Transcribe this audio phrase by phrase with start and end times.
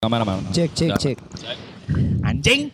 [0.00, 0.40] Mana mana?
[0.48, 1.16] Cek cek cek.
[2.24, 2.72] Anjing.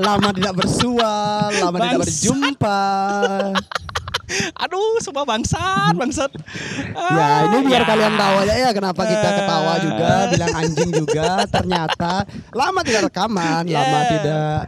[0.00, 1.12] Lama tidak bersua,
[1.52, 2.00] lama tidak Bangsat.
[2.08, 2.80] berjumpa.
[4.64, 6.32] Aduh, semua bangsat, bangsat.
[6.96, 7.88] Ya ini biar ya.
[7.92, 9.34] kalian tahu aja ya kenapa kita Eh.
[9.44, 11.28] ketawa juga, bilang anjing juga.
[11.44, 12.12] Ternyata
[12.56, 14.08] lama tidak rekaman, lama Yeah.
[14.08, 14.60] tidak.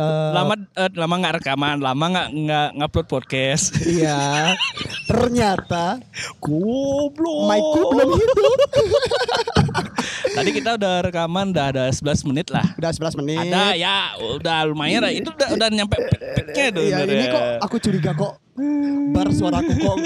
[0.00, 3.76] Eh, lama eh, lama nggak rekaman, lama nggak nggak ngupload podcast.
[3.84, 4.56] Iya.
[5.04, 6.00] Ternyata
[6.40, 7.50] Goblok.
[7.50, 8.58] mic-ku belum hidup.
[10.40, 12.64] Tadi kita udah rekaman udah ada 11 menit lah.
[12.78, 13.50] Udah 11 menit.
[13.50, 15.12] Ada ya, udah lumayan lah.
[15.12, 16.82] Itu udah udah nyampe peak-peaknya tuh.
[16.86, 18.32] Iya, ini kok aku curiga kok
[19.10, 19.96] bar suaraku kok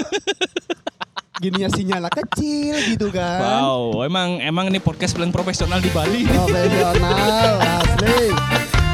[1.43, 3.43] gininya sinyalnya kecil gitu kan.
[3.43, 6.23] Wow, emang emang ini podcast paling profesional di Bali.
[6.23, 8.84] Profesional asli.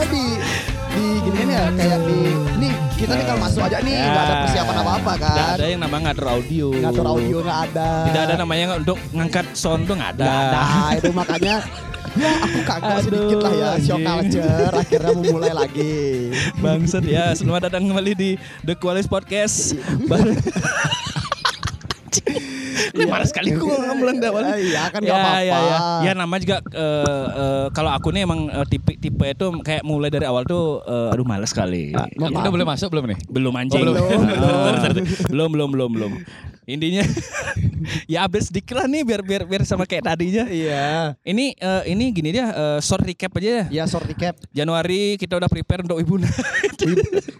[0.00, 0.26] Kita di
[0.96, 2.18] di gini kan ya kayak di
[2.56, 5.56] nih kita tinggal masuk aja nih nggak ada persiapan apa-apa Tidak kan.
[5.60, 6.66] ada yang namanya ngatur audio.
[6.72, 7.90] Ngatur audio nggak ada.
[8.08, 10.24] Tidak ada namanya untuk ngangkat sound tuh nggak ada.
[10.24, 10.96] Nggak ada.
[10.96, 11.54] Itu makanya
[12.16, 14.40] ya aku kagak sedikit lah ya anjing.
[14.40, 15.96] culture akhirnya mau mulai lagi.
[16.64, 18.30] Bangsat ya, selamat datang kembali di
[18.64, 19.76] The Qualis Podcast.
[22.90, 23.06] Iya.
[23.06, 24.42] marah sekali gue ngomong awal.
[24.54, 25.40] Eh, Iya kan nggak apa-apa.
[25.42, 25.78] Ya, ya.
[26.06, 30.08] ya nama juga eh, eh, kalau aku nih emang eh, tipe tipe itu kayak mulai
[30.08, 31.90] dari awal tuh eh, aduh males sekali.
[31.92, 32.42] Ah, Ya, maaf.
[32.42, 33.18] Kita boleh masuk belum nih?
[33.26, 33.82] belum anjing.
[33.82, 34.20] Oh, belum.
[35.30, 36.12] Belum belum belum belum.
[36.64, 37.02] Intinya
[38.12, 40.44] ya update sedikit lah nih biar biar biar sama kayak tadinya.
[40.46, 41.16] Iya.
[41.24, 43.82] Ini eh, ini gini dia eh, short recap aja ya.
[43.82, 44.36] Ya short recap.
[44.52, 46.14] Januari kita udah prepare untuk Ibu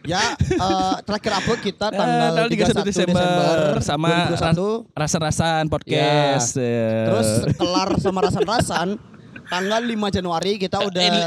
[0.04, 4.96] Ya eh, terakhir upload kita Eh, tanggal, 31 31 Desember, sama 2021.
[4.96, 6.56] rasa-rasaan podcast.
[6.56, 7.12] ya.
[7.12, 8.88] Terus kelar sama rasan-rasan
[9.46, 11.24] tanggal 5 Januari kita udah Ini-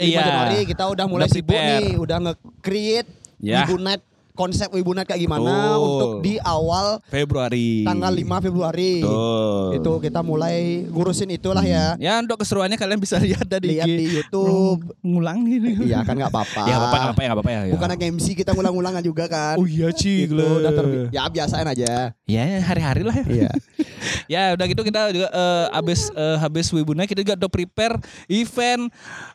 [0.00, 0.20] 5 iya.
[0.24, 3.08] Januari kita udah mulai Udah sibuk nih, udah nge-create
[3.40, 3.64] Ya.
[3.64, 4.04] Wibunet
[4.40, 5.84] konsep Wibunet kayak gimana Betul.
[5.84, 7.84] untuk di awal Februari.
[7.84, 8.92] tanggal 5 Februari.
[8.98, 9.76] Betul.
[9.76, 10.56] Itu kita mulai
[10.86, 11.92] ngurusin itulah ya.
[12.00, 14.80] Ya untuk keseruannya kalian bisa lihat dari Lihat di YouTube.
[15.02, 15.84] ngulang gitu.
[15.90, 16.62] Iya kan nggak apa-apa.
[16.64, 17.60] Ya apa apa ya nggak apa ya.
[17.60, 17.72] ya.
[17.74, 19.54] Bukan hanya MC kita ngulang-ngulangan juga kan.
[19.54, 22.14] Oh iya Ci, Gitu, udah terbi- ya biasain aja.
[22.24, 23.26] Ya hari-hari lah ya.
[23.28, 23.50] Iya.
[24.32, 28.88] ya udah gitu kita juga eh, habis eh, habis Wibuna kita juga udah prepare event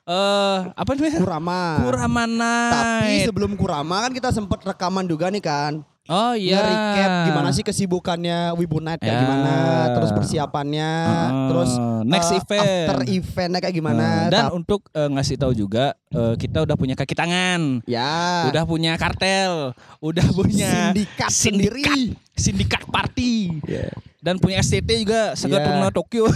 [0.04, 1.20] eh apa namanya?
[1.20, 1.62] Kurama.
[1.84, 3.26] Kurama Tapi Night.
[3.28, 4.64] sebelum Kurama kan kita sempat
[4.96, 5.74] rekaman juga nih kan.
[6.06, 6.62] Oh iya.
[6.62, 9.22] Nge-recap gimana sih kesibukannya Wibu Night kayak Ya.
[9.26, 9.56] gimana,
[9.92, 11.72] terus persiapannya, Ah, terus
[12.06, 12.62] next eh, event.
[12.86, 14.06] after eventnya kayak gimana.
[14.06, 18.46] Nah, dan Tap- untuk eh, ngasih tahu juga eh, kita udah punya kaki tangan, ya
[18.48, 22.14] udah punya kartel, udah punya sindikat, sindikat, sendiri.
[22.36, 23.88] Sindikat party, Ya.
[24.20, 25.64] dan punya STT juga Sega Ya.
[25.64, 26.28] Turuna Tokyo.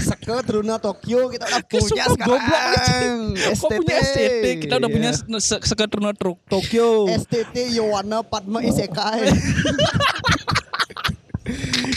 [0.00, 3.18] Seke Truna Tokyo kita udah punya sumpah goblok sekarang.
[3.60, 4.44] Kok punya STT?
[4.58, 4.94] Kita udah Iya.
[4.94, 7.08] punya se- Sega Turuna Tro- Tokyo.
[7.10, 9.28] STT Yowana Padma Isekai.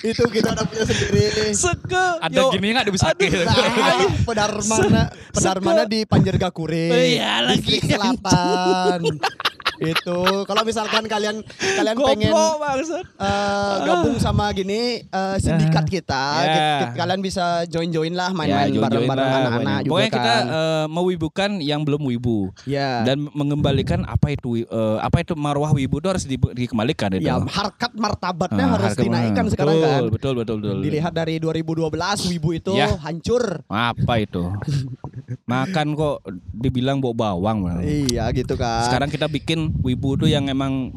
[0.01, 1.51] Itu kita udah punya sendiri.
[1.53, 2.19] Sega.
[2.19, 2.51] Ada Yo.
[2.51, 3.31] gini nggak bisa Aduh.
[3.41, 5.01] Nah, Pedarmana,
[5.31, 5.90] Pedarmana Seke.
[5.90, 6.85] di Panjergakure.
[6.90, 7.79] Oh iya, lagi.
[7.79, 9.00] Selatan.
[9.79, 11.45] Itu kalau misalkan kalian
[11.75, 13.05] kalian pengen Goblok bangsat.
[13.05, 16.47] eh, gabung sama gini eh, sindikat kita, Ya.
[16.47, 20.43] Ki- ki- kalian bisa join-join lah main-main join-join bareng-bareng anak-anak juga Pokoknya kita kan.
[20.47, 23.03] eh, mewibukan yang belum wibu ya.
[23.03, 27.23] dan mengembalikan apa itu eh, apa itu marwah wibu itu harus di- dikembalikan itu.
[27.23, 30.01] ya harkat martabatnya Ah, harus harga- dinaikkan betul, sekarang kan.
[30.09, 30.77] Betul betul betul.
[30.79, 31.93] Dilihat dari 2012
[32.27, 32.93] Wibu itu Ya.
[32.97, 33.61] hancur.
[33.66, 34.43] Apa itu?
[35.47, 36.17] Makan kok
[36.57, 37.69] dibilang bau bawang.
[37.81, 38.85] Iya gitu kan.
[38.90, 40.94] Sekarang kita bikin wibu tuh yang emang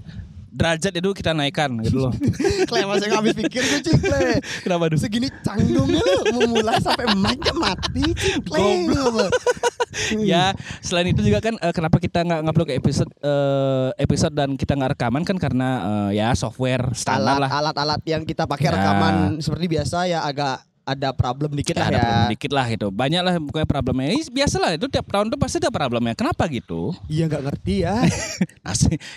[0.50, 2.12] derajat itu kita naikkan gitu loh.
[2.68, 4.20] Kle masih nggak habis pikir tuh Cik Kle.
[4.66, 4.98] Kenapa tuh?
[4.98, 8.90] Segini canggungnya lu mau mulai sampai mic-nya mati Cik Kle.
[10.22, 14.54] ya selain itu juga kan eh, kenapa kita nggak ngupload ke episode eh, episode dan
[14.54, 15.68] kita nggak rekaman kan karena
[16.10, 18.78] eh, ya software standar Alat lah alat-alat yang kita pakai Ya.
[18.78, 22.02] rekaman seperti biasa ya agak ada problem dikit Ya, lah ada ya.
[22.02, 25.36] problem dikit lah gitu banyak lah pokoknya problemnya Ih, biasa lah itu tiap tahun tuh
[25.36, 27.94] pasti ada problemnya kenapa gitu Iya nggak ngerti ya.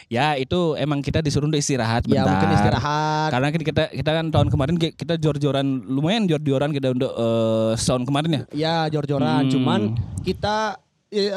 [0.10, 2.30] Ya itu emang kita disuruh untuk istirahat ya bentar.
[2.30, 3.30] mungkin istirahat.
[3.32, 7.72] karena kan kita kita kan tahun kemarin ki- kita jor-joran lumayan jor-joran kita untuk eh,
[7.76, 9.44] tahun kemarin ya Ya jor-joran.
[9.44, 9.52] Hmm.
[9.52, 9.82] Cuman
[10.22, 10.78] kita
[11.10, 11.32] eh,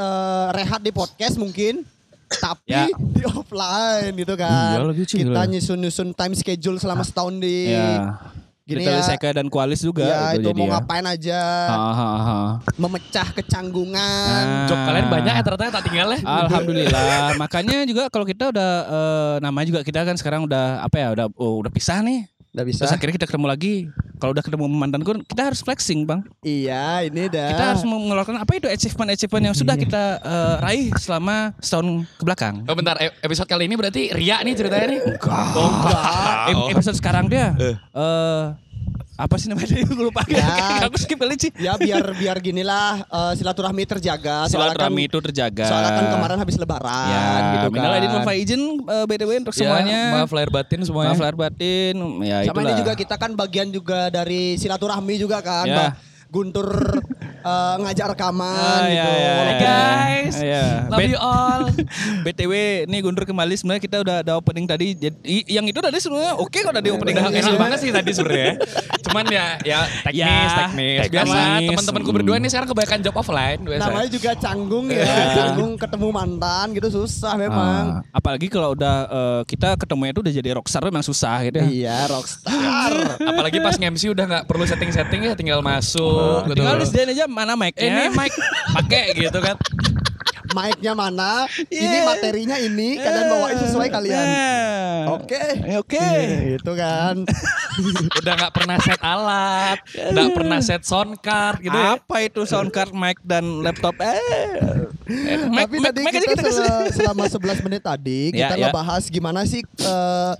[0.53, 1.83] rehat di podcast mungkin.
[2.27, 2.91] Tapi Ya.
[2.91, 4.75] di offline gitu kan.
[4.75, 8.19] Iya lagi, kita nyusun-nyusun time schedule selama setahun di ya
[8.67, 8.99] gini ya.
[9.01, 10.73] Seka dan Kualis juga Ya itu jadi mau ya.
[10.75, 11.41] ngapain aja,
[11.71, 12.39] Ha, ha, ha.
[12.75, 14.45] memecah kecanggungan.
[14.45, 14.67] Ah.
[14.67, 16.19] Job kalian banyak ya ternyata tak tinggal ya.
[16.21, 17.39] Alhamdulillah.
[17.39, 21.27] Makanya juga kalau kita udah eh, namanya juga kita kan sekarang udah apa ya udah
[21.35, 22.27] oh, udah pisah nih.
[22.57, 22.89] Udah bisa.
[22.89, 23.75] Terus akhirnya kita ketemu lagi.
[24.17, 26.25] Kalau udah ketemu mantanku kita harus flexing bang.
[26.41, 27.53] Iya ini dah.
[27.53, 32.25] Kita harus mengeluarkan apa itu achievement achievement yang sudah kita eh, raih selama setahun ke
[32.25, 32.65] belakang.
[32.65, 35.01] Oh bentar, e- episode kali ini berarti Ria nih ceritanya nih.
[36.49, 38.66] Em- episode sekarang dia eh
[39.15, 40.47] apa sih namanya gue lupa Ya.
[40.87, 44.45] aku skip kali sih ya biar biar ginilah eh, silaturahmi terjaga.
[44.45, 47.97] Soalnya kan- silaturahmi itu terjaga Soalnya kan kemarin habis lebaran ya gitu minal kan.
[47.97, 51.09] aidin wal faizin eh, btw untuk Ya, semuanya maaf lahir batin semuanya.
[51.11, 55.41] maaf lahir batin ya Sama itulah ini juga kita kan bagian juga dari silaturahmi juga
[55.41, 55.65] kan.
[55.65, 55.77] Ya.
[55.77, 55.91] Mbak
[56.27, 56.69] Guntur
[57.39, 58.97] eh, ngajak rekaman Ah, gitu.
[58.97, 59.57] ya, ya, Hai ya.
[59.59, 60.37] guys.
[60.37, 60.65] Ya.
[60.87, 61.61] Love Bet- you all.
[62.25, 62.53] BTW
[62.87, 65.15] nih Guntur kembali sebenarnya kita udah ada opening tadi jadi
[65.47, 68.53] yang itu tadi sebenarnya oke kok tadi opening Udah enak banget sih tadi sebenarnya.
[69.17, 70.99] Cuman ya ya teknis, Ya, teknis.
[71.01, 71.25] teknis.
[71.25, 72.17] Biasa teman-temanku Hmm.
[72.21, 73.83] berdua nih sekarang kebanyakan job offline biasa.
[73.83, 77.85] Namanya juga canggung ya, canggung ketemu mantan gitu susah memang.
[78.05, 81.67] Ah, apalagi kalau udah eh, kita ketemunya itu udah jadi rockstar memang susah gitu ya.
[81.67, 82.93] Iya, rockstar.
[83.19, 86.45] Apalagi pas nge-MC udah nggak perlu setting-setting ya tinggal masuk.
[86.45, 86.59] gitu.
[86.59, 87.81] Tinggal disediain aja mana mic-nya.
[87.81, 88.33] ini mic
[88.75, 89.57] pakai gitu kan.
[90.57, 91.45] Mic-nya mana?
[91.63, 92.05] Ini Yeah.
[92.07, 94.25] materinya ini, kalian bawain sesuai kalian.
[94.27, 95.01] Nah.
[95.15, 95.37] Oke.
[95.61, 96.07] Eh, Oke.
[96.57, 97.29] Itu kan.
[98.19, 101.95] Udah nggak pernah set alat, nggak pernah set sound card gitu ya.
[101.95, 104.01] Apa itu sound card, mic dan laptop?
[104.01, 104.17] Eh.
[105.07, 106.57] Eh, mic- Tapi mic- tadi mic aja kita, kasih.
[106.57, 108.63] sel- selama 11 menit tadi Ya, kita ya.
[108.67, 110.33] ngebahas gimana sih eh,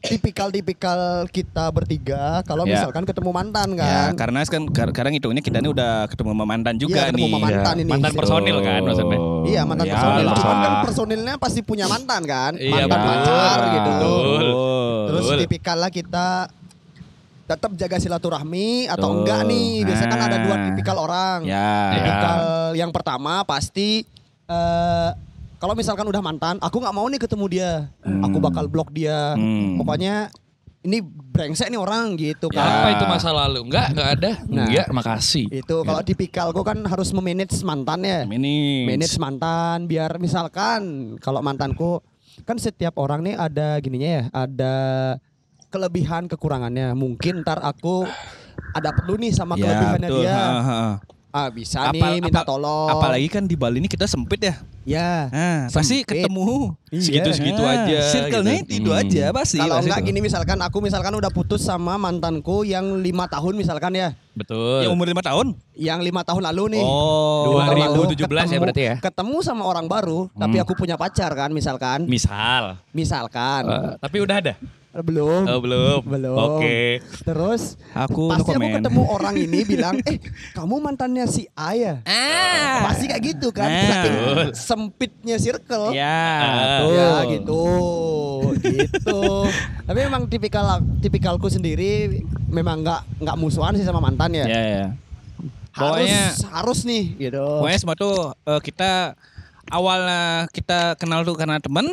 [0.00, 0.98] tipikal-tipikal
[1.28, 2.72] kita bertiga kalau Ya.
[2.74, 4.10] misalkan ketemu mantan Ya, kan.
[4.16, 7.32] karena kan kar- sekarang hitungnya kita ini udah ketemu sama mantan juga Iya, ketemu nih.
[7.38, 7.90] mantan ini.
[7.90, 9.18] Mantan personil kan maksudnya.
[9.44, 10.24] Iya mantan Ya personil.
[10.24, 10.36] lah.
[10.36, 12.52] Cuman kan personilnya pasti punya mantan kan.
[12.56, 13.08] Iya, mantan betul.
[13.28, 13.90] pacar gitu.
[13.92, 14.44] Betul.
[15.06, 15.38] Terus Betul.
[15.38, 16.26] tipikal lah kita
[17.44, 19.18] tetap jaga silaturahmi atau Betul.
[19.20, 19.70] enggak nih.
[19.84, 20.64] Biasanya kan ada dua Nah.
[20.66, 21.38] tipikal orang.
[21.44, 21.72] Ya.
[21.92, 22.38] Tipikal
[22.72, 24.06] yang pertama pasti
[24.46, 25.10] eh
[25.60, 27.72] kalau misalkan udah mantan, aku nggak mau nih ketemu dia.
[28.24, 29.36] Aku bakal blok dia.
[29.36, 29.76] Hmm.
[29.76, 30.32] Pokoknya
[30.80, 32.64] ini brengsek nih orang gitu Ya.
[32.64, 32.68] kan.
[32.80, 33.68] Apa itu masa lalu?
[33.68, 34.30] Enggak, enggak ada.
[34.48, 34.64] Nah.
[34.64, 35.44] Enggak, makasih.
[35.52, 38.24] Itu kalau tipikalku kan harus memanage mantan ya.
[38.24, 42.00] Ini manage mantan biar misalkan kalau mantanku
[42.48, 44.74] kan setiap orang nih ada gininya ya ada
[45.68, 48.08] kelebihan kekurangannya mungkin ntar aku
[48.72, 50.24] ada perlu nih sama kelebihannya betul.
[50.24, 50.80] dia Ha, ha.
[51.30, 54.54] Ah bisa Apal- nih minta apa- tolong Apalagi kan di Bali ini kita sempit ya.
[54.82, 56.98] ya Nah, pasti ketemu Iya.
[57.00, 57.98] Segitu-segitu Ah, aja.
[58.04, 58.74] Circle-nya gitu.
[58.76, 59.00] itu Hmm.
[59.00, 59.56] aja pasti.
[59.56, 60.06] kalau enggak itu.
[60.06, 64.82] gini misalkan aku misalkan udah putus sama mantanku yang lima tahun misalkan ya Betul.
[64.82, 65.46] Yang umur lima tahun.
[65.72, 67.46] yang lima tahun lalu nih Oh.
[67.48, 68.94] Lima tahun lalu 2017 ya ketemu- berarti ya?
[69.00, 70.64] ketemu sama orang baru tapi Hmm.
[70.64, 72.82] aku punya pacar kan misalkan Misal.
[72.90, 74.54] misalkan Eh, tapi udah ada?
[74.92, 76.02] Belum Oh, belum.
[76.02, 76.36] Belum.
[76.58, 76.98] Oke.
[77.22, 78.74] Terus Aku no pasti aku comment.
[78.76, 80.18] ketemu orang ini bilang, eh
[80.50, 82.02] kamu mantannya si A ya?
[82.02, 82.90] Ah.
[82.90, 83.86] Pasti kayak gitu kan, Ah.
[83.86, 84.16] saking
[84.52, 85.94] sempitnya circle.
[85.94, 86.10] Ya,
[86.42, 86.90] Ah.
[86.90, 87.62] Ya gitu,
[88.58, 89.46] gitu.
[89.86, 90.66] Tapi memang tipikal
[90.98, 94.44] tipikalku sendiri memang nggak nggak musuhan sih sama mantan ya.
[94.44, 94.86] Ya, ya.
[95.70, 97.46] Harus Pokoknya harus nih gitu.
[97.62, 99.14] pokoknya semua tuh eh, kita
[99.70, 101.86] awalnya kita kenal tuh karena teman,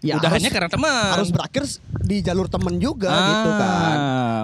[0.00, 1.10] Ya, udahannya harus- karena teman.
[1.12, 1.62] Harus berakhir
[2.02, 3.24] di jalur temen juga Ah.
[3.24, 3.96] gitu kan.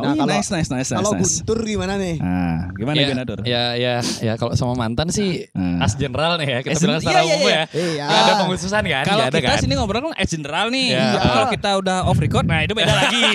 [0.02, 1.40] Wih, nice, nice, nice, kalau nice.
[1.40, 2.16] Guntur gimana nih?
[2.19, 3.40] Nah, gimana ya, Dur?
[3.44, 5.78] Ya, ya, ya kalau sama mantan sih Hmm.
[5.78, 6.58] as general nih ya.
[6.60, 7.54] Kita As- bilang iya, secara iya, umum iya.
[7.54, 7.64] ya.
[7.72, 8.04] Iya.
[8.08, 9.04] Ada pengkhususan kan?
[9.04, 9.58] Kalau kita kan?
[9.58, 10.87] sini ngobrol kan as general nih.
[10.90, 11.06] Ya.
[11.16, 13.22] Kalau kita udah off record, nah itu beda lagi.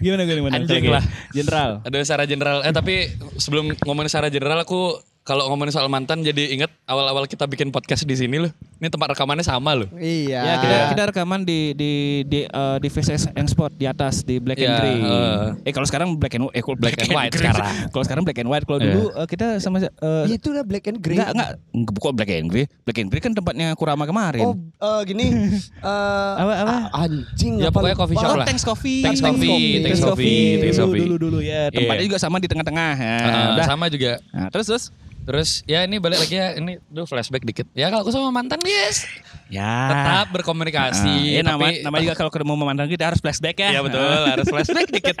[0.00, 0.56] gimana gimana gimana?
[0.58, 1.04] Anjing lah.
[1.30, 1.70] General.
[1.82, 2.58] Ada secara general.
[2.62, 2.94] Eh tapi
[3.36, 4.96] sebelum ngomongin secara general aku
[5.26, 8.52] kalau ngomongin soal mantan jadi inget awal-awal kita bikin podcast di sini loh.
[8.76, 9.90] Ini tempat rekamannya sama loh.
[9.92, 10.38] Iya.
[10.38, 11.92] Ya kita kita rekaman di di
[12.22, 14.96] di eh, di VCS and Spot di atas di Black and Ya, Grey.
[14.96, 15.46] eh.
[15.66, 17.42] eh kalau sekarang Black and eh kalau Black and white Grey.
[17.42, 17.66] sekarang.
[17.90, 18.64] Kalau sekarang Black and White.
[18.64, 18.86] Kalau Iya.
[18.88, 19.90] dulu eh, kita sama Ya,
[20.28, 21.18] itu udah black and grey.
[21.18, 21.50] enggak enggak
[21.90, 22.64] bukan Black and Grey.
[22.80, 24.46] Black and Grey kan tempatnya Kurama kemarin.
[24.46, 25.26] Oh, eh, gini.
[25.82, 26.74] eh Apa, apa?
[26.86, 27.58] ah, Anjing.
[27.58, 28.46] Ya, apa pokoknya coffee shop Oh, lah.
[28.46, 29.02] Thanks Coffee.
[29.02, 31.02] Thanks Coffee, Thanks Coffee, Thanks Dulu, Coffee.
[31.02, 31.66] Dulu dulu ya.
[31.68, 32.08] Tempatnya Iya.
[32.08, 32.92] juga sama di tengah-tengah.
[32.94, 33.66] Nah, Eh, udah.
[33.66, 34.22] sama juga.
[34.30, 34.84] Nah, terus terus.
[35.26, 37.66] Terus ya ini balik lagi ya ini duh flashback dikit.
[37.72, 39.02] Ya kalau aku sama mantan yes
[39.46, 39.86] Ya.
[39.88, 41.06] tetap berkomunikasi.
[41.06, 43.68] Ah, ya, nama, tapi nama juga kalau ketemu mantan kita harus flashback ya.
[43.68, 45.16] Iya betul harus flashback dikit.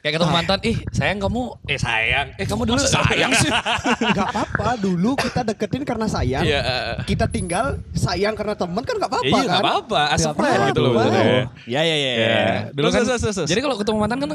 [0.00, 3.48] Kayak ketemu mantan, ih sayang kamu, eh sayang, eh kamu dulu sayang sih.
[4.10, 4.76] Gak apa-apa.
[4.76, 6.44] Dulu kita deketin karena sayang.
[6.44, 6.60] Iya.
[6.60, 9.46] eh, Kita tinggal sayang karena teman kan gak apa-apa Iya kan?
[9.46, 11.08] nggak apa-apa, as a Nggak friend gitu loh apa-apa.
[11.08, 11.44] maksudnya.
[11.64, 12.12] Ya ya ya.
[12.14, 12.36] Ya,
[12.70, 13.48] dulu Terus, kan, terus, terus, terus.
[13.48, 14.30] jadi kalau ketemu mantan kan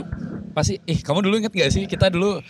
[0.52, 2.42] pasti, ih kamu dulu inget gak sih kita dulu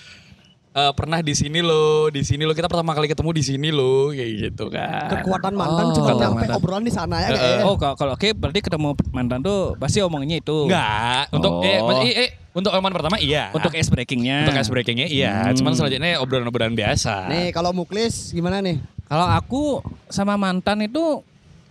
[0.72, 4.10] eh, pernah di sini loh, di sini loh kita pertama kali ketemu di sini loh
[4.10, 5.10] kayak gitu kan.
[5.12, 6.56] Kekuatan mantan Oh, cuma nyampe mantan.
[6.56, 7.64] obrolan di sana ya kayaknya.
[7.64, 10.66] Oh kalau kalau oke berarti ketemu mantan tuh pasti omongnya itu.
[10.66, 11.88] Enggak, untuk eh, Oh.
[11.88, 13.50] mas- eh, eh, untuk omongan pertama iya.
[13.52, 14.38] Untuk ice breakingnya.
[14.44, 15.56] untuk ice breakingnya iya, Hmm.
[15.56, 17.28] cuman selanjutnya obrolan-obrolan biasa.
[17.28, 18.78] Nih kalau Muklis gimana nih?
[19.06, 19.62] Kalau aku
[20.06, 21.26] sama mantan itu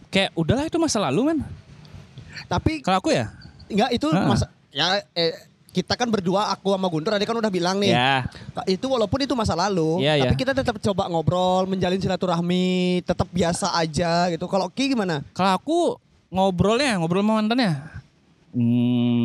[0.08, 1.38] kayak udahlah itu masa lalu man.
[2.46, 3.30] Tapi Kalau aku ya.
[3.66, 4.26] enggak itu Ah.
[4.26, 5.32] masa ya eh,
[5.78, 7.92] kita kan berdua aku sama Guntur tadi kan udah bilang nih.
[7.92, 8.26] Ya.
[8.64, 10.40] Itu walaupun itu masa lalu, Iya, tapi iya.
[10.40, 12.68] kita tetap coba ngobrol, menjalin silaturahmi,
[13.00, 14.44] tetap biasa aja gitu.
[14.44, 15.22] Kalau Ki gimana?
[15.30, 15.78] Kalau aku
[16.28, 17.78] ngobrolnya ngobrol sama mantannya.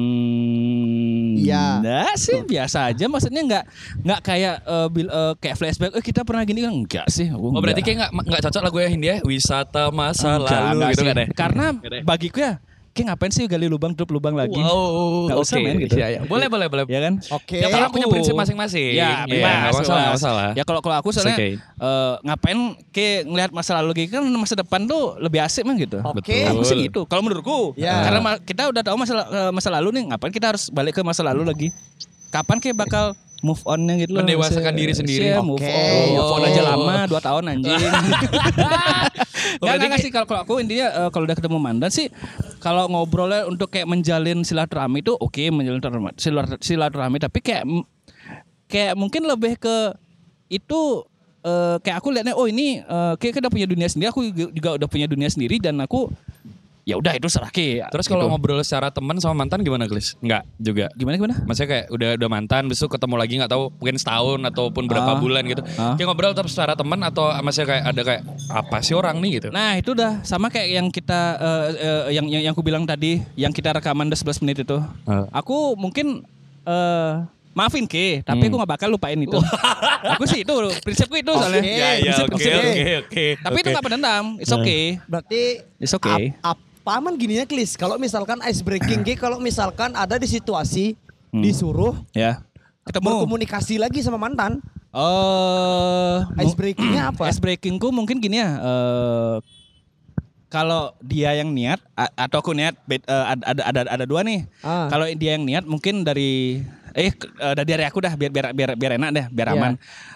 [0.03, 1.79] Hmm, Iya.
[1.79, 3.63] Enggak sih biasa aja maksudnya enggak
[3.97, 7.27] enggak kayak eh, bil- eh, kayak flashback eh kita pernah gini kan enggak sih.
[7.27, 7.97] Aku Oh berarti enggak.
[7.97, 11.07] kayak nggak nggak cocok lagu ya Hindia wisata masa Enggak, lalu enggak gitu sih.
[11.07, 11.27] kan ya?
[11.33, 11.65] Karena
[12.01, 12.53] bagiku ya
[12.93, 14.53] kayak ngapain sih gali lubang tutup lubang lagi.
[14.53, 15.65] Wow, Nggak usah, oke.
[15.65, 15.97] men, gitu.
[15.97, 16.19] Iya, iya.
[16.23, 16.85] Boleh boleh boleh.
[16.85, 17.13] Ya kan?
[17.33, 17.57] Oke.
[17.57, 18.93] Tiap orang punya prinsip masing-masing.
[18.93, 20.49] Ya, Iya, bebas, nggak masalah, nggak masalah.
[20.53, 21.51] Ya kalau kalau aku soalnya okay.
[21.57, 22.59] eh, ngapain
[22.93, 25.97] kayak ngelihat masa lalu lagi kan masa depan tuh lebih asik mah gitu.
[25.99, 26.21] Oke.
[26.21, 26.51] Betul.
[26.53, 27.01] Aku sih gitu.
[27.09, 28.05] Kalau menurutku, Ya.
[28.05, 31.25] karena kita udah tahu masa eh, masa lalu nih, ngapain kita harus balik ke masa
[31.25, 31.67] lalu lagi?
[32.29, 33.05] Kapan kayak bakal
[33.41, 34.21] move onnya gitu loh?
[34.21, 35.33] Mendewasakan diri sendiri.
[35.33, 35.67] iya, move Oke.
[35.67, 36.13] on.
[36.13, 36.67] Move on aja Oh.
[36.77, 37.73] lama 2 tahun anjing.
[39.57, 40.11] Enggak berarti enggak sih.
[40.11, 42.07] kalau kalau aku intinya eh, kalau udah ketemu mantan sih
[42.57, 47.17] kalau ngobrolnya untuk kayak menjalin silaturahmi itu oke menjalin silaturahmi- silat- silaturahmi.
[47.19, 47.63] Tapi kayak
[48.67, 49.93] kayak mungkin lebih ke
[50.47, 51.05] itu
[51.43, 54.69] eh, kayak aku lihatnya oh ini eh, kayak kita udah punya dunia sendiri aku juga
[54.77, 56.09] udah punya dunia sendiri dan aku
[56.83, 58.31] ya udah itu serah ke Terus kalau gitu.
[58.31, 60.19] ngobrol secara teman sama mantan gimana, Glis?
[60.19, 60.91] Enggak juga.
[60.93, 64.83] gimana gimana Maksudnya kayak udah udah mantan, besok ketemu lagi nggak tahu mungkin setahun ataupun
[64.85, 65.17] berapa Ah.
[65.17, 65.63] bulan gitu.
[65.73, 65.95] Ah.
[65.95, 69.47] Kayak ngobrol tetap secara teman atau maksudnya kayak ada kayak apa sih orang nih gitu?
[69.49, 73.23] Nah itu udah sama kayak yang kita eh, eh, yang yang yang aku bilang tadi,
[73.35, 74.77] yang kita rekaman udah 11 menit itu.
[75.03, 75.23] Ah.
[75.33, 76.27] Aku mungkin
[76.63, 77.13] eh
[77.53, 78.49] maafin ke, tapi Hmm.
[78.49, 79.37] aku nggak bakal lupain itu.
[80.03, 81.61] aku sih itu prinsipku itu soalnya.
[81.61, 81.69] Oke.
[81.71, 82.53] Ya, ya, oke,
[83.05, 83.25] oke.
[83.39, 83.71] Tapi itu oke.
[83.71, 84.97] nggak pendendam, it's okay.
[85.05, 85.41] Berarti
[85.77, 86.33] It's okay.
[86.41, 87.73] ap- apa aman gininya Klis?
[87.73, 90.99] Kalau misalkan ice breaking Ki, kalau misalkan ada di situasi
[91.31, 91.39] Hmm.
[91.39, 92.43] disuruh Ya.
[92.83, 93.23] Ketemu.
[93.23, 94.59] berkomunikasi lagi sama mantan,
[94.91, 97.25] Eh, ice mu- breakingnya apa?
[97.25, 98.51] Ice breakingku mungkin gini ya.
[98.53, 99.35] eh,
[100.45, 104.43] kalau dia yang niat atau aku niat eh, ada, ada ada ada dua nih.
[104.59, 104.85] Ah.
[104.85, 106.59] Kalau dia yang niat mungkin dari
[106.93, 109.57] eh eh, dari dari aku dah biar biar biar biar enak deh, biar Iya.
[109.57, 109.73] aman.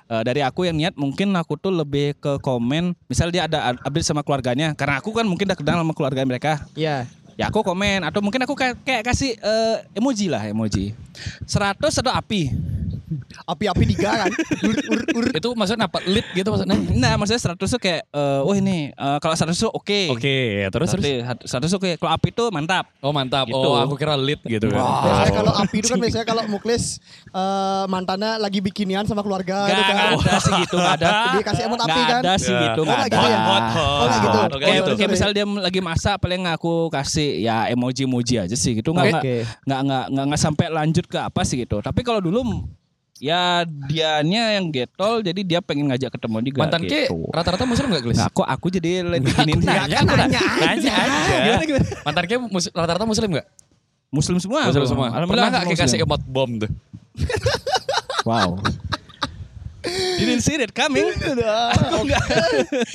[0.07, 4.05] Eh, dari aku yang niat mungkin aku tuh lebih ke komen, misal dia ada update
[4.05, 6.63] sama keluarganya, karena aku kan mungkin udah kenal sama keluarga mereka.
[6.77, 7.10] Iya.
[7.38, 10.98] Ya aku komen atau mungkin aku kayak, kayak kasih eh, emoji lah emoji.
[11.46, 12.50] 100 atau api.
[13.46, 14.32] Api-api diga kan.
[14.62, 15.26] Ur, ur, ur.
[15.32, 16.04] Itu maksudnya apa?
[16.04, 16.76] Lit gitu maksudnya?
[16.92, 20.02] Nah, maksudnya 100 tuh kayak eh oh ini eh, kalau 100 tuh oke.
[20.12, 20.38] Oke,
[20.68, 21.04] terus terus.
[21.04, 22.86] Berarti 100 tuh kayak kalau api tuh mantap.
[23.00, 23.48] Oh mantap.
[23.48, 23.56] Gitu.
[23.58, 24.84] Oh aku kira lit gitu kan.
[25.02, 26.84] Biasanya kalau api itu kan biasanya kalau Muklis
[27.30, 29.96] eh, mantannya lagi bikinian sama keluarga Gak, itu kan.
[29.96, 31.10] gak ada sih gitu, gak ada.
[31.34, 32.22] Dia kasih emot api kan.
[32.22, 32.62] ada sih Ya.
[32.66, 33.18] gitu, Oh, nggak nggak ada.
[33.18, 33.38] gitu ya?
[33.38, 34.38] Oh, nggak gitu.
[34.38, 35.08] Oke, Kayak, Oh, gitu.
[35.08, 39.36] misal dia lagi masak paling aku kasih ya emoji-emoji aja sih gitu nggak nggak Oke.
[39.64, 42.42] nggak nggak nggak nggak sampai lanjut ke apa sih gitu tapi kalau dulu
[43.17, 47.17] ya dianya yang getol jadi dia pengen ngajak ketemu juga Mantan ke gitu.
[47.29, 48.17] rata-rata muslim gak, Glis?
[48.17, 51.17] Nah, kok aku jadi begini Nanya, aku nanya, nanya aja.
[51.43, 51.86] Gimana, gimana?
[52.03, 53.47] Mantan ke mus- rata-rata muslim gak?
[54.07, 54.62] Muslim semua.
[54.65, 55.07] Muslim semua.
[55.12, 55.83] Alhamdulillah Pernah gak Muslim.
[55.83, 56.71] kasih emot bom tuh?
[58.24, 58.59] Wow.
[60.17, 61.08] Didn't see that coming.
[61.77, 62.24] Aku enggak.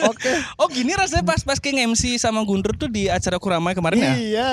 [0.04, 0.32] Oke.
[0.56, 4.14] Oh gini rasanya pas pas King MC sama Guntur tuh di acara Kuramai kemarin ya.
[4.14, 4.50] Iya.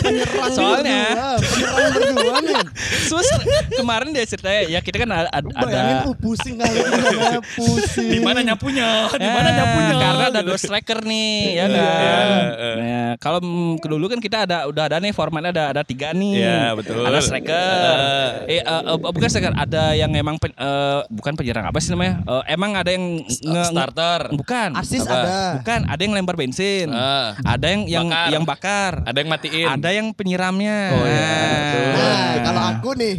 [0.00, 2.62] Penyerang Soalnya- berdua, penyerang berdua nih.
[3.04, 3.28] Terus
[3.74, 6.76] kemarin dia ceritanya ya kita kan ada, ada Bayangin uh, pusing kali
[7.54, 8.08] pusing.
[8.10, 9.08] Di mana nyapunya?
[9.10, 9.94] Di mana Eh, nyapunya?
[9.94, 11.68] Karena ada dua striker nih ya Iya.
[11.68, 11.94] kan.
[11.94, 13.38] Iya, Nah, kalau
[13.78, 16.32] dulu kan kita ada udah ada nih formatnya ada ada tiga nih.
[16.36, 17.00] Iya, betul.
[17.00, 17.96] Ada striker.
[18.46, 20.56] Eh, eh, eh, bukan striker, ada yang emang pen-
[21.08, 22.20] bukan penyerang apa sih namanya?
[22.20, 24.20] Eh, emang ada yang nge- starter.
[24.30, 24.68] bukan.
[24.76, 25.16] Asis Apa?
[25.16, 25.36] ada.
[25.58, 26.88] Bukan, ada yang lempar bensin.
[26.88, 27.32] Ah.
[27.40, 28.28] Ada yang yang Bakar.
[28.28, 28.92] yang bakar.
[29.02, 29.68] Ada yang matiin.
[29.70, 30.78] Ada yang penyiramnya.
[30.92, 31.84] Oh, iya, betul.
[31.94, 33.14] Nah, kalau aku nih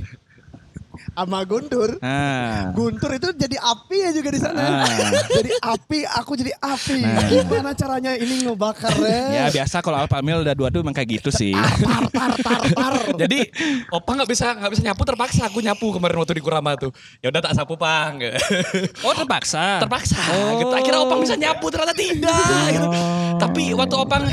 [1.15, 2.75] sama Guntur, Nah.
[2.75, 4.84] Guntur itu jadi api ya juga di sana.
[4.84, 4.84] Ah.
[5.31, 7.00] jadi api, aku jadi api.
[7.00, 7.24] Nah.
[7.25, 9.48] Gimana caranya ini Ya ngebakarnya?
[9.50, 11.55] biasa kalau Alpha Mil udah dua tuh emang kayak gitu sih.
[11.55, 12.93] tar tar tar tar.
[13.24, 13.48] Jadi
[13.89, 16.91] opa nggak bisa nggak bisa nyapu terpaksa aku nyapu kemarin waktu di Kurama tuh.
[17.19, 18.19] Ya udah tak sapu pang.
[19.05, 19.79] Oh terpaksa.
[19.79, 20.60] terpaksa Oh.
[20.60, 20.74] gitu.
[20.74, 22.88] Akhirnya opang bisa nyapu ternyata tidak gitu.
[23.36, 24.24] Tapi waktu opang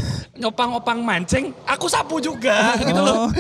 [0.43, 3.31] opang opang mancing, aku sapu juga gitu loh.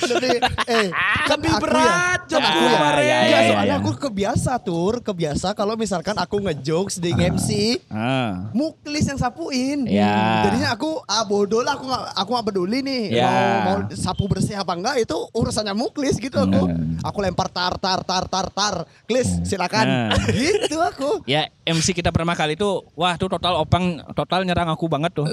[0.00, 0.28] Tapi
[0.66, 2.79] eh kan Lebih aku berat, ya, aku ya.
[2.80, 3.02] Kemarin.
[3.02, 3.78] ya, Enggak, ya, ya, soalnya ya.
[3.78, 7.48] aku kebiasa tur, kebiasa kalau misalkan aku ngejokes di MC,
[7.86, 8.48] Ah.
[8.50, 9.84] Muklis yang sapuin.
[9.84, 10.44] Ya.
[10.44, 13.28] Jadinya aku ah bodoh lah aku nggak aku nggak peduli nih Ya.
[13.28, 16.62] mau mau sapu bersih apa enggak itu urusannya Muklis gitu aku.
[16.66, 16.96] Hmm.
[17.02, 18.74] Aku lempar tar tar tar tar tar.
[19.04, 19.84] Klis silakan.
[19.84, 20.10] Nah.
[20.30, 21.22] Gitu aku.
[21.24, 25.26] Ya MC kita pertama kali itu wah tuh total opang total nyerang aku banget tuh.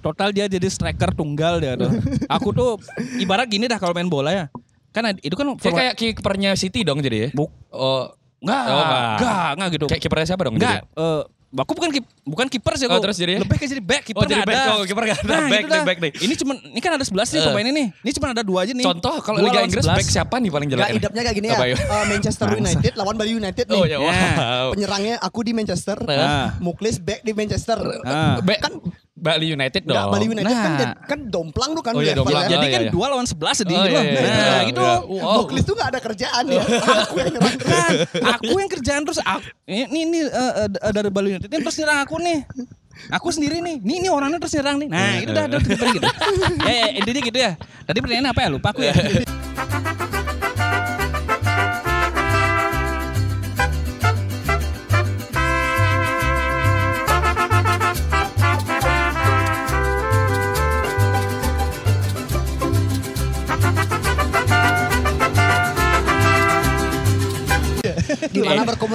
[0.00, 1.92] Total dia jadi striker tunggal dia tuh.
[2.26, 2.80] Aku tuh
[3.16, 4.46] ibarat gini dah kalau main bola ya.
[4.90, 7.28] Kan itu kan Dia forward- kayak kipernya City dong jadi ya?
[7.30, 9.02] Buk- Oh, enggak, Oh, enggak.
[9.16, 9.84] enggak, enggak gitu.
[9.86, 10.54] kayak kipernya siapa dong?
[10.58, 10.98] Enggak, jadi?
[10.98, 13.02] eh, aku bukan kip, bukan kiper sih Oh, aku.
[13.04, 13.40] terus jadi ya?
[13.42, 14.54] lebih kayak jadi back, kiper Oh, jadi back.
[14.56, 14.70] ada.
[14.72, 15.14] Oh, kiper ada.
[15.20, 16.12] Nah, Back gitu nih, back nih.
[16.20, 17.46] Ini cuman ini kan ada 11 nih Eh.
[17.46, 17.84] pemain ini.
[17.92, 18.82] Ini cuma ada dua aja nih.
[18.84, 19.98] Contoh kalau Liga lawan Inggris 11.
[19.98, 20.82] back siapa nih paling jelek?
[20.82, 21.58] Gak idapnya kayak gini ya.
[21.60, 23.76] Eh, Manchester United lawan Bali United nih.
[23.76, 24.70] Oh ya, wow.
[24.72, 26.54] Penyerangnya aku di Manchester, Ah.
[26.58, 27.78] Muklis back di Manchester.
[28.02, 28.38] Ah.
[28.40, 28.72] Back Kan
[29.20, 29.92] Bali United dong.
[29.94, 30.92] Enggak Bali United kan Nah.
[31.04, 32.24] kan domplang tuh kan Oh, iya, levelnya.
[32.24, 32.44] domplang.
[32.48, 32.92] Jadi Oh, kan iya, iya.
[32.92, 33.92] dua lawan 11 sedih Oh, gitu.
[33.92, 34.58] iya, iya, Nah, iya.
[34.66, 34.80] gitu.
[34.80, 35.22] Iya.
[35.22, 35.36] Oh.
[35.44, 36.62] Muklis tuh gak ada kerjaan ya.
[37.04, 37.56] aku yang nyerang.
[37.60, 37.90] Kan,
[38.32, 41.98] aku yang kerjaan terus aku, ini ini eh, eh, dari Bali United ini terus nyerang
[42.00, 42.40] aku nih.
[43.10, 43.76] Aku sendiri nih.
[43.80, 44.88] Nih ini orangnya terus nyerang nih.
[44.88, 45.84] Nah, itu dah udah gitu.
[45.90, 46.06] gitu.
[46.60, 47.52] ya, ya, intinya gitu ya.
[47.84, 48.48] Tadi pertanyaannya apa ya?
[48.48, 48.92] Lupa aku ya.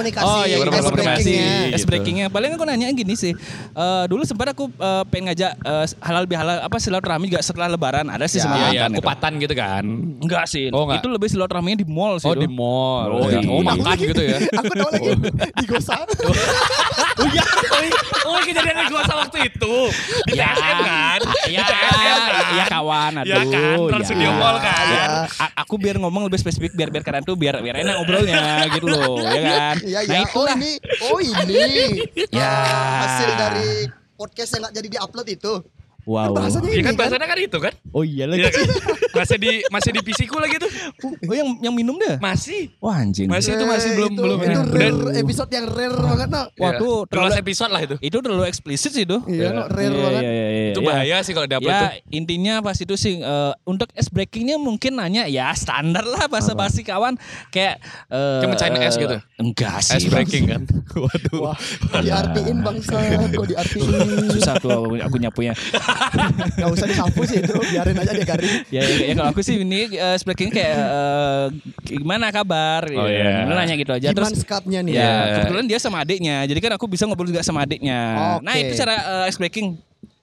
[0.08, 0.30] Gimana berkomunikasi?
[0.32, 1.06] Oh iya, Gimana ice berkomunikasi?
[1.26, 1.50] breakingnya?
[1.66, 1.74] Gitu.
[1.74, 2.26] Es breakingnya.
[2.28, 3.32] Paling aku nanya gini sih.
[3.72, 8.06] Eh, dulu sempat aku eh, pengen ngajak eh, halal bihalal apa silaturahmi juga setelah lebaran
[8.06, 8.98] ada sih Ya, sama Iya, iya, mantan itu.
[8.98, 9.84] kupatan gitu kan.
[10.18, 10.66] Enggak sih.
[10.70, 11.00] Oh, enggak.
[11.00, 12.26] Itu lebih silaturahminya di mall sih.
[12.26, 12.42] Oh itu.
[12.42, 13.08] di mall.
[13.12, 13.40] Oh, iya.
[13.40, 14.38] di oh makan gitu ya.
[14.60, 15.08] Aku tahu lagi
[15.52, 16.06] di Gosan.
[17.16, 17.44] Oh iya,
[18.28, 19.74] oh kejadian gua sama waktu itu
[20.28, 20.52] di Ya.
[20.52, 23.30] TSM kan, Iya, di TSM kan, iya kawan, aduh.
[23.30, 24.08] ya kan, Trans ya.
[24.08, 24.84] Studio Mall kan.
[24.86, 25.04] Iya.
[25.28, 28.86] A- aku biar ngomong lebih spesifik biar biar kalian tuh biar biar enak ngobrolnya gitu
[28.88, 29.74] loh, ya kan?
[29.84, 30.30] Iya Nah iya.
[30.32, 31.64] Oh ini, oh ini.
[32.32, 32.52] Ya.
[33.04, 33.68] Hasil dari
[34.16, 35.52] podcast yang gak jadi diupload itu.
[36.06, 36.32] Wow.
[36.32, 36.98] Bahasanya Iya ini kan kan.
[37.02, 38.46] bahasanya kan itu kan, Oh iya Iya lagi.
[38.46, 38.62] kan?
[39.12, 40.70] masih di masih di PC ku lagi tuh,
[41.02, 42.14] Oh yang yang minum deh.
[42.16, 43.26] masih, Wah anjing.
[43.26, 44.54] masih itu masih belum itu, belum Itu ini.
[44.70, 46.38] rare Dan- episode yang rare banget no.
[46.38, 46.70] Wah Iya.
[46.76, 47.96] tuh Terlalu terlalu episode lah itu.
[48.00, 49.18] itu terlalu eksplisit sih itu.
[49.26, 50.22] Iya, no, rare Iya, banget.
[50.22, 50.70] iya, iya, iya.
[50.70, 50.86] Itu Ya.
[50.86, 51.90] bahaya sih kalau dapet Ya tuh.
[52.12, 56.80] intinya pas itu sih eh, untuk es breakingnya mungkin nanya ya standar lah bahasa basi
[56.80, 57.18] kawan
[57.50, 59.16] kayak eh, Kayak mencahin es gitu?
[59.36, 59.98] Enggak sih.
[59.98, 60.62] Ice breaking kan.
[60.96, 61.38] Waduh.
[61.42, 61.58] Wah,
[61.96, 62.94] diartiin bangsa,
[63.26, 63.90] kok diartiin.
[64.30, 65.50] Susah tuh aku, aku nyapunya.
[66.58, 68.54] Gak usah disapu sih itu, biarin aja dia garing.
[68.68, 71.46] ya, ya, ya kalau aku sih ini uh, breaking kayak eh,
[71.86, 72.84] gimana kabar?
[72.88, 73.44] Oh, Ya, iya.
[73.44, 74.42] Lu nanya gitu aja Gimana terus.
[74.42, 74.94] skatnya nih?
[74.94, 75.34] Ya, Iya.
[75.40, 76.36] kebetulan dia sama adiknya.
[76.44, 78.00] Jadi kan aku bisa ngobrol juga sama adiknya.
[78.36, 78.44] Oke.
[78.44, 79.76] Nah, itu cara uh, ice breaking.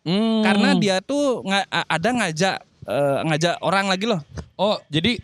[0.03, 0.41] Hmm.
[0.41, 4.19] Karena dia tuh nga- ada ngajak eh, ngajak orang lagi loh.
[4.53, 5.15] Oh jadi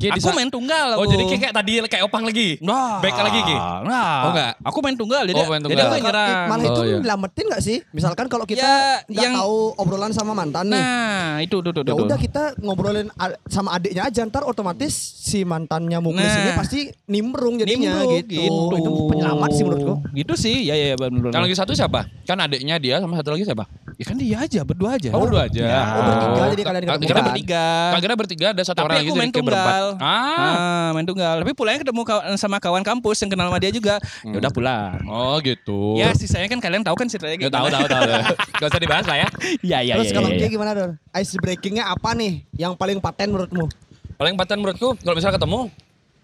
[0.00, 0.88] kayak aku main tunggal.
[0.96, 1.12] Oh aku.
[1.12, 2.56] jadi kayak, kayak tadi kayak opang lagi.
[2.60, 3.56] Nah, Back lagi Ki?
[3.84, 4.52] Nah, Oh, enggak?
[4.62, 5.84] Aku main tunggal jadi, Oh, main jadi tunggal.
[5.84, 6.46] aku yang nyerang.
[6.48, 6.98] Malah itu Oh, iya.
[6.98, 7.78] nyelamatin gak sih?
[7.92, 10.80] Misalkan kalau kita Ya, nggak yang- tahu obrolan sama mantan nih.
[10.80, 12.06] Nah, itu tuh tuh Ya tuh.
[12.08, 13.08] udah kita ngobrolin
[13.46, 16.40] sama adiknya aja ntar otomatis si mantannya Muklis Nah.
[16.40, 18.42] ini pasti nimbrung jadinya Nimbrung, gitu.
[18.72, 19.94] Itu penyelamat sih menurutku.
[20.10, 21.30] Gitu sih, ya ya ya benar.
[21.30, 22.08] Yang lagi satu siapa?
[22.24, 23.68] Kan adiknya dia sama satu lagi siapa?
[24.00, 25.12] Ya kan dia aja, berdua aja.
[25.12, 25.60] Oh, berdua aja.
[25.60, 25.82] Ya.
[25.92, 26.98] Oh bertiga jadi kalian Kan?
[27.20, 27.66] bertiga.
[27.92, 29.82] Kagak bertiga ada satu Tapi orang lagi aku jadi berempat.
[29.92, 30.06] Tunggal.
[30.06, 30.46] Ah.
[30.50, 31.36] Ah, main tunggal.
[31.40, 33.98] Tapi pulangnya ketemu kawan, sama kawan kampus yang kenal sama dia juga.
[34.22, 35.00] Ya udah pulang.
[35.04, 35.96] Oh gitu.
[35.96, 38.02] Ya sisanya kan kalian tahu kan ceritanya Ya, tahu tahu tahu.
[38.60, 39.28] Gak usah dibahas lah ya.
[39.60, 40.16] Ya ya Terus ya.
[40.16, 40.50] kalau ya, dia ya.
[40.50, 40.90] gimana Dor?
[41.16, 43.66] Ice breakingnya apa nih yang paling paten menurutmu?
[44.14, 45.60] Paling paten menurutku kalau misalnya ketemu,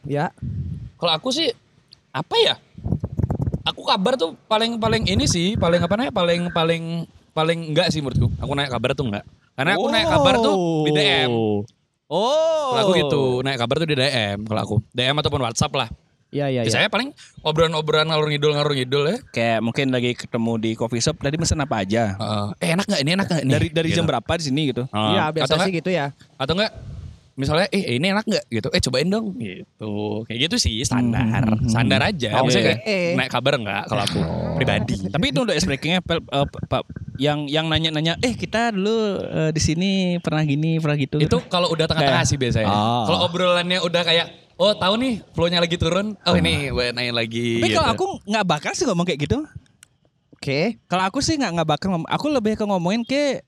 [0.04, 0.30] Ya.
[0.96, 1.50] kalau aku sih
[2.10, 2.54] apa ya?
[3.66, 6.14] Aku kabar tuh paling paling ini sih, paling apa namanya?
[6.14, 6.84] Paling paling
[7.34, 8.30] paling enggak sih menurutku.
[8.38, 9.26] Aku naik kabar tuh enggak.
[9.56, 11.30] Karena aku naik kabar tuh di DM.
[12.06, 12.70] Oh.
[12.70, 14.76] Kalau aku gitu, naik kabar tuh di DM kalau aku.
[14.94, 15.88] DM ataupun WhatsApp lah.
[16.30, 16.62] Iya iya.
[16.62, 19.16] Biasanya paling obrolan-obrolan ngalur ngidul ngalur ngidul ya.
[19.30, 22.14] Kayak mungkin lagi ketemu di coffee shop tadi mesen apa aja.
[22.14, 22.46] Heeh.
[22.58, 23.52] eh enak nggak ini enak nggak ini?
[23.54, 23.98] Dari dari Gitu.
[23.98, 24.82] jam berapa di sini gitu.
[24.90, 26.06] Iya atau biasa sih gitu ya.
[26.34, 26.72] atau enggak
[27.36, 29.92] misalnya eh ini enak nggak gitu eh cobain dong gitu
[30.24, 31.68] kayak gitu sih standar Hmm.
[31.68, 32.70] standar aja Oh, maksudnya iya.
[32.74, 33.12] kayak Eh.
[33.14, 34.20] naik kabar enggak kalau aku
[34.54, 36.82] pribadi Tapi itu udah ice breakingnya Pel, eh, Pak
[37.16, 41.16] yang yang nanya-nanya eh kita dulu eh, di sini pernah gini pernah gitu.
[41.18, 43.04] itu kalau udah tengah-tengah sih biasanya Oh.
[43.04, 47.48] kalau obrolannya udah kayak oh tahu nih flownya lagi turun oh ini gue naik lagi
[47.58, 47.94] Tapi kalau gitu.
[47.94, 49.44] aku nggak bakal sih ngomong kayak gitu.
[50.32, 50.80] Oke.
[50.84, 52.08] Kalau aku sih nggak nggak bakal ngomong.
[52.08, 53.40] Aku lebih ke ngomongin ke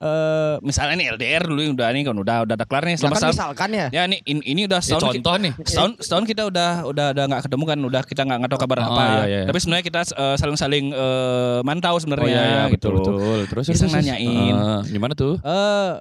[0.00, 2.98] eh misalnya nih LDR dulu yang udah nih kan udah udah, udah kelar nih Ya
[2.98, 3.34] selama kan setahun.
[3.36, 3.86] misalkan ya.
[3.90, 5.02] Ya ini ini, ini udah Ya, setahun.
[5.04, 8.38] ki- contoh nih setahun setahun kita udah udah udah nggak ketemu kan udah kita nggak
[8.38, 9.42] nggak tahu kabar Oh, apa iya, iya.
[9.44, 13.38] tapi sebenarnya kita eh, saling saling eh, mantau oh sebenarnya iya, iya gitu betul betul
[13.46, 13.92] terus terus, terus.
[13.92, 14.54] nanyain.
[14.56, 15.92] Eh, gimana tuh eh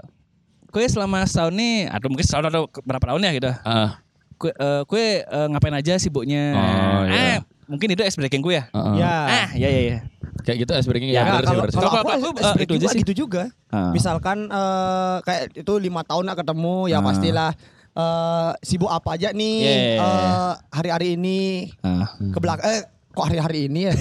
[0.70, 4.00] kue selama setahun nih atau mungkin setahun atau berapa tahun ya gitu Ah,
[4.38, 6.56] kue, eh, kue eh, ngapain aja sibuknya.
[6.56, 7.20] Oh, iya.
[7.36, 8.70] Ah, mungkin itu ice breaking ku ya.
[8.70, 8.96] Heeh.
[8.96, 9.14] Ya.
[9.28, 9.98] Ah, ya ya ya.
[10.42, 11.72] Kayak gitu ice breaking Ya, ya, Ya, bener kalau sih.
[11.72, 13.00] kalau Kalau aku aku, es break itu aja juga sih.
[13.02, 13.44] gitu juga.
[13.68, 13.92] Ah.
[13.92, 17.04] Misalkan eh, kayak itu lima tahun nggak ketemu, ya Ah.
[17.04, 17.52] pastilah
[17.92, 20.00] eh, sibuk apa aja nih Yeah.
[20.00, 21.40] eh, hari-hari ini
[21.80, 22.08] Ah.
[22.26, 22.66] ke belakang.
[22.66, 23.94] Eh, kok hari-hari ini ya?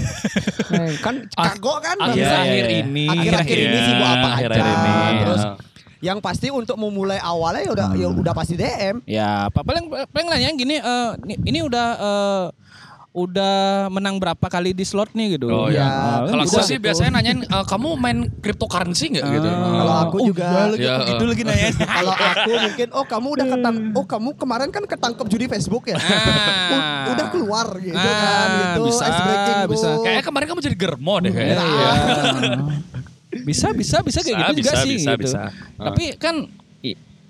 [1.05, 1.97] Kan kagok kan?
[1.99, 2.83] Akhir-akhir Bisa- iya, iya.
[2.83, 3.07] ini.
[3.09, 4.77] Akhir-akhir ini Iya, sibuk apa akhir-akhir aja.
[4.79, 5.19] ini.
[5.19, 5.53] Terus Ya.
[6.01, 9.03] yang pasti untuk memulai awalnya ya udah ya udah pasti DM.
[9.05, 12.45] Ya, apa paling paling nanya gini eh, ini- ini udah eh,
[13.21, 13.57] udah
[13.89, 15.47] menang berapa kali di slot nih gitu.
[15.47, 15.89] Oh Ya, ya.
[16.23, 16.85] kan Kalau bisa gue sih gitu.
[16.87, 19.49] biasanya nanyain "Eh, kamu main cryptocurrency nggak gitu.
[19.49, 20.05] Kalau Ah.
[20.05, 21.29] aku Oh, juga- iya lagi, Ya, oh, gitu eh.
[21.29, 21.69] lagi nanya.
[21.99, 25.97] Kalau aku mungkin oh kamu udah ketang oh kamu kemarin kan ketangkep judi Facebook ya.
[25.97, 26.07] Ah.
[26.71, 29.89] U- udah keluar gitu Ah, kan gitu bisa, ice breaking bisa.
[29.99, 31.57] Kayaknya kemarin kamu jadi germo deh kayaknya.
[31.59, 31.91] Iya.
[33.45, 35.23] bisa bisa bisa kayak Bisa, gitu juga bisa, sih bisa, gitu.
[35.27, 35.41] bisa.
[35.77, 36.35] Tapi kan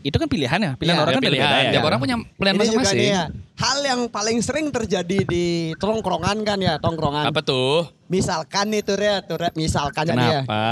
[0.09, 0.73] itu kan pilihan ya.
[0.75, 1.45] Pilihan Iya, orang Ya, kan pilihan.
[1.45, 1.71] beda-beda ya.
[1.71, 2.99] Tiap orang punya pilihan Ini juga masing-masing.
[2.99, 3.25] nih ya.
[3.55, 7.25] Hal yang paling sering terjadi di tongkrongan kan ya, tongkrongan.
[7.27, 7.93] Apa tuh?
[8.07, 10.15] Misalkan nih tuh ya, tuh Red, misalkan ya.
[10.43, 10.63] Kenapa?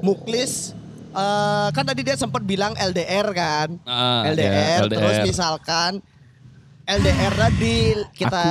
[0.00, 0.74] Muklis
[1.10, 3.68] eh, kan tadi dia sempat bilang LDR kan.
[3.84, 5.24] Ah, LDR, ya, terus LDR.
[5.24, 5.92] misalkan
[6.86, 7.76] LDR di
[8.14, 8.46] kita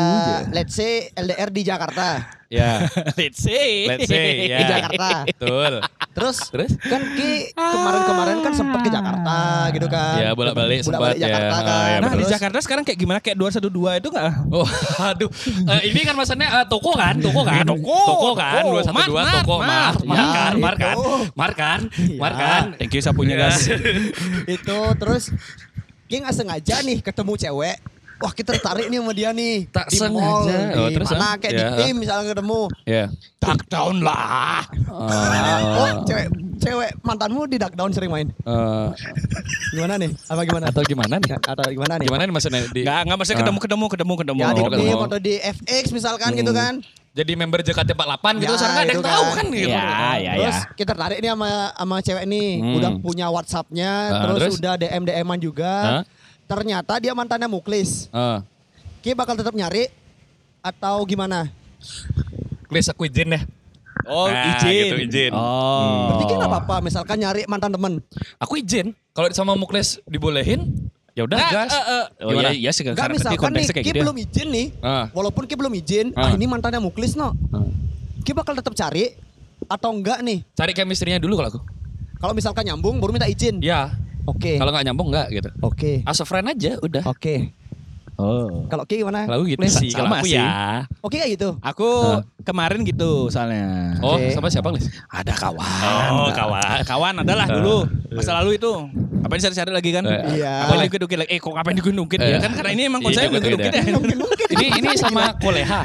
[0.52, 2.36] let's say LDR di Jakarta.
[2.46, 2.84] Ya.
[3.20, 3.90] Let's say.
[3.90, 4.60] Let's say ya.
[4.62, 5.10] Di Jakarta.
[5.26, 5.74] Betul.
[6.14, 6.72] Terus, Terus?
[6.78, 9.40] kan Ki kemarin-kemarin kan sempat ke Jakarta
[9.74, 10.16] gitu kan.
[10.22, 11.26] Ya, bolak-balik Bolak-balik sempat ya.
[11.26, 11.88] Jakarta Ah, kan.
[11.90, 13.20] ya, Nah di Terus- Jakarta sekarang kayak gimana?
[13.20, 14.32] Kayak 212 itu nggak?
[14.54, 14.68] Oh,
[15.10, 15.30] aduh.
[15.74, 18.70] Eh, ini kan maksudnya eh, toko kan, toko kan, Iya, toko, toko kan, toko.
[18.70, 20.00] dua satu dua Mart, toko, Mart, mar, Mart.
[20.06, 21.14] mar kan, Ya, mar kan, itu.
[21.34, 22.20] mar kan, Ya.
[22.22, 22.64] mar kan.
[22.78, 23.64] Thank you sapunya guys.
[24.56, 25.34] itu terus
[26.06, 27.76] Ki nggak sengaja nih ketemu cewek
[28.26, 30.58] wah kita tertarik nih sama dia nih Tak di mall sengaja.
[30.66, 31.62] di Oh, terus, mana kayak Ya.
[31.62, 33.04] di tim misalnya ketemu Ya.
[33.38, 34.66] Tuck down lah.
[34.90, 38.88] oh cewek cewek mantanmu di duck down sering main Eh,
[39.72, 41.32] gimana nih apa gimana atau gimana nih?
[41.36, 44.40] atau gimana nih Gimana nih maksudnya di Nggak nggak maksudnya ketemu ketemu ketemu ketemu.
[44.40, 46.82] ya di Oh, tim atau di FX misalkan gitu kan
[47.16, 49.36] jadi member JKT48 gitu Ya, sekarang ada yang itu tahu kan.
[49.38, 49.70] kan gitu.
[49.72, 50.76] Ya, ya, terus ya.
[50.76, 52.76] kita tarik nih sama sama cewek nih Hmm.
[52.76, 54.54] udah punya WhatsAppnya Ah, terus, terus?
[54.60, 56.02] udah DM DM-an juga Hah?
[56.46, 58.40] Ternyata dia mantannya Muklis Eh,
[59.00, 59.90] Ki bakal tetap nyari
[60.60, 61.50] atau gimana
[62.66, 63.44] please aku izin deh.
[64.04, 64.74] Oh Nah, izin.
[64.84, 65.32] gitu, izin.
[65.32, 66.12] Oh.
[66.12, 67.94] Berarti kan nggak apa-apa misalkan nyari mantan temen.
[68.38, 68.94] Aku izin.
[69.12, 71.72] Kalau sama Muklis dibolehin, ya udah Nah, gas.
[71.72, 72.50] eh, eh, oh Gimana?
[72.52, 73.94] iya, iya sih Enggak karena di misalkan nih kayak Ki gitu.
[73.94, 74.04] ya.
[74.04, 74.68] belum izin nih.
[74.80, 75.06] Ah.
[75.12, 76.22] Walaupun Ki belum izin, Ah.
[76.24, 77.34] ah ini mantannya Muklis no.
[78.22, 79.16] Ki bakal tetap cari
[79.66, 80.42] atau enggak nih?
[80.52, 81.62] Cari chemistry-nya dulu kalau aku.
[82.16, 83.58] Kalau misalkan nyambung baru minta izin.
[83.60, 83.90] Ya.
[84.26, 84.58] Oke.
[84.58, 85.50] Kalau nggak nyambung nggak gitu.
[85.62, 86.02] Oke.
[86.04, 87.04] As a friend aja udah.
[87.06, 87.54] Oke.
[88.16, 88.64] Oh.
[88.72, 89.28] Kalau Ki gimana?
[89.28, 89.76] Kalau gitu Please.
[89.76, 90.40] sih, kalau sama aku sih.
[90.40, 90.88] ya.
[91.04, 91.50] Oke kayak gitu.
[91.60, 91.90] Aku
[92.48, 94.00] kemarin gitu soalnya.
[94.00, 94.32] Oh, Oke.
[94.32, 94.88] sama siapa, Lis?
[95.12, 96.10] Ada kawan.
[96.16, 96.80] Oh, kawan.
[96.88, 97.84] Kawan adalah dulu.
[98.16, 98.72] Masa lalu itu.
[99.20, 100.04] Ngapain cari-cari lagi kan?
[100.08, 100.54] Eh, Iya.
[100.64, 101.30] Ngapain dikit-dikit lagi?
[101.30, 102.20] Eh kok ngapain dikit-dikit?
[102.24, 102.30] Eh.
[102.32, 103.84] Ya kan karena ini emang Iya, konsepnya dikit-dikit iya.
[103.84, 103.96] ya.
[104.56, 105.82] Ini ini sama Koleha.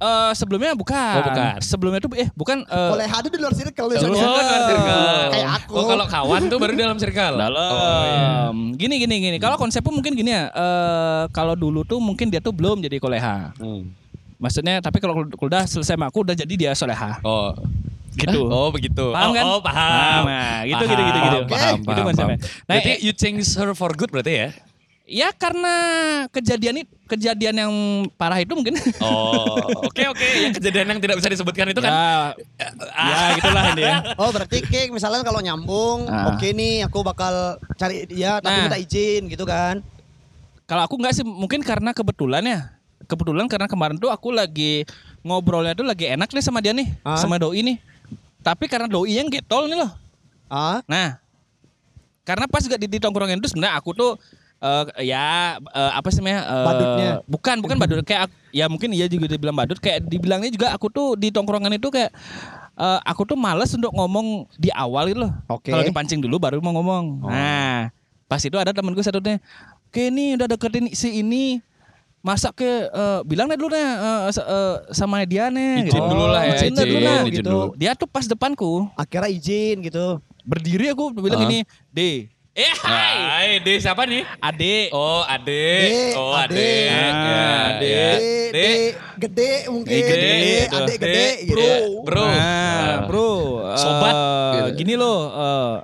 [0.00, 1.14] Eh sebelumnya bukan.
[1.20, 1.52] Oh, bukan.
[1.60, 4.24] Sebelumnya tuh eh bukan eh, Boleh ada di luar circle Oh, misalnya.
[4.24, 5.04] luar circle.
[5.28, 5.72] Kayak aku.
[5.76, 7.36] Oh, kalau kawan tuh baru dalam circle.
[7.36, 7.72] dalam.
[7.76, 8.28] Oh, iya.
[8.80, 9.36] Gini gini gini.
[9.36, 10.48] Kalau konsepnya mungkin gini ya.
[10.48, 13.52] eh kalau dulu tuh mungkin dia tuh belum jadi koleha.
[13.60, 13.92] Hmm.
[14.40, 17.20] Maksudnya tapi kalau udah selesai sama aku udah jadi dia soleha.
[17.20, 17.52] Oh.
[18.16, 18.40] Gitu.
[18.48, 19.12] Oh, begitu.
[19.12, 19.44] Paham oh, kan?
[19.46, 20.22] Oh, paham.
[20.26, 21.38] Nah, gitu, gitu, gitu, gitu.
[21.46, 22.28] Paham, paham, Gitu paham, paham.
[22.32, 24.48] Nah, Berarti eh- you change her for good berarti ya?
[25.10, 25.74] Ya karena
[26.30, 27.72] kejadian itu kejadian yang
[28.14, 28.78] parah itu mungkin.
[29.02, 29.58] Oh,
[29.90, 30.22] oke oke.
[30.38, 31.90] Yang kejadian yang tidak bisa disebutkan itu kan.
[31.90, 33.96] ya, ya gitulah ini ya.
[34.22, 36.30] Oh berarti Ki misalnya kalau nyambung, Ah.
[36.30, 38.62] oke nih aku bakal cari dia tapi Nah.
[38.70, 39.82] minta izin gitu kan.
[40.64, 42.60] Kalau aku nggak sih mungkin karena kebetulan ya.
[43.10, 44.86] Kebetulan karena kemarin tuh aku lagi
[45.26, 47.18] ngobrolnya tuh lagi enak nih sama dia nih, Ah.
[47.18, 47.82] sama doi nih.
[48.40, 49.90] Tapi karena doi yang getol nih loh.
[50.46, 51.18] Ah, Nah,
[52.22, 54.14] karena pas juga di, di tongkrongan itu sebenarnya aku tuh
[54.60, 55.26] eh, ya
[55.58, 56.40] eh, apa sih namanya?
[56.42, 57.10] eh, Badutnya.
[57.24, 60.88] Bukan, bukan badut kayak aku- ya mungkin iya juga dibilang badut kayak dibilangnya juga aku
[60.88, 62.12] tuh di tongkrongan itu kayak
[62.76, 65.32] eh, aku tuh males untuk ngomong di awal gitu loh.
[65.48, 65.68] Oke.
[65.68, 67.24] Kalau dipancing dulu baru mau ngomong.
[67.24, 67.88] Nah,
[68.24, 69.36] pas itu ada temanku satunya,
[69.84, 71.60] "Oke nih udah deketin si ini."
[72.20, 73.88] Masa ke eh, bilang deh dulu eh,
[74.28, 77.32] sa- eh, sama dia nih Izin dulu lah ya, Izin deh dulu izin, lah, izin
[77.32, 77.48] gitu.
[77.48, 77.64] dulu.
[77.74, 80.20] Dia tuh pas depanku akhirnya izin gitu.
[80.40, 81.44] berdiri aku bilang Ah.
[81.44, 84.26] gini, "D, eh hai, Hai, D siapa nih?
[84.42, 85.66] Ade, Oh, Ade.
[85.80, 86.50] D, Oh, Ade.
[86.50, 86.74] Ade.
[86.90, 87.98] Ah, Ade.
[89.16, 89.94] Gede mungkin.
[89.94, 90.76] Eh, gede, D, gitu.
[90.76, 91.54] Ade gede gitu.
[91.54, 91.70] bro.
[92.02, 92.24] Bro.
[92.26, 92.96] Nah, Ah.
[93.06, 93.30] bro,
[93.76, 94.14] Sobat.
[94.50, 94.68] Gitu.
[94.82, 95.74] gini loh, eh,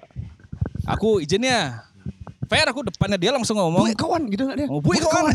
[0.85, 1.86] aku izin ya.
[2.47, 3.83] Fair aku depannya dia langsung ngomong.
[3.83, 4.67] Bu, kawan gitu enggak dia?
[4.67, 5.35] Oh, bu, kawan.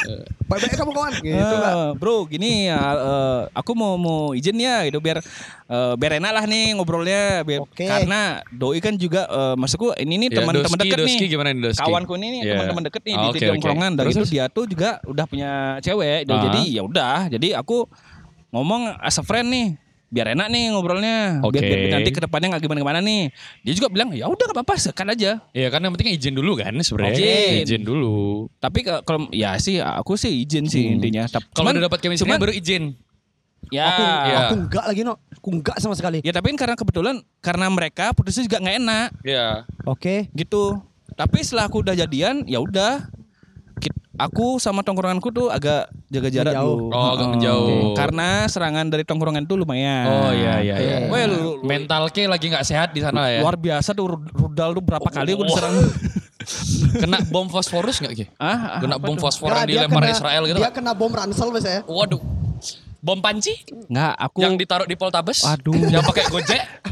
[0.48, 1.12] Baik-baik kamu kawan.
[1.18, 1.72] Gitu lah.
[1.72, 5.18] Eh, bro, gini ya, eh, aku mau mau izin ya, gitu biar
[5.64, 7.82] eh, biar enak lah nih ngobrolnya, biar, Oke.
[7.82, 11.48] karena doi kan juga, eh, maksudku ini nih Ya, teman-teman Doski, deket nih, Doski gimana
[11.50, 11.82] nih, Doski?
[11.82, 12.52] kawanku ini nih Iya.
[12.52, 13.50] teman-teman deket nih Oh, di oke, di oke.
[13.56, 16.42] tongkrongan, dan Terus, itu dia tuh juga udah punya cewek, dan Ah.
[16.46, 17.88] jadi ya udah, jadi aku
[18.50, 19.68] ngomong as a friend nih.
[20.12, 21.56] Biar enak nih ngobrolnya, Oke.
[21.56, 23.32] biar, biar nanti ke depannya nggak gimana-gimana nih.
[23.64, 25.40] Dia juga bilang ya udah gak apa-apa, sekan aja.
[25.50, 27.16] Iya kan yang penting izin dulu kan sebenarnya.
[27.16, 27.64] Izin.
[27.64, 28.44] Izin dulu.
[28.60, 31.00] Tapi kalau ya sih, aku sih izin sih Hmm.
[31.00, 31.24] intinya.
[31.56, 32.92] Kalau udah dapat chemistry baru izin.
[33.70, 34.36] ya, Aku, Iya.
[34.36, 35.14] aku enggak lagi no.
[35.32, 36.20] Aku enggak sama sekali.
[36.20, 39.64] Ya tapi kan karena kebetulan karena mereka putusnya juga nggak enak Iya.
[39.88, 40.28] Oke.
[40.34, 40.76] gitu.
[41.14, 43.08] Tapi setelah aku udah jadian ya udah
[44.14, 46.88] aku sama tongkronganku tuh agak jaga jarak dulu.
[46.88, 47.92] Oh, agak menjauh.
[47.92, 50.06] Karena serangan dari tongkrongan tuh lumayan.
[50.06, 50.96] Oh iya iya iya.
[51.24, 53.40] Lu- lu- Mental K lagi nggak sehat di sana ya.
[53.40, 55.74] Luar biasa tuh Rud- Rudal tuh berapa kali aku diserang.
[57.02, 58.24] Kena bom fosforus nggak Ki?
[58.36, 59.22] ah, Kena apa bom tuh?
[59.24, 60.58] fosfor yang dilempar kena- Israel gitu.
[60.58, 61.86] Dia kena bom ransel biasanya.
[61.86, 62.18] Waduh.
[62.98, 63.50] Bom panci
[63.90, 65.42] Nggak, aku yang ditaruh di Poltabes.
[65.42, 65.74] Aduh.
[65.74, 66.62] Yang pakai Gojek.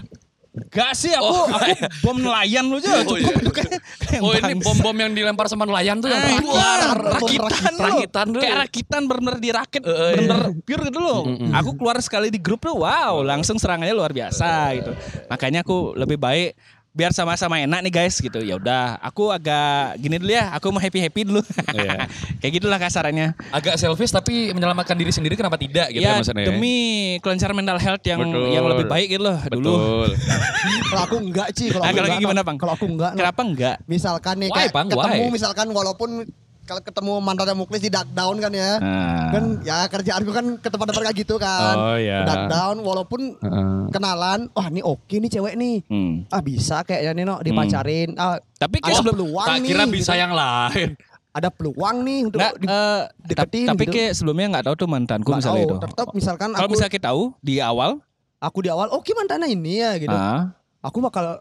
[0.71, 3.51] Gak sih aku, Oh, aku bom nelayan lu aja Oh, cukup iya.
[3.51, 3.71] kayak
[4.07, 8.39] kayak Oh ini bom-bom yang dilempar sama nelayan tuh yang wah, Bom rakitan, rakitan lu.
[8.39, 11.27] Kayak rakitan bener-bener dirakit, Eh, eh, bener pure gitu loh.
[11.59, 14.93] Aku keluar sekali di grup tuh, wow, langsung serangannya luar biasa gitu.
[15.27, 16.55] Makanya aku lebih baik
[17.01, 18.37] biar sama-sama enak nih guys gitu.
[18.39, 21.41] Ya udah, aku agak gini dulu ya, aku mau happy-happy dulu.
[21.73, 22.05] Iya.
[22.45, 23.33] Kayak gitulah kasarannya.
[23.49, 26.45] Agak selfish tapi menyelamatkan diri sendiri kenapa tidak gitu ya ya maksudnya.
[26.45, 26.77] demi
[27.19, 28.53] kelancaran mental health yang Betul.
[28.53, 29.65] yang lebih baik gitu loh dulu.
[29.65, 30.09] Betul.
[30.91, 32.19] Kalau aku enggak Ci, kalau Ah, aku enggak.
[32.21, 32.41] gimana.
[32.43, 32.57] Bang?
[32.59, 33.13] Kalau aku enggak.
[33.15, 33.77] Kenapa enggak?
[33.87, 34.87] Misalkan nih Why, kayak Bang?
[34.91, 35.31] ketemu Why?
[35.31, 36.11] misalkan walaupun
[36.71, 38.79] kalau ketemu mantannya Muklis di duck down kan ya.
[38.79, 39.29] Nah.
[39.29, 41.75] Kan ya kerjaanku kan ke tempat-tempat kayak gitu kan.
[41.75, 42.23] Oh, iya.
[42.23, 43.91] Duck down walaupun Heeh.
[43.91, 45.83] kenalan, wah ini oke nih cewek nih.
[45.85, 46.31] Hmm.
[46.31, 48.15] Ah bisa kayaknya nih no dipacarin.
[48.15, 49.69] Ah Tapi kayak ada sebelum peluang tak nih.
[49.69, 50.23] kira bisa gitu.
[50.23, 50.89] yang lain.
[51.39, 53.93] ada peluang nih untuk Nggak, di- eh, deketin tapi gitu.
[53.95, 55.67] kayak sebelumnya nggak tahu tuh mantanku Nggak misalnya tahu.
[55.67, 55.77] itu.
[55.87, 57.91] Tetap misalkan Kalau aku misalnya kita tahu di awal,
[58.39, 60.15] aku di awal oke mantannya ini ya gitu.
[60.15, 61.39] ah, Aku bakal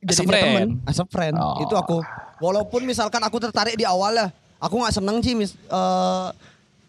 [0.00, 1.34] jadi temen, as a friend.
[1.34, 1.58] Oh.
[1.58, 1.98] Itu aku.
[2.38, 6.28] Walaupun misalkan aku tertarik di awal ya, aku nggak seneng sih mis, eh,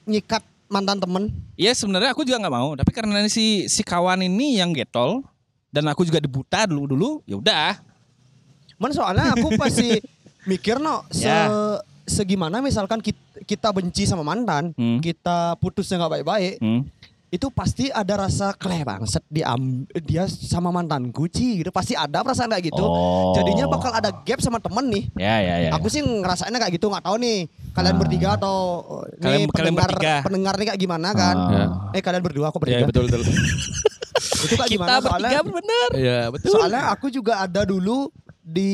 [0.05, 1.23] nyikat mantan temen.
[1.55, 2.69] ya sebenarnya aku juga nggak mau.
[2.73, 5.23] Tapi karena si si kawan ini yang getol
[5.67, 7.79] dan aku juga dibuta dulu dulu, ya udah.
[8.75, 9.97] Man soalnya aku pasti
[10.49, 11.49] mikir no se Ya.
[12.03, 14.99] segimana misalkan kita, kita benci sama mantan, Hmm.
[14.99, 16.87] kita putusnya nggak baik-baik, Hmm.
[17.27, 19.51] Itu pasti ada rasa kleh bangset dia
[19.99, 22.79] dia sama mantanku Ci gitu pasti ada perasaan kayak gitu.
[22.79, 23.35] Oh.
[23.35, 25.03] Jadinya bakal ada gap sama temen nih.
[25.13, 25.69] Ya ya ya.
[25.75, 27.37] Aku sih ngerasainnya kayak gitu nggak tahu nih
[27.73, 27.99] kalian Ah.
[27.99, 28.55] bertiga atau
[29.19, 30.13] Kalian- nih kalian pendengar bertiga.
[30.23, 31.35] pendengar nih kayak gimana kan?
[31.35, 31.69] Ah.
[31.91, 32.85] Eh kalian berdua aku Ya bertiga.
[32.87, 33.21] betul betul.
[34.17, 35.29] Itu kayak kita gimana soalnya?
[35.29, 35.89] bertiga bener.
[35.93, 36.51] Iya betul.
[36.53, 38.07] Soalnya aku juga ada dulu
[38.39, 38.71] di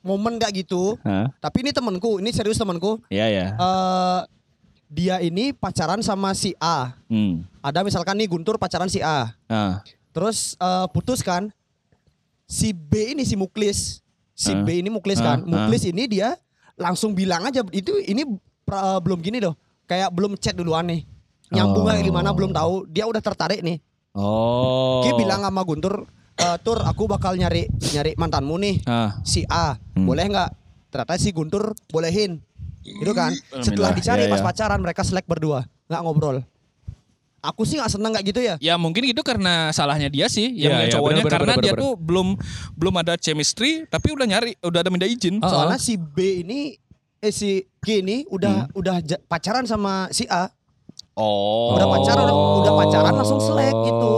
[0.00, 0.96] momen kayak gitu.
[1.02, 1.28] Hah?
[1.36, 3.02] Tapi ini temanku, ini serius temanku.
[3.08, 3.52] Ya ya.
[3.52, 4.20] Eh
[4.86, 6.94] dia ini pacaran sama si A.
[7.06, 7.42] Hmm.
[7.60, 9.34] Ada misalkan nih Guntur pacaran si A.
[9.46, 9.82] Ah.
[10.10, 11.50] Terus eh, putus kan.
[12.46, 14.00] Si B ini si Muklis.
[14.32, 14.62] Si Ah.
[14.62, 15.38] B ini Muklis Ah, kan.
[15.42, 16.38] Muklis ini dia
[16.78, 18.22] langsung bilang aja itu ini
[18.62, 19.58] pra- belum gini doh.
[19.86, 21.02] Kayak belum chat duluan nih.
[21.50, 21.94] Nyambung Oh.
[21.98, 22.86] gimana belum tahu.
[22.86, 23.78] Dia udah tertarik nih.
[24.14, 25.02] Oh.
[25.02, 28.76] Dia bilang sama Guntur, "Eh, Tur aku bakal nyari nyari mantanmu nih.
[28.82, 29.18] Ah.
[29.22, 29.78] Si A.
[29.94, 30.06] Hmm.
[30.06, 30.50] Boleh nggak?
[30.90, 32.38] Ternyata si Guntur bolehin.
[32.88, 33.30] Gitu kan.
[33.30, 33.92] Setelah Alhamdulillah.
[33.94, 34.46] dicari Iya, pas iya.
[34.46, 35.66] pacaran mereka selek berdua.
[35.86, 36.38] nggak ngobrol.
[37.40, 38.54] Aku sih nggak seneng kayak gitu ya.
[38.58, 41.62] Ya mungkin itu karena salahnya dia sih yang Iya, yang iya, cowoknya benar, karena benar,
[41.62, 41.82] dia benar.
[41.84, 42.28] tuh belum
[42.74, 45.38] belum ada chemistry tapi udah nyari udah ada minta izin.
[45.38, 45.46] Oh.
[45.46, 46.74] Soalnya si B ini
[47.16, 50.50] eh si G ini udah udah ja- pacaran sama si A.
[51.14, 51.72] Oh.
[51.72, 54.12] Udah pacaran udah, udah pacaran langsung selek gitu.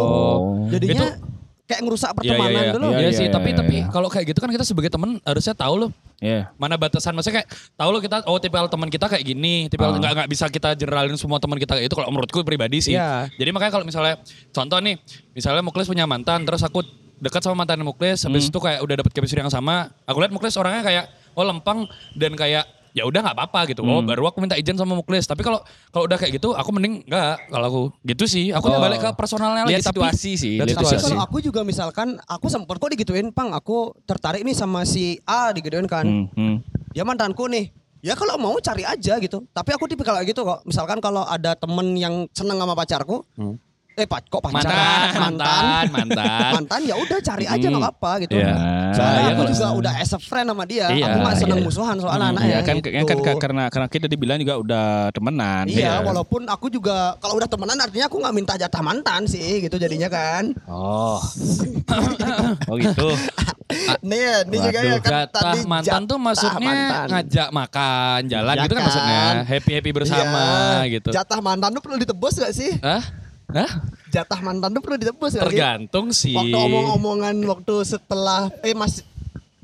[0.70, 1.20] Jadinya Itu-
[1.68, 2.72] kayak ngerusak Iya pertemanan iya iya.
[2.72, 2.86] dulu.
[2.88, 3.86] Iya Iya, sih, iya, tapi iya, tapi iya.
[3.88, 6.50] kalau kayak gitu kan kita sebagai teman harusnya tahu loh Iya.
[6.56, 10.00] mana batasan maksudnya kayak tahu loh kita oh tipikal teman kita kayak gini tipikal Ah.
[10.00, 13.28] nggak nggak bisa kita generalin semua teman kita kayak itu kalau menurutku pribadi sih Iya.
[13.30, 14.96] jadi makanya kalau misalnya contoh nih
[15.30, 16.82] misalnya Muklis punya mantan terus aku
[17.18, 18.50] dekat sama mantan Muklis habis Hmm.
[18.50, 21.04] itu kayak udah dapet chemistry yang sama aku lihat Muklis orangnya kayak
[21.34, 22.64] oh lempeng dan kayak
[22.98, 24.06] ya udah nggak apa-apa gitu oh Hmm.
[24.06, 27.48] baru aku minta izin sama Muklis tapi kalau kalau udah kayak gitu aku mending nggak
[27.48, 28.78] kalau aku gitu sih aku Oh.
[28.78, 31.04] balik ke personalnya lagi Lihat tapi situasi sih, lihat lihat Tapi situasi.
[31.08, 35.50] kalau aku juga misalkan aku sempet kok digituin, Pang, aku tertarik nih sama si A
[35.50, 36.02] digituin kan.
[36.02, 36.56] Hmm, hmm.
[36.90, 37.70] Dia mantanku nih.
[37.98, 39.42] Ya kalau mau cari aja gitu.
[39.48, 40.62] Tapi aku tipikal kayak gitu kok.
[40.62, 43.58] Misalkan kalau ada temen yang seneng sama pacarku, Hmm.
[43.98, 45.10] Eh pac- kok Mantan, pacaran?
[45.18, 46.50] mantan, mantan.
[46.62, 48.38] mantan ya udah cari aja nggak apa-apa gitu.
[48.38, 48.54] Iya.
[48.94, 50.86] Soalnya Iya, aku juga udah as a friend sama dia.
[50.86, 51.66] Iya, aku nggak seneng iya.
[51.66, 52.46] musuhan soal anaknya.
[52.46, 52.88] Iya kan, gitu.
[52.88, 55.66] kan, kan ka- karena karena kita dibilang juga udah temenan.
[55.66, 59.74] Iya, walaupun aku juga kalau udah temenan artinya aku nggak minta jatah mantan sih gitu
[59.74, 60.54] jadinya kan.
[60.64, 61.18] Oh.
[62.70, 63.08] oh gitu.
[64.00, 67.06] nih, ini juga ya kan Jatah tadi mantan tuh maksudnya mantan.
[67.10, 68.86] ngajak makan, jalan Iya gitu kan, kan?
[68.86, 69.22] maksudnya.
[69.44, 70.42] Happy-happy bersama
[70.80, 70.92] Iya.
[70.94, 71.10] gitu.
[71.10, 72.72] Jatah mantan tuh perlu ditebus gak sih?
[72.78, 73.02] Hah?
[73.48, 73.70] Hah?
[74.08, 75.56] Jatah mantan tuh perlu ditebus gak sih?
[75.56, 76.36] Tergantung sih.
[76.36, 79.04] Waktu omong-omongan waktu setelah eh masih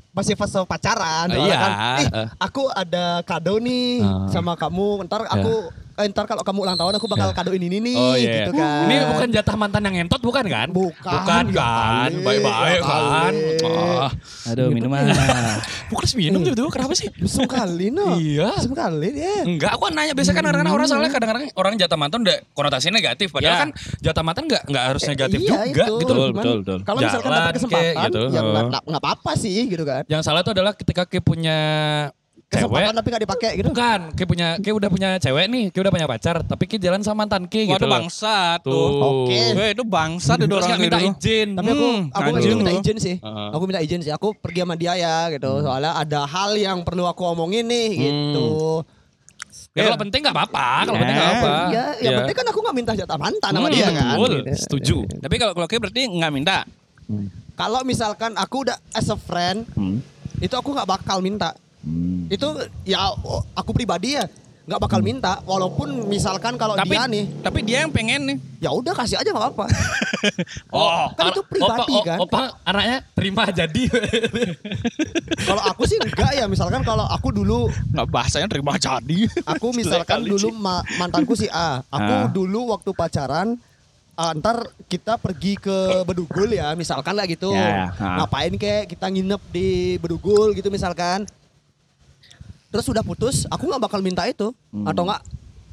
[0.09, 1.59] masih fase pacaran soalnya Iya.
[1.59, 1.71] kan
[2.15, 2.27] Eh.
[2.39, 4.25] aku ada kado nih Ah.
[4.27, 7.95] sama kamu ntar aku eh, ntar kalau kamu ulang tahun aku bakal kadoin ini nih
[7.95, 8.45] Oh iya.
[8.45, 10.67] gitu kan Ini bukan jatah mantan yang ngentot bukan kan?
[10.69, 12.09] Bukan, Bukan ya kan?
[12.19, 13.33] Baik-baik ya kan?
[13.63, 14.09] Ah.
[14.51, 15.07] Aduh minuman.
[15.91, 16.69] Bukan minum tuh, tuh.
[16.69, 17.07] Kenapa sih?
[17.15, 18.51] Busung kali no Iya.
[18.55, 22.19] Busung kali ya Enggak, aku nanya biasa kan kadang-kadang orang soalnya kadang-kadang orang jatah mantan
[22.23, 23.61] udah konotasinya negatif padahal Ya.
[23.61, 23.69] kan
[24.01, 25.75] jatah mantan enggak enggak harus negatif iya, juga itu.
[25.79, 25.93] gitu.
[26.03, 26.79] Betul, betul, betul.
[26.83, 28.21] Kalau misalkan dapat kesempatan, kek, gitu.
[28.29, 28.99] ya nggak Oh.
[28.99, 30.03] apa-apa sih gitu kan.
[30.05, 31.57] Yang salah tuh adalah ketika Ki punya
[32.45, 33.67] cewek tapi nggak dipakai gitu.
[33.69, 37.01] Bukan, Ki punya Ki udah punya cewek nih, Ki udah punya pacar, tapi Ki jalan
[37.01, 38.71] sama mantan Ki gitu Waduh bangsa Tuh.
[38.71, 38.89] tuh.
[39.25, 39.39] Oke.
[39.51, 41.47] Eh, itu bangsa tuh orang nggak minta izin.
[41.53, 43.15] Tapi aku Hmm, aku anjing minta izin sih.
[43.17, 43.47] Heeh.
[43.51, 44.11] Aku minta izin sih.
[44.13, 45.51] Aku pergi sama dia ya gitu.
[45.59, 48.81] Soalnya ada hal yang perlu aku omongin nih gitu.
[49.75, 51.01] Ya kalau penting nggak apa-apa, kalau Ya.
[51.03, 51.53] penting nggak apa.
[51.67, 54.15] Ya, yang penting kan aku nggak minta jatah mantan sama Hmm, dia kan.
[54.15, 54.51] betul, Gitu.
[54.55, 54.97] setuju.
[55.19, 56.57] Tapi kalau kalau kayak berarti nggak minta.
[57.55, 59.99] Kalau misalkan aku udah as a friend, Hmm.
[60.39, 61.51] itu aku nggak bakal minta.
[62.27, 62.47] Itu
[62.81, 63.13] ya
[63.53, 64.25] aku pribadi ya
[64.65, 65.45] nggak bakal minta.
[65.45, 68.37] Walaupun misalkan kalau Tapi dia nih, tapi dia yang pengen nih.
[68.57, 69.65] ya udah kasih aja nggak apa-apa.
[70.73, 72.17] Oh, kan itu pribadi opa, kan.
[72.17, 73.83] Opa anaknya terima jadi.
[75.47, 76.49] kalau aku sih enggak ya.
[76.49, 79.29] Misalkan kalau aku dulu Nggak bahasanya terima jadi.
[79.45, 81.85] Aku misalkan dulu ma- mantanku si A.
[81.85, 82.25] Aku Ah.
[82.25, 83.53] dulu waktu pacaran
[84.15, 87.53] ah, ntar kita pergi ke Bedugul ya, misalkan lah gitu.
[87.53, 88.23] Ya, ah.
[88.23, 89.67] Ngapain kayak kita nginep di
[89.99, 91.29] Bedugul gitu misalkan.
[92.75, 94.51] Terus udah putus, aku nggak bakal minta itu.
[94.67, 94.83] Hmm.
[94.83, 95.23] Atau nggak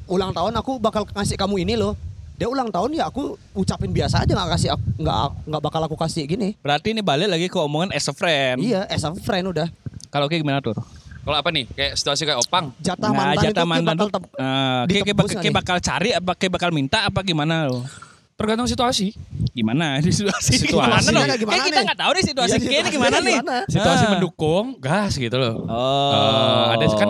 [0.07, 1.99] ulang tahun aku bakal ngasih kamu ini loh.
[2.33, 6.23] Dia ulang tahun ya aku ucapin biasa aja nggak kasih nggak nggak bakal aku kasih
[6.23, 6.55] gini.
[6.57, 8.63] Berarti ini balik lagi ke omongan as a friend.
[8.63, 9.67] Iya, as a friend udah.
[10.07, 10.79] Kalau kayak gimana tuh?
[11.23, 11.67] Kalau apa nih?
[11.69, 12.71] Kayak situasi kayak opang.
[12.79, 15.59] Jatah Nah, mantan jatah itu mantan bakal tuh, kayak- kayak ditebus bak- nggak kayak nih?
[15.59, 17.83] bakal cari apa kayak bakal minta apa gimana lo?
[18.33, 19.13] Tergantung situasi.
[19.51, 20.57] Gimana di situasi?
[20.59, 21.23] Situasinya gimana dong?
[21.23, 23.35] kayak gimana Kayak kita nggak tahu nih situasi Iya, kayak ini gimana nih?
[23.37, 23.57] gimana?
[23.67, 24.09] Situasi Ah.
[24.09, 25.55] mendukung, gas gitu loh.
[25.63, 26.11] Oh.
[26.11, 27.09] Eh, ada kan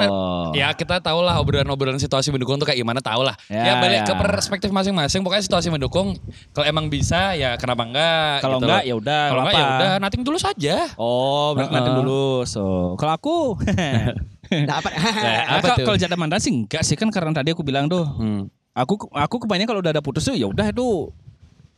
[0.52, 3.40] ya kita tahu lah obrolan-obrolan situasi mendukung tuh kayak gimana tahu lah.
[3.48, 4.06] Ya, Ya, balik ya.
[4.06, 5.24] ke perspektif masing-masing.
[5.24, 6.20] Pokoknya situasi mendukung.
[6.52, 8.34] Kalau emang bisa ya kenapa enggak?
[8.40, 10.76] Kalau gitu enggak ya udah, Kalau nggak enggak ya udah nating dulu saja.
[10.96, 12.00] Oh, berarti nanti Heeh.
[12.00, 12.26] dulu.
[12.44, 12.64] So,
[12.96, 13.36] kalau aku
[14.54, 14.90] Nah, apa?
[14.94, 18.06] Nah, Apa kalau- jatah mantan sih enggak sih kan karena tadi aku bilang tuh.
[18.06, 18.52] Hmm.
[18.74, 21.14] Aku aku kebanyakan kalau udah ada putus tuh ya udah itu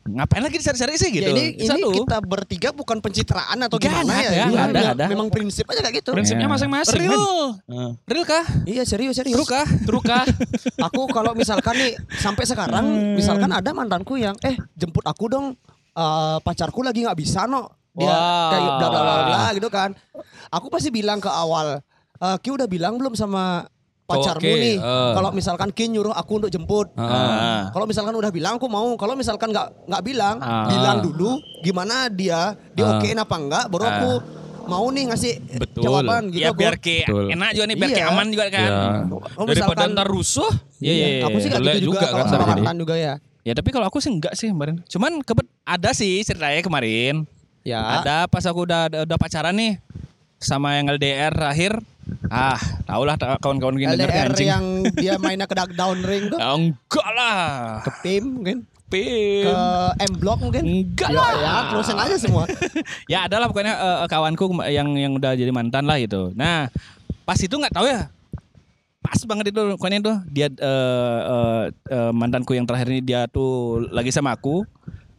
[0.06, 1.26] ngapain lagi dicari-cari sih gitu.
[1.26, 1.90] Ya ini ini Satu.
[1.92, 4.46] kita bertiga bukan pencitraan atau gimana ada, ya?
[4.46, 5.06] Ini ada, memang- ada.
[5.10, 6.14] Memang prinsip aja kayak gitu.
[6.14, 6.54] Prinsipnya Ya.
[6.54, 7.02] masing-masing.
[7.02, 7.58] Real.
[7.66, 7.98] men.
[8.06, 8.46] Real kah?
[8.64, 9.34] Iya serius serius.
[9.34, 9.66] True kah?
[9.66, 10.24] True kah?
[10.88, 12.86] Aku kalau misalkan nih sampai sekarang
[13.18, 15.58] misalkan ada mantanku yang eh jemput aku dong
[15.92, 18.52] eh, pacarku lagi nggak bisa no dia Wah.
[18.52, 19.90] kayak bla bla bla gitu kan.
[20.48, 21.82] Aku pasti bilang ke awal
[22.16, 23.66] eh, Ki udah bilang belum sama
[24.06, 25.12] pacarmu Ki, nih eh.
[25.14, 26.94] kalau misalkan Ki nyuruh aku untuk jemput.
[26.94, 27.60] Heeh.
[27.70, 30.70] Kalau misalkan udah bilang aku mau, kalau misalkan nggak nggak bilang, Ah.
[30.70, 32.92] bilang dulu gimana dia, dia Ah.
[32.96, 34.12] okein apa enggak, baru aku
[34.66, 35.82] mau nih ngasih Betul.
[35.84, 36.42] jawaban gitu.
[36.42, 37.26] ya biar kayak Betul.
[37.32, 38.06] enak juga nih, biar Iya.
[38.08, 38.62] aman juga kan.
[38.66, 38.78] Ya.
[39.36, 40.52] Oh, Daripada misalkan- ntar rusuh.
[40.78, 41.24] Iya, iya, iya.
[41.24, 42.62] Aku sih Jelek gitu juga, juga kalau kan sama jadi.
[42.62, 43.14] mantan juga ya.
[43.42, 44.82] Ya tapi kalau aku sih enggak sih kemarin.
[44.86, 47.30] Cuman kebet ada sih ceritanya kemarin.
[47.62, 48.02] Ya.
[48.02, 49.78] Ada pas aku udah udah pacaran nih
[50.36, 51.78] sama yang LDR terakhir.
[52.28, 54.46] Ah, tau lah kawan-kawan gini LDR anjing.
[54.46, 57.38] yang dia mainnya ke down ring tuh, Ya, enggak lah.
[57.82, 59.46] ke PIM mungkin, Pim.
[59.46, 59.56] ke
[60.00, 60.62] M Block mungkin.
[60.62, 61.30] Enggak Ya, lah.
[61.34, 62.44] ya, terusin aja semua.
[63.12, 66.30] ya adalah pokoknya eh, kawanku yang yang udah jadi mantan lah gitu.
[66.34, 66.70] Nah,
[67.24, 68.06] pas itu nggak tahu ya.
[69.00, 70.60] Pas banget itu pokoknya itu dia eh,
[71.24, 74.62] eh, eh, mantanku yang terakhir ini dia tuh lagi sama aku.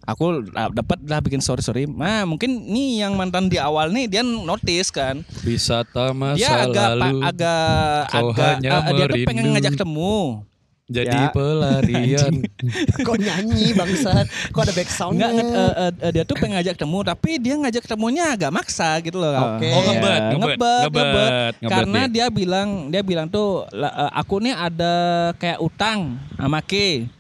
[0.06, 1.82] Aku lah dapat lah bikin story story.
[1.84, 5.26] Nah, mungkin nih yang mantan di awal nih dia notice kan.
[5.42, 9.74] Bisa masa Dia agak pa- lalu agak kau agak hanya eh, dia tuh pengen ngajak
[9.74, 10.46] temu.
[10.86, 11.34] jadi Ya.
[11.34, 12.32] pelarian.
[13.02, 14.22] Kok nyanyi bangsat?
[14.54, 15.28] Kok ada back Enggak soundnya?
[15.34, 15.42] eh,
[15.74, 19.58] eh, eh, dia tuh pengen ngajak temu tapi dia ngajak temunya agak maksa gitu loh.
[19.58, 19.66] Oke.
[19.66, 21.32] Oh, ngebet, Ya, ngebet, ngebet, ngebet, ngebet.
[21.58, 22.14] ngebet Karena dia.
[22.22, 24.94] dia bilang dia bilang tuh "Lah, eh, aku nih ada
[25.34, 25.98] kayak utang
[26.32, 27.10] sama Ke.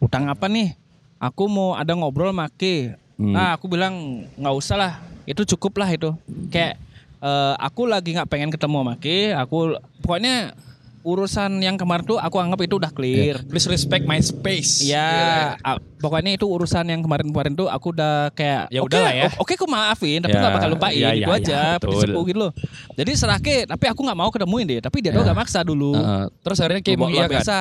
[0.00, 0.72] Utang apa nih?
[1.20, 2.96] Aku mau ada ngobrol sama Ke.
[3.20, 3.36] Hmm.
[3.36, 4.92] Nah, aku bilang nggak usah lah.
[5.28, 6.16] Itu cukup lah itu.
[6.48, 6.80] Kayak
[7.20, 9.36] eh, aku lagi nggak pengen ketemu sama Ke.
[9.36, 10.56] Aku pokoknya
[11.00, 13.40] urusan yang kemarin tuh aku anggap itu udah clear.
[13.48, 14.84] Please respect my space.
[14.84, 19.28] Ya, ah, pokoknya itu urusan yang kemarin-kemarin tuh aku udah kayak Ya lah ya.
[19.40, 22.24] Oke, aku maafin, tapi Ya, nggak bakal lupain ya, gitu ya, aja, seperti betul.
[22.28, 22.52] gitu loh.
[23.00, 25.32] Jadi serake, tapi aku nggak mau ketemuin deh, tapi dia tuh Ya.
[25.32, 25.96] nggak maksa dulu.
[25.96, 26.24] Heeh.
[26.44, 27.32] terus akhirnya kayak iya kan.
[27.32, 27.56] biasa.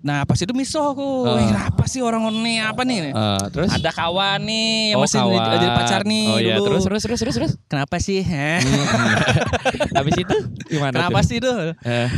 [0.00, 1.28] Nah, pas itu miso aku.
[1.28, 3.12] Eh, apa sih orang ini apa nih?
[3.12, 5.44] Eh, terus Ada kawan nih yang Oh, masih kawan.
[5.52, 6.64] jadi, pacar nih Oh iya, dulu.
[6.72, 7.52] terus terus terus terus terus.
[7.68, 8.24] Kenapa sih?
[9.96, 10.36] Habis itu
[10.68, 11.28] gimana Kenapa tuh?
[11.28, 11.52] sih itu?
[11.84, 12.08] Eh,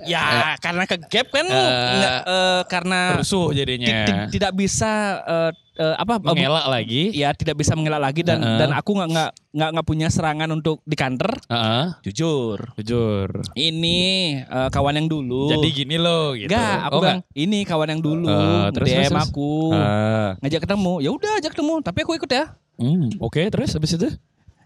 [0.00, 3.96] Ya, karena ke gap kan Eh, nggak, eh, karena rusuh jadinya.
[4.04, 7.02] ti- tidak bisa eh, eh, apa eh, Mengelak lagi.
[7.12, 8.58] ya tidak bisa mengelak lagi dan Heeh.
[8.58, 11.86] dan aku nggak nggak nggak nggak punya serangan untuk di counter Heeh.
[12.04, 13.42] jujur Jujur.
[13.52, 13.98] ini
[14.40, 16.46] eh, kawan yang dulu Jadi gini loh gitu.
[16.48, 20.30] Enggak, aku Oh, bilang ini kawan yang dulu Eh, terus, DM terus, aku Ah.
[20.38, 22.44] ngajak ketemu ya udah ajak ketemu tapi aku ikut ya
[22.76, 24.06] Hmm, Oke, terus habis itu?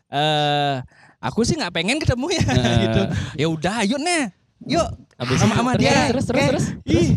[0.09, 0.76] eh
[1.18, 2.76] aku sih nggak pengen ketemu ya Nah.
[2.85, 3.03] gitu
[3.35, 4.28] ya udah ayo nih
[4.64, 4.89] yuk
[5.23, 6.11] Habis sama terus, dia.
[6.11, 7.09] terus, terus, terus, ih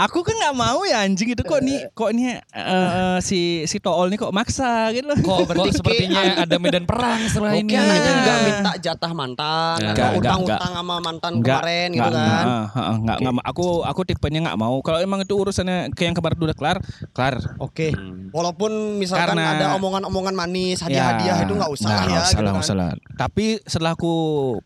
[0.00, 3.76] aku kan nggak mau ya anjing itu kok nih kok nih eh, eh, si si
[3.76, 7.70] tool nih kok maksa gitu loh Kok, kok sepertinya ada medan perang setelah ini.
[7.70, 7.80] anaknya
[8.16, 12.24] nggak minta jatah mantan, atau enggak, utang-utang sama mantan Enggak, kemarin gitu enggak, kan.
[12.24, 13.42] enggak, enggak, enggak, enggak mau.
[13.44, 16.78] aku aku tipenya nggak mau kalau emang itu urusannya kayak yang kemarin udah kelar
[17.12, 18.30] kelar Oke, Hmm.
[18.30, 22.44] walaupun misalkan Karena- ada omongan-omongan manis, hadiah-hadiah itu nggak usah nggak ya, usah gitu kan.
[22.46, 22.74] nggak usah.
[23.16, 24.14] Tapi setelah aku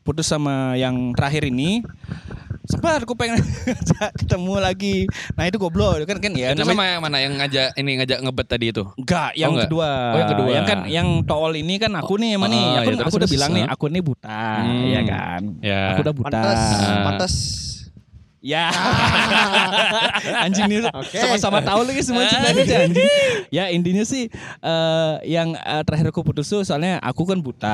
[0.00, 1.82] putus sama yang terakhir ini,
[2.64, 4.96] sempat aku pengen ngajak ketemu lagi.
[5.34, 6.52] Nah itu goblok kan kan ya.
[6.52, 8.82] itu namanya- sama yang mana yang ngajak ini ngajak ngebet tadi itu?
[8.96, 9.68] Enggak, yang enggak?
[9.68, 9.90] kedua.
[9.90, 10.48] Oh, yang kedua.
[10.50, 12.56] Yang kan yang tool ini kan aku nih emang nih.
[12.56, 14.84] Oh, Aku, iya, terus, aku udah terus, bilang nih, aku nih buta, Hmm.
[14.86, 15.42] ya kan.
[15.60, 15.82] Ya.
[15.92, 16.28] Aku udah buta.
[16.32, 17.73] Pantes, Ah.
[18.44, 18.68] Ya.
[20.44, 21.16] anjing nih Oke.
[21.16, 23.08] sama-sama tahu lagi semua cerita ini anjing.
[23.48, 24.28] Ya intinya sih
[24.60, 27.72] eh, yang eh, terakhir aku putus tuh soalnya aku kan buta.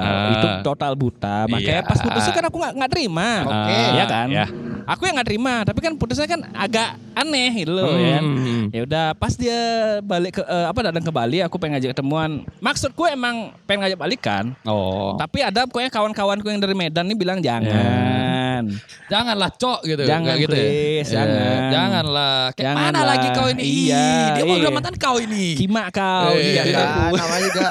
[0.00, 0.32] Ah.
[0.32, 1.44] Itu total buta.
[1.52, 1.90] Makanya Iya.
[1.92, 3.28] pas putus tuh kan aku nggak nggak terima.
[3.44, 3.76] Oke.
[3.92, 4.28] Ya kan?
[4.32, 4.46] Ya.
[4.86, 8.22] Aku yang nggak terima, tapi kan putusnya kan agak aneh gitu loh ya.
[8.22, 8.70] Hmm.
[8.70, 9.58] Ya udah pas dia
[10.00, 12.46] balik ke eh, apa datang ke Bali aku pengen ngajak ketemuan.
[12.64, 14.54] Maksudku emang pengen ngajak balikan.
[14.64, 15.18] Oh.
[15.20, 18.64] Tapi ada pokoknya kawan-kawanku yang dari Medan nih bilang jangan.
[19.10, 20.05] Janganlah cok gitu.
[20.06, 20.66] Jangan, Nggak gitu ya?
[20.66, 21.60] please, Eh, jangan.
[21.68, 22.38] Janganlah.
[22.52, 23.06] Kayak mana Janganlah.
[23.08, 23.62] lagi kau ini?
[23.62, 24.62] Iya, Ih, Dia mau iya.
[24.62, 25.46] udah mantan kau ini.
[25.54, 26.86] Kima kau, Eh, iya Iya kan?
[26.86, 27.68] kan, namanya juga.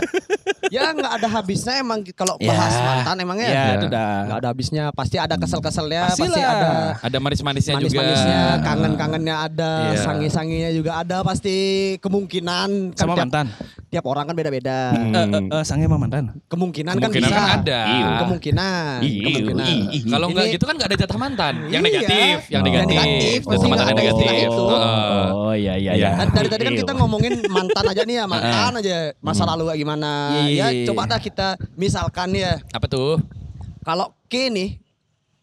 [0.67, 2.49] ya nggak ada habisnya emang kalau Ya.
[2.49, 3.47] bahas mantan emangnya.
[3.47, 3.73] Ya, Ya.
[3.75, 4.15] itu dah.
[4.25, 6.51] Nggak ada habisnya, pasti ada kesel-keselnya, pasti Pastilah.
[6.51, 6.69] ada
[7.01, 7.85] Ada manis-manisnya juga.
[8.01, 10.01] manis-manisnya, kangen-kangennya ada, Iya.
[10.01, 11.55] sangi-sanginya juga ada, pasti
[11.99, 13.45] kemungkinan kan Sama tiap, mantan.
[13.87, 14.79] tiap orang kan beda-beda.
[14.91, 15.13] Hmm.
[15.13, 16.23] Eh, eh, eh, sange sama mantan.
[16.45, 17.45] Kemungkinan, Kemungkinan kan bisa.
[17.45, 17.79] kan ada.
[17.85, 18.09] Iya.
[18.17, 18.95] Kemungkinan.
[18.97, 19.65] Iya, kemungkinan.
[19.65, 20.09] iya, iya.
[20.09, 21.53] Kalau nggak gitu kan nggak ada jatah mantan.
[21.67, 21.91] Yang Iya.
[22.25, 22.65] Negatif, yang Oh.
[22.65, 23.39] negatif.
[23.41, 24.49] Yang ada negatif.
[25.31, 25.93] Oh iya iya Iya.
[25.95, 26.09] iya.
[26.17, 28.97] Dan dari tadi kan kita ngomongin mantan aja nih ya, mantan aja.
[29.19, 29.51] Masa Hmm.
[29.53, 30.11] lalu kayak gimana.
[30.43, 30.65] Iya.
[30.67, 33.21] Ya coba dah kita misalkan ya, Apa tuh?
[33.81, 34.69] kalau K nih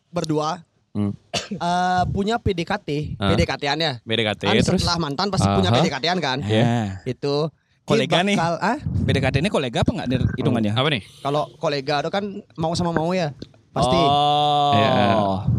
[0.09, 0.61] berdua
[0.93, 1.09] Hmm.
[1.57, 3.33] eh, punya PDKT, Ah.
[3.33, 3.93] PDKT-an ya.
[4.03, 4.85] BDKT Kan terus.
[4.85, 5.77] setelah mantan pasti punya Aha.
[5.81, 6.39] PDKT-an kan.
[6.45, 7.01] Ya.
[7.03, 7.49] Itu
[7.83, 8.39] Kolega nih.
[8.39, 10.71] Ah, PDKT ini kolega apa enggak hitungannya?
[10.71, 11.03] Apa nih?
[11.19, 12.25] kalau kolega itu kan
[12.55, 13.35] mau sama mau ya.
[13.73, 13.97] Pasti.
[13.97, 14.73] Oh.
[14.77, 14.93] Iya.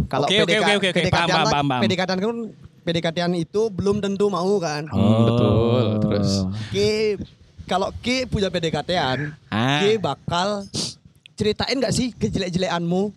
[0.05, 1.01] Kalau Oke oke oke oke oke.
[1.09, 1.65] Paham paham paham.
[1.65, 1.81] paham.
[1.81, 2.37] PDKT kan
[2.83, 4.85] PDKT itu belum tentu mau kan.
[4.85, 5.51] Hmm, betul.
[6.05, 6.29] Terus.
[6.69, 6.89] Ki
[7.65, 9.81] kalau Ki punya PDKT-an, Ah.
[9.81, 10.67] Ki bakal
[11.33, 13.09] ceritain gak sih kejelek-jelekanmu?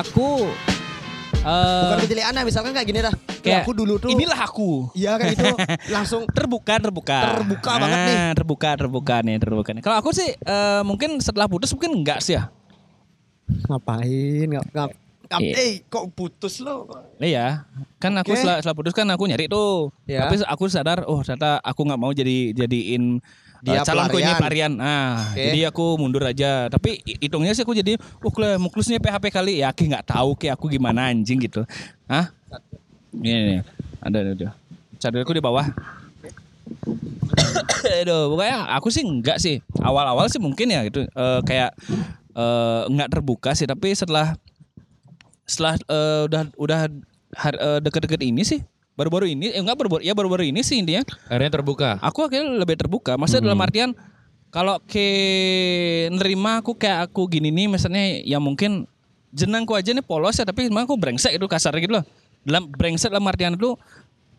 [0.00, 0.48] Aku
[1.46, 3.14] eh Bukan kejelekannya, misalkan kayak gini dah.
[3.38, 4.10] Kayak aku dulu tuh.
[4.10, 4.90] Inilah aku.
[4.98, 5.46] Iya kayak itu
[5.94, 8.16] langsung terbuka terbuka Terbuka banget nih.
[8.18, 12.18] Ah, terbuka terbuka nih terbuka nih kalau aku sih eh, mungkin setelah putus mungkin enggak
[12.18, 12.50] sih ya
[13.70, 14.46] ngapain?
[14.50, 14.90] Ngap, ngap,
[15.30, 15.54] ngap, Iya.
[15.54, 16.90] eh kok putus lo?
[17.18, 17.66] iya
[17.98, 18.42] kan aku Oke.
[18.42, 20.26] setelah, setelah putus kan aku nyari tuh Ya.
[20.26, 23.22] tapi aku sadar oh ternyata aku nggak mau jadi jadiin
[23.66, 24.38] Dia calonku ini pelarian.
[24.38, 24.72] pelarian.
[24.78, 25.42] Ah, Oke.
[25.42, 26.70] jadi aku mundur aja.
[26.70, 29.58] Tapi hi- hitungnya sih aku jadi, oh kle, muklusnya PHP kali.
[29.58, 31.66] Ya, aku nggak tahu ke aku gimana anjing gitu.
[32.06, 32.30] Hah?
[33.10, 33.60] Ini, nih,
[33.98, 34.30] ada ada.
[34.38, 34.48] ada.
[35.02, 35.66] Cadurku di bawah.
[38.02, 39.58] Aduh, pokoknya aku sih enggak sih.
[39.82, 41.02] Awal-awal sih mungkin ya gitu.
[41.04, 41.74] Eh, kayak
[42.34, 44.38] eh, enggak terbuka sih, tapi setelah
[45.46, 46.80] setelah eh, udah udah
[47.50, 48.62] eh, deket-deket ini sih
[48.96, 52.00] baru-baru ini eh, enggak baru-baru ya baru-baru ini sih intinya Akhirnya terbuka.
[52.00, 53.14] aku akhirnya lebih terbuka.
[53.14, 53.90] Maksudnya dalam artian
[54.48, 55.06] kalau ke
[56.08, 58.88] nerima aku kayak aku gini nih misalnya ya mungkin
[59.30, 62.04] jenangku aja nih polos ya tapi emang aku brengsek itu kasar gitu loh.
[62.40, 63.76] Dalam brengsek dalam artian itu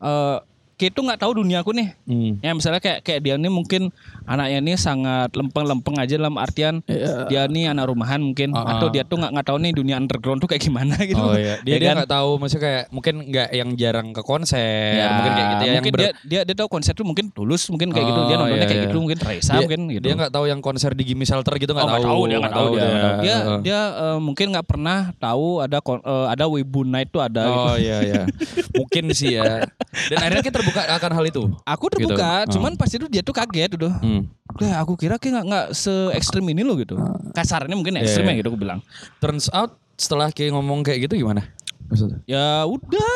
[0.01, 0.37] eh
[0.77, 1.89] kayak itu nggak tahu dunia aku nih.
[2.05, 2.37] Hmm.
[2.39, 3.89] Ya misalnya kayak kayak dia nih mungkin
[4.23, 6.85] anaknya ini sangat lempeng-lempeng aja dalam artian
[7.25, 8.71] dia nih anak rumahan mungkin Ah, ah.
[8.77, 11.17] atau dia tuh nggak nggak tahu nih dunia underground tuh kayak gimana gitu.
[11.17, 11.95] Oh iya, dia Ya dia kan?
[11.97, 15.71] nggak tahu maksudnya kayak mungkin nggak yang jarang ke konser, Ya, mungkin kayak gitu ya
[15.73, 18.35] mungkin yang ber- dia, dia dia tahu konser tuh mungkin tulus mungkin kayak gitu dia
[18.35, 18.87] Oh, nontonnya iya, kayak iya.
[18.87, 20.03] gitu mungkin Raisa dia, mungkin gitu.
[20.03, 22.13] Dia nggak tahu yang konser di Gimme Shelter gitu nggak Oh, nggak tahu.
[22.13, 22.85] tahu dia nggak tahu dia.
[22.85, 23.59] nggak Dia Heeh.
[23.63, 27.41] dia eh, mungkin nggak pernah tahu ada eh, ada Wibu Night tuh ada.
[27.43, 27.65] gitu.
[27.65, 28.23] Oh iya iya.
[28.77, 29.65] Mungkin sih ya.
[30.07, 31.41] Dan akhirnya kita terbuka akan hal itu.
[31.63, 32.59] Aku terbuka, Gitu.
[32.59, 33.93] cuman pas itu dia tuh kaget udah.
[34.03, 34.27] Hmm.
[34.59, 36.99] Kayak aku kira kayak nggak nggak se ekstrim ini loh gitu.
[37.31, 38.39] Kasarnya mungkin ekstrim Iya, ya iya.
[38.43, 38.79] gitu aku bilang.
[39.23, 41.47] Turns out setelah kayak ngomong kayak gitu gimana?
[41.87, 42.19] Maksudnya?
[42.27, 43.15] Ya udah.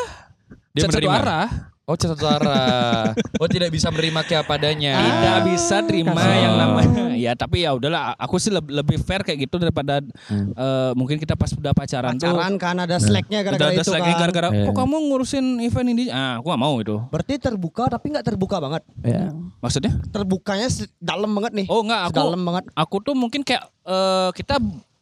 [0.72, 1.76] Dia satu arah.
[1.90, 3.12] Oh arah.
[3.42, 4.94] oh tidak bisa menerima kayak apa adanya.
[5.02, 6.40] Tidak bisa terima kasihan.
[6.40, 7.04] yang namanya.
[7.18, 8.14] Ya tapi ya udahlah.
[8.16, 12.32] Aku sih lebih, lebih fair kayak gitu daripada eh, mungkin kita pas udah pacaran, tuh.
[12.32, 14.22] Pacaran kan ada slacknya Udah gara-gara ada itu slacknya kan.
[14.24, 14.66] gara-gara Iya.
[14.70, 16.04] kok kamu ngurusin event ini?
[16.08, 16.96] Ah, aku gak mau itu.
[17.10, 18.82] Berarti terbuka tapi nggak terbuka banget.
[19.02, 19.34] Ya.
[19.60, 19.92] Maksudnya?
[20.14, 20.68] Terbukanya
[21.02, 21.68] dalam banget nih.
[21.68, 22.64] Oh enggak, aku Dalam banget.
[22.72, 24.62] aku tuh mungkin kayak eh, kita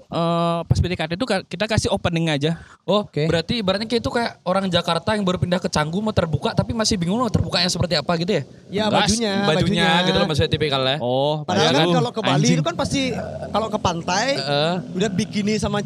[0.09, 2.57] eh, pas PDKT itu kita kasih opening aja.
[2.83, 3.29] Oh, Oke.
[3.29, 6.73] berarti ibaratnya kayak itu kayak orang Jakarta yang baru pindah ke Canggu mau terbuka tapi
[6.73, 8.43] masih bingung loh terbukanya seperti apa gitu ya?
[8.69, 10.97] Ya Bas, bajunya, bajunya, gitu loh maksudnya tipikalnya.
[10.97, 12.55] Oh, Padahal kan kalau ke Bali anjing.
[12.57, 13.13] itu kan pasti
[13.53, 14.73] kalau ke pantai Heeh.
[14.97, 15.85] udah bikini sama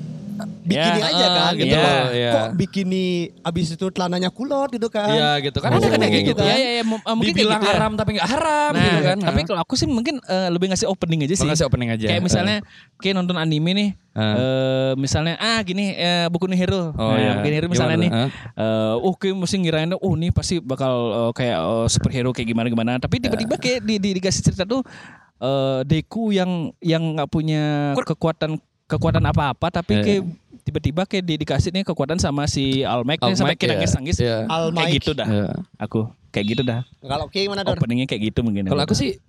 [0.64, 2.06] bikini Ya, aja kan eh, gitu iya, loh.
[2.12, 2.32] iya.
[2.32, 3.06] Kok bikini
[3.40, 5.08] abis itu celananya kulot gitu kan.
[5.08, 6.42] Iya gitu kan ada kan yang kayak gitu.
[6.42, 7.76] Iya, iya, iya, mu- eh, mungkin kayak Dibilang gitu ya.
[7.76, 9.18] haram tapi nggak haram Nah, gitu kan.
[9.22, 11.46] tapi kalau aku sih mungkin eh, lebih ngasih opening aja sih.
[11.46, 12.08] Ngasih opening aja.
[12.08, 12.58] Kayak misalnya
[12.98, 13.90] kayak nonton anime nih.
[14.14, 14.22] Eh.
[14.22, 16.94] eh, misalnya ah gini eh, buku no Hero.
[16.94, 17.32] Oh, nah, iya.
[17.36, 18.12] Buku Hero misalnya Gimana nih.
[18.12, 18.30] tuh?
[18.56, 22.68] eh oh kayak mesti ngirain oh nih pasti bakal eh, kayak eh, superhero kayak gimana
[22.68, 22.92] gimana.
[22.98, 24.82] Tapi tiba-tiba kayak di, di dikasih cerita tuh
[25.36, 28.56] eh Deku yang yang nggak punya kekuatan
[28.98, 30.04] kekuatan apa-apa tapi Iya.
[30.06, 30.22] kayak
[30.64, 33.80] tiba-tiba kayak di, dikasih nih kekuatan sama si Almec nih sampai kita iya.
[33.82, 34.18] nangis-nangis.
[34.22, 34.38] Iya.
[34.48, 34.86] Kayak Almec.
[34.96, 35.28] gitu dah.
[35.28, 35.50] Iya.
[35.82, 36.00] Aku
[36.32, 36.80] kayak gitu dah.
[37.02, 37.78] Kalau Ki gimana Dor?
[37.78, 38.70] Openingnya kayak gitu mungkin.
[38.70, 39.20] Kalau aku sih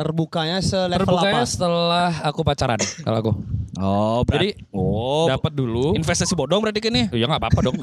[0.00, 1.52] Terbukanya selevel terbukanya apa?
[1.52, 3.32] setelah aku pacaran kalau aku.
[3.76, 5.92] Oh, Jadi oh, dapat dulu.
[5.92, 7.12] investasi bodong berarti kan nih.
[7.12, 7.76] Ya nggak apa-apa dong.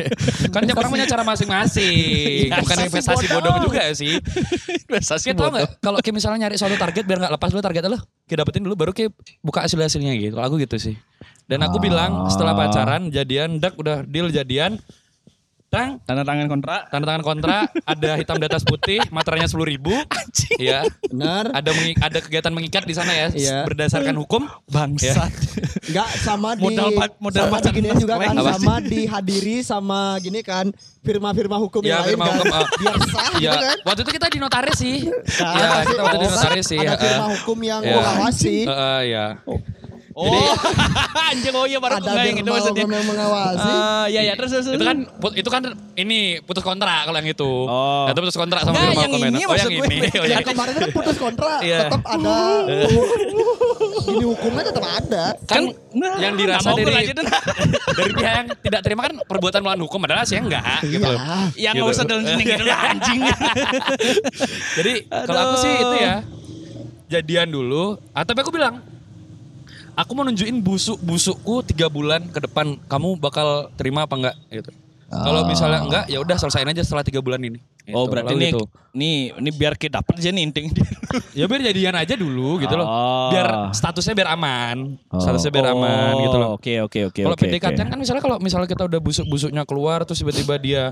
[0.54, 2.46] kan tiap orang punya cara masing-masing.
[2.54, 3.64] Bukan investasi bodong bodong.
[3.66, 4.22] juga sih.
[4.86, 7.90] Investasi Kita tahu nggak kalau kayak misalnya nyari suatu target biar nggak lepas dulu targetnya
[7.90, 9.12] lo, kita dapetin dulu baru kayak
[9.44, 10.40] buka hasil hasilnya gitu.
[10.40, 10.96] Aku gitu sih.
[11.44, 14.80] Dan aku bilang setelah pacaran jadian, dak udah deal jadian,
[15.74, 16.80] tang Tanda tangan kontrak.
[16.88, 19.90] tanda tangan kontrak, ada hitam di atas putih, materainya sepuluh ribu,
[20.56, 20.86] ya.
[21.04, 21.50] Benar.
[21.50, 23.58] Ada mengi- ada kegiatan mengikat di sana ya, Iya.
[23.64, 24.46] berdasarkan hukum.
[24.66, 25.34] Bangsat.
[25.84, 30.40] Enggak sama di Modal modal sama pacaran gini juga kan Apa sama dihadiri sama gini
[30.40, 30.70] kan
[31.00, 32.28] firma-firma hukum Ya, yang lain kan.
[32.30, 32.66] hukum, ah.
[32.74, 33.78] Biar sah Ya, gitu kan.
[33.84, 34.96] waktu itu kita di notaris sih.
[35.34, 36.78] Kan, ya, kita waktu di kan notaris sih.
[36.78, 36.96] Ada ya.
[36.96, 37.94] firma hukum yang Ya.
[37.94, 38.56] mengawasi.
[38.64, 39.26] Heeh, ya.
[40.14, 40.30] Oh,
[41.28, 42.86] anjing oh iya baru Ada ngebayang itu maksudnya.
[42.86, 43.66] yang mengawasi.
[43.66, 44.66] Eh, ya ya terus terus.
[44.70, 44.96] Itu kan
[45.34, 45.62] itu kan
[45.94, 47.50] ini putus kontrak kalau yang itu.
[47.66, 48.06] Oh.
[48.06, 49.96] Itu putus kontrak sama Enggak, firma yang ini Oh, yang ini.
[50.06, 50.46] Oh, yang yang ini.
[50.46, 51.90] kemarin kan putus kontrak Iya.
[51.90, 52.38] tetap ada
[54.04, 55.24] gini hukumnya tetap ada.
[55.44, 57.26] Kan Nah, yang nggak dirasa dari lanjutin.
[57.98, 61.18] dari pihak yang tidak terima kan perbuatan melawan hukum adalah sih enggak gitu loh.
[61.54, 61.80] Yang Gitu.
[61.80, 63.20] nggak usah dalam sini gitu lah anjing.
[64.78, 66.14] Jadi kalau aku sih itu ya
[67.10, 67.98] jadian dulu.
[68.10, 68.78] Ah, tapi aku bilang
[69.94, 74.70] aku mau nunjukin busuk busukku tiga bulan ke depan kamu bakal terima apa enggak gitu.
[75.14, 77.62] Kalau misalnya enggak ya udah selesaiin aja setelah tiga bulan ini.
[77.94, 78.10] Oh Gitu.
[78.16, 78.64] berarti Lalu nih, gitu.
[78.96, 80.66] nih ini biar kita dapat aja nih inting.
[81.38, 82.88] Ya biar jadian aja dulu gitu loh.
[82.90, 83.30] Oh.
[83.30, 84.98] Biar statusnya biar aman.
[85.14, 86.48] Statusnya biar aman Oh, gitu loh.
[86.58, 87.20] Oke oke oke.
[87.22, 87.90] Kalau oke, PDKT oke.
[87.94, 90.82] kan misalnya kalau misalnya kita udah busuk-busuknya keluar terus tiba-tiba dia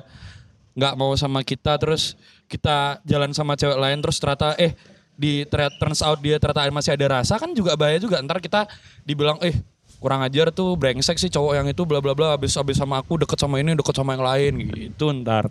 [0.78, 2.14] nggak mau sama kita terus
[2.46, 4.72] kita jalan sama cewek lain terus ternyata eh
[5.14, 8.64] di turns out dia ternyata masih ada rasa kan juga bahaya juga ntar kita
[9.04, 9.54] dibilang eh
[10.02, 13.22] kurang ajar tuh brengsek sih cowok yang itu bla bla bla habis habis sama aku
[13.22, 15.46] deket sama ini deket sama yang lain gitu ntar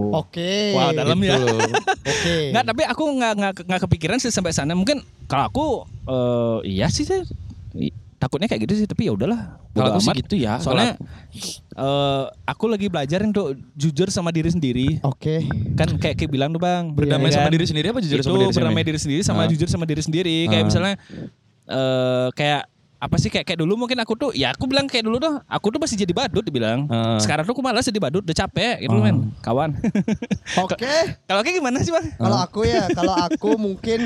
[0.00, 0.72] Oke.
[0.72, 1.36] Wah, dalam ya.
[1.36, 1.60] Gitu.
[2.16, 2.36] Oke.
[2.56, 4.72] Nggak, tapi aku nggak nggak nggak kepikiran sih sampai sana.
[4.72, 5.66] Mungkin kalau aku
[6.08, 7.20] eh, iya sih saya
[7.76, 8.86] i- takutnya kayak gitu sih.
[8.86, 9.56] Tapi ya udahlah.
[9.72, 10.20] Kalau sih amat.
[10.20, 11.00] gitu ya, Soalnya
[11.72, 15.00] eh, aku lagi belajar untuk jujur sama diri sendiri.
[15.00, 15.42] Oke.
[15.72, 16.92] Kan kayak kayak bilang tuh bang.
[16.92, 17.54] berdamai sama kan?
[17.56, 19.48] diri sendiri apa jujur itu sama diri berdamai sendiri diri sendiri sama Ah.
[19.48, 20.36] jujur sama diri sendiri.
[20.44, 20.68] Kayak Ah.
[20.68, 20.94] misalnya
[21.66, 22.62] eh kayak
[23.00, 25.72] apa sih kayak kayak dulu mungkin aku tuh ya aku bilang kayak dulu tuh aku
[25.72, 27.16] tuh masih jadi badut dibilang Ah.
[27.16, 29.72] sekarang tuh aku malas jadi badut udah capek gitu men kawan
[30.60, 31.16] Oke.
[31.24, 34.04] kalau kayak gimana sih bang Kalau aku ya, kalau aku mungkin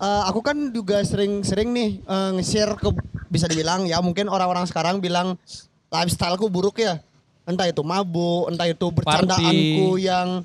[0.00, 2.90] eh, aku kan juga sering-sering nih eh, nge-share ke
[3.26, 5.34] bisa dibilang ya mungkin orang-orang sekarang bilang
[5.90, 7.00] lifestyleku buruk ya.
[7.46, 10.42] Entah itu mabuk, entah itu bercandaanku yang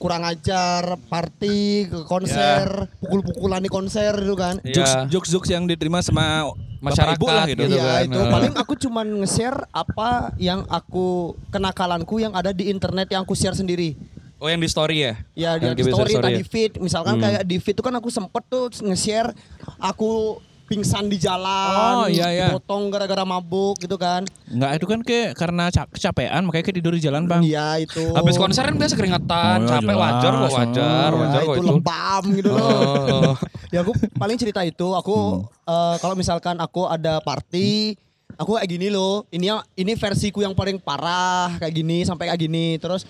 [0.00, 4.56] kurang ajar, party, ke konser, pukul-pukulan di konser itu kan.
[4.64, 5.04] Iya.
[5.12, 6.48] jokes jokes yang diterima sama
[6.80, 7.62] Masyarakat bapak ibu lah gitu.
[7.68, 7.76] gitu.
[7.76, 8.04] Iya kan.
[8.08, 13.36] itu paling aku cuman nge-share apa yang aku kenakalanku yang ada di internet yang aku
[13.36, 13.92] share sendiri.
[14.40, 15.14] Oh yang di story ya?
[15.34, 16.38] Ya di Yang di kebiasaan story, entah ya?
[16.38, 16.72] di feed.
[16.78, 19.36] Misalkan kayak di feed tuh kan aku sempet tuh nge-share
[19.76, 22.46] aku pingsan di jalan, Oh, iya, iya.
[22.48, 24.22] dipotong gara-gara mabuk gitu kan.
[24.46, 27.42] Enggak itu kan kayak karena ca- kecapean makanya kayak tidur di jalan bang.
[27.42, 28.00] Iya itu.
[28.08, 29.98] Habis konser kan biasa keringetan, Oh, iya, capek jelas.
[30.00, 31.70] wajar kok wajar, Ya, wajar kok itu itu.
[31.74, 32.62] lebam gitu loh.
[32.62, 32.94] Oh,
[33.26, 33.36] oh.
[33.74, 35.16] ya aku paling cerita itu aku
[35.60, 37.98] eh, kalau misalkan aku ada party
[38.34, 42.40] aku kayak gini loh ini yang- ini versiku yang paling parah kayak gini sampai kayak
[42.40, 43.02] gini terus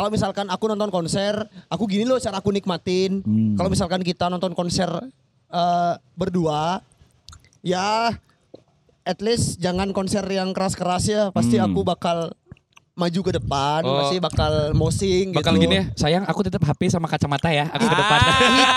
[0.00, 1.36] kalau misalkan aku nonton konser
[1.68, 3.20] aku gini loh cara aku nikmatin.
[3.52, 4.88] Kalau misalkan kita nonton konser
[5.52, 6.80] eh, berdua
[7.60, 8.08] ya
[9.04, 11.22] at least jangan konser yang keras-keras ya.
[11.36, 12.32] Pasti aku bakal
[13.00, 13.96] maju ke depan Oh.
[13.98, 15.62] pasti bakal mosing Bakal gitu.
[15.64, 18.18] gini ya, sayang aku tetap HP sama kacamata ya, aku ke depan.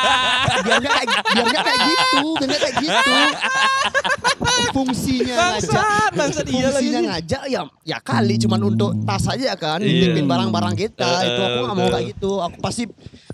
[0.63, 3.15] biar nggak kayak biar nggak kayak gitu biar nggak kayak gitu
[4.71, 7.07] fungsinya ngajak bangsat, iya fungsinya lagi.
[7.09, 11.57] ngajak ya ya kali cuman untuk tas aja kan nitipin barang-barang kita Eh, itu aku
[11.59, 11.93] nggak mau betul.
[11.93, 12.83] kayak gitu aku pasti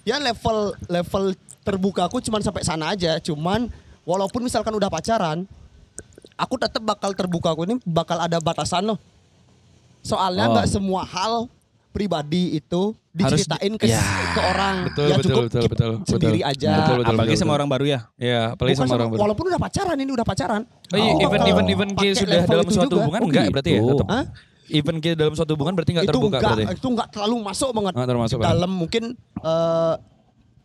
[0.04, 1.24] ya level level
[1.62, 3.68] terbuka aku cuman sampai sana aja cuman
[4.04, 5.46] walaupun misalkan udah pacaran
[6.36, 8.98] aku tetap bakal terbuka aku ini bakal ada batasan loh
[10.02, 10.54] soalnya Oh.
[10.54, 11.48] nggak semua hal
[11.90, 14.00] pribadi itu Harus diceritain di- ke, Ya.
[14.32, 16.52] ke orang Betul, ya betul, cukup betul, keep betul, sendiri betul.
[16.54, 17.12] aja Betul, betul.
[17.12, 18.00] Apalagi sama orang baru ya.
[18.16, 19.20] Iya, apalagi Bukan sama orang baru.
[19.20, 22.66] walaupun udah pacaran ini udah pacaran Oh iya, Aku even even even Ki sudah dalam
[22.66, 22.98] suatu juga.
[23.02, 23.54] hubungan Oh, enggak gitu.
[23.54, 24.08] berarti ya tetap.
[24.08, 24.24] Hah?
[24.70, 26.64] Even Ki dalam suatu hubungan berarti enggak itu terbuka enggak berarti.
[26.78, 29.04] itu enggak terlalu masuk banget Nggak termasuk Di dalam mungkin
[29.42, 29.94] eh,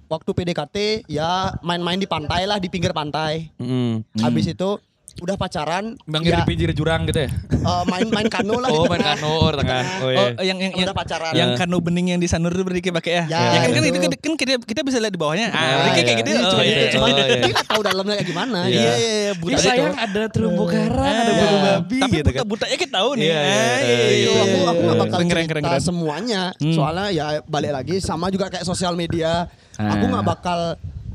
[0.06, 0.76] waktu PDKT
[1.08, 1.30] ya
[1.60, 4.04] main-main di pantai lah di pinggir pantai Mm.
[4.20, 4.70] habis itu
[5.16, 7.30] udah pacaran Bang ya, di pinggir jurang gitu ya.
[7.30, 9.82] eh, main-main kano lah Oh, main kano oh, tengah.
[10.02, 10.26] Oh Oh, iya.
[10.44, 11.32] yang yang yang, udah pacaran.
[11.32, 11.56] yang Ya.
[11.56, 13.24] kanu bening yang di Sanur itu berarti pakai ya.
[13.24, 13.94] Ya, Ya, kan, kan itu.
[13.94, 15.48] kan, kan kita, kita bisa lihat di bawahnya.
[15.48, 16.18] Ah, Ya, berarti kayak ya.
[16.18, 16.28] gitu.
[16.28, 16.88] Iya, Oh, cuma iya, iya.
[16.90, 17.24] cuman Oh, iya.
[17.36, 18.74] dia nggak tahu dalamnya kayak gimana Iya.
[18.74, 22.34] Iya, iya, iya, buta sayang ada terumbu karang, ada Ah, bulu babi Tapi gitu kan.
[22.36, 23.24] buta-butanya kita tahu nih.
[23.24, 26.74] Iya, iya, Ah, iya, iya, aku iya, aku nggak bakal cerita semuanya Hmm.
[26.74, 30.10] soalnya ya balik lagi sama juga kayak sosial media aku Ah.
[30.10, 30.58] nggak bakal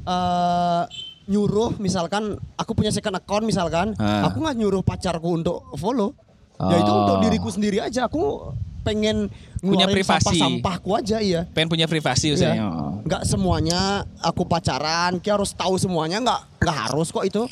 [0.02, 0.84] eh,
[1.30, 2.24] nyuruh misalkan
[2.56, 4.26] aku punya second account misalkan Ah.
[4.26, 6.18] aku nggak nyuruh pacarku untuk follow
[6.60, 7.06] ya itu Oh.
[7.06, 8.52] untuk diriku sendiri aja aku
[8.82, 10.34] pengen Punya privasi.
[10.34, 12.34] sampah-sampahku aja iya Pengen punya privasi Iya.
[12.34, 12.56] maksudnya.
[12.66, 12.92] Oh.
[13.02, 13.80] nggak semuanya
[14.18, 17.46] aku pacaran kita harus tahu semuanya nggak nggak harus kok itu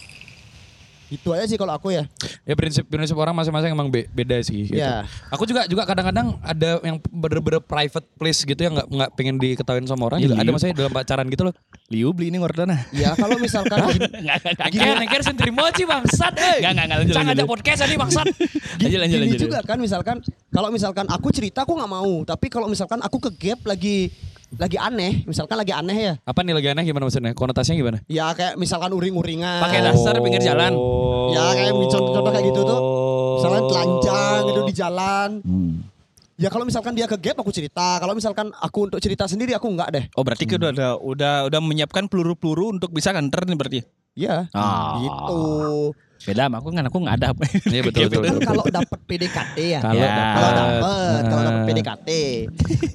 [1.09, 2.03] itu aja sih kalau aku ya
[2.43, 4.65] Ya prinsip prinsip orang masing-masing emang be- beda sih.
[4.65, 4.75] Gitu.
[4.75, 5.03] Iya.
[5.29, 9.83] Aku juga juga kadang-kadang ada yang bener-bener private place gitu yang nggak nggak pengen diketahuin
[9.83, 10.43] sama orang juga Iya.
[10.43, 11.53] ada maksudnya dalam pacaran gitu loh.
[11.87, 12.87] Liu beli ini ngordana.
[12.91, 16.59] ya kalau misalkan Enggak, enggak, Gini nengker sentri mochi bangsat eh.
[16.59, 18.25] Enggak, enggak, enggak, lanjut, Jangan ada podcast ini bangsat.
[18.27, 19.39] Lanjut, lanjut, gini lanjut.
[19.43, 20.17] juga kan misalkan
[20.49, 24.11] kalau misalkan aku cerita aku nggak mau tapi kalau misalkan aku ke gap lagi
[24.49, 27.35] lagi aneh misalkan lagi aneh ya Apa nih lagi aneh gimana maksudnya?
[27.35, 27.97] Konotasinya gimana?
[28.07, 30.71] ya kayak misalkan uring-uringan Pakai dasar pinggir jalan.
[31.29, 32.79] ya kayak contoh-contoh kayak gitu tuh
[33.37, 33.69] misalkan Oh.
[33.69, 35.73] telanjang gitu di jalan Hmm.
[36.35, 39.67] ya kalau misalkan dia ke gap aku cerita kalau misalkan aku untuk cerita sendiri aku
[39.67, 43.57] nggak deh Oh berarti kita udah ada udah udah menyiapkan peluru-peluru untuk bisa kanter nih
[43.57, 43.79] berarti.
[44.15, 44.97] ya Ah.
[44.97, 47.29] gitu Beda sama aku kan aku nggak ada.
[47.67, 48.21] Iya betul betul.
[48.21, 48.47] kan betul.
[48.47, 50.07] kalau dapet PDKT ya Kalau Ya.
[50.07, 51.65] dapat- kalau dapet kalau dapet Ah.
[51.67, 52.09] PDKT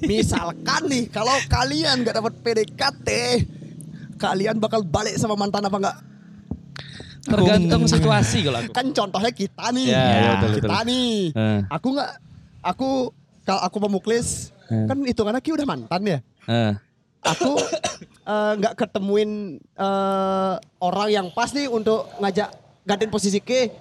[0.03, 3.07] misalkan nih kalau kalian nggak dapet PDKT
[4.15, 5.97] kalian bakal balik sama mantan apa enggak
[7.23, 8.71] tergantung situasi kalau aku.
[8.71, 10.83] kan contohnya kita nih Ya, ya, betul, kita betul.
[10.85, 11.59] nih Eh.
[11.69, 12.11] aku nggak
[12.61, 12.89] aku
[13.41, 14.27] kalau aku memuklis
[14.67, 14.85] Eh.
[14.85, 16.73] kan hitungannya Ki udah mantan ya Eh.
[17.21, 17.55] aku
[18.53, 22.51] nggak ketemuin eh, orang yang pas nih untuk ngajak
[22.83, 23.71] gantiin posisi K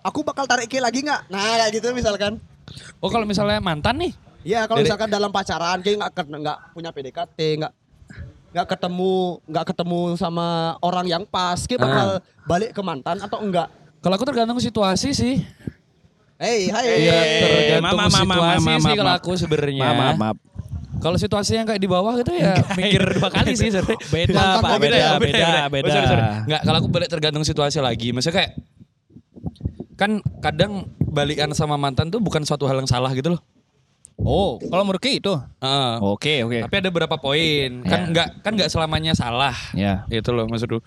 [0.00, 2.36] aku bakal tarik K lagi nggak nah kayak gitu misalkan
[3.02, 6.58] Oh kalau misalnya mantan nih, Iya kalau Dari- misalkan dalam pacaran kayak nggak ke- nggak
[6.70, 7.72] punya PDKT nggak
[8.50, 10.46] nggak ketemu nggak ketemu sama
[10.78, 12.08] orang yang pas kayak bakal
[12.46, 13.66] balik ke mantan atau enggak?
[13.98, 15.42] kalau aku tergantung situasi sih.
[16.38, 16.86] Hei hai.
[17.00, 19.82] Iya Eh, tergantung maaf, maaf, maaf, situasi maaf, sih maaf, kalau aku sebenarnya.
[19.82, 20.36] Maaf, maaf, maaf.
[21.00, 23.72] Kalau situasi yang kayak di bawah gitu ya mikir dua kali sih.
[23.72, 23.96] sorry.
[24.14, 24.76] Beda, Pak.
[24.76, 25.88] Beda, beda, beda, beda.
[25.88, 26.24] Oh, sorry, sorry.
[26.46, 28.12] Nggak, kalau aku balik tergantung situasi lagi.
[28.12, 28.50] Maksudnya kayak
[29.96, 33.42] kan kadang balikan sama mantan tuh bukan suatu hal yang salah gitu loh.
[34.20, 35.32] Oh, kalau menurut itu.
[35.64, 35.92] Heeh.
[36.04, 36.58] Oke, oke.
[36.68, 37.80] Tapi ada beberapa poin.
[37.88, 38.08] Kan Ya.
[38.12, 39.56] nggak kan nggak selamanya salah.
[39.72, 40.04] Ya.
[40.12, 40.84] Itu loh maksudku.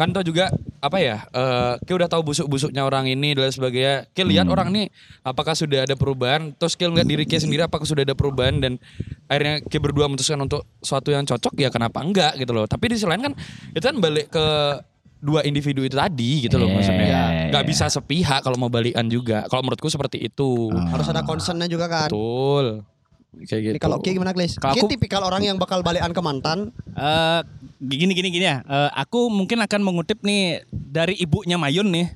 [0.00, 0.48] Kan tau juga
[0.80, 1.28] apa ya?
[1.28, 4.08] Eh Ki udah tahu busuk-busuknya orang ini dan sebagainya.
[4.08, 4.56] Ki lihat Hmm.
[4.56, 4.88] orang ini
[5.20, 6.56] apakah sudah ada perubahan.
[6.56, 8.80] Terus Ki lihat diri Ki sendiri apakah sudah ada perubahan dan
[9.26, 12.64] akhirnya Ki berdua memutuskan untuk suatu yang cocok ya kenapa enggak gitu loh.
[12.64, 13.32] Tapi di sisi lain kan
[13.70, 14.46] itu kan balik ke
[15.20, 17.04] dua individu itu tadi gitu loh Iya, maksudnya.
[17.04, 17.68] iya, Nggak iya.
[17.68, 19.44] bisa sepihak kalau mau balikan juga.
[19.44, 20.72] Kalau menurutku seperti itu.
[20.72, 22.08] Harus ada concernnya juga kan.
[22.08, 22.88] Betul.
[23.36, 23.74] Kayak gitu.
[23.78, 24.56] Kalau Ki gimana Klis?
[24.56, 26.72] Kalau Ki aku- tipikal orang yang bakal balikan ke mantan.
[26.90, 27.40] Eh
[27.80, 28.60] gini gini gini ya.
[28.60, 32.08] Eh, aku mungkin akan mengutip nih dari ibunya Mayun nih.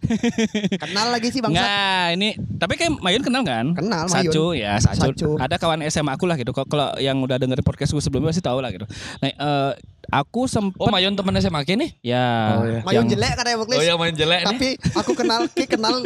[0.80, 1.52] Kenal lagi sih Bang.
[1.52, 3.76] Enggak, ini tapi kayak Mayun kenal kan?
[3.76, 5.12] Kenal, Sacu ya, Sacu.
[5.12, 5.28] Sacu.
[5.36, 6.50] Ada kawan SMA aku lah gitu.
[6.50, 8.88] Kalau- Kalau yang udah denger podcast gue sebelumnya pasti tahu lah gitu.
[9.20, 9.72] Nah, eh,
[10.08, 11.90] aku sempet Oh Mayun temen SMA Ki nih?
[12.00, 12.80] ya Oh, iya.
[12.80, 13.76] Mayun yang- jelek katanya Buklis.
[13.76, 14.48] Oh ya main jelek nih.
[14.48, 16.00] Tapi aku kenal, Ki kenal,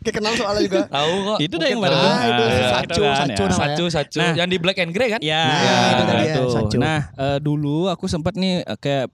[0.00, 0.82] Ki kenal soalnya juga.
[0.88, 1.38] Tahu kok.
[1.38, 1.92] Itu dah yang baru.
[1.92, 3.52] ah, itu Nah, Sacu, kan, Sacu ya.
[3.52, 4.18] Sacu, sacu.
[4.18, 4.32] Nah.
[4.34, 5.20] Yang di Black and Grey kan?
[5.20, 6.42] Ya, Nah, itu tadi ya, itu.
[6.48, 6.76] Sacu.
[6.76, 9.12] Nah, eh, dulu aku sempat nih eh, kayak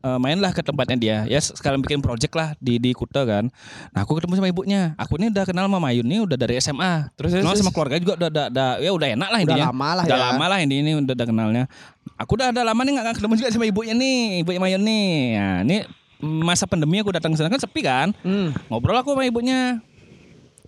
[0.00, 1.18] eh, mainlah ke tempatnya dia.
[1.24, 3.52] Ya sekarang bikin project lah di di Kuta kan.
[3.90, 4.96] Nah, aku ketemu sama ibunya.
[4.96, 7.12] Aku ini udah kenal sama Mayun nih udah dari SMA.
[7.14, 9.64] Terus, kenal sama keluarga juga udah, udah, udah ya udah enak lah Udah intinya.
[9.68, 10.24] lama lah udah ya.
[10.32, 11.64] lama lah ini ini udah, udah kenalnya.
[12.16, 15.08] Aku udah ada lama nih nggak ketemu juga sama ibunya nih, ibunya Mayun nih.
[15.36, 15.76] Nah, ini
[16.24, 18.08] masa pandemi aku datang ke sana kan sepi kan.
[18.24, 18.56] Hmm.
[18.68, 19.84] Ngobrol aku sama ibunya.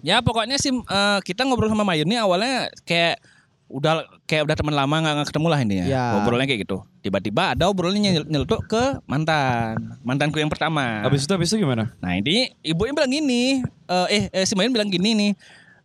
[0.07, 3.19] Ya pokoknya sih eh, kita ngobrol sama Mayun nih awalnya kayak
[3.67, 5.87] udah kayak udah teman lama nggak ketemu lah intinya.
[5.91, 6.05] Ya.
[6.15, 6.87] Ngobrolnya kayak gitu.
[7.03, 11.03] Tiba-tiba ada obrolannya nyel- nyeletuk ke mantan, mantanku yang pertama.
[11.03, 11.91] Habis itu habis itu gimana?
[11.99, 15.33] Nah ini ibunya bilang gini, eh, eh, eh si Mayun bilang gini nih,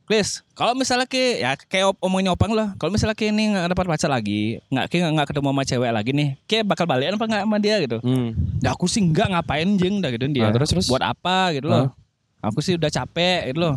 [0.01, 3.71] Please, kalau misalnya ke ya kayak op- omongnya opang lah, kalau misalnya ke ini nggak
[3.71, 7.25] dapat pacar lagi, nggak ke nggak ketemu sama cewek lagi nih, kayak bakal balikan apa
[7.25, 7.97] nggak sama dia gitu.
[8.03, 8.35] Hmm.
[8.59, 10.45] Nah, aku sih nggak ngapain jeng dah gitu dia.
[10.45, 10.85] Ah, terus, terus?
[10.91, 11.95] Buat apa gitu loh.
[12.43, 13.75] Aku sih udah capek gitu loh.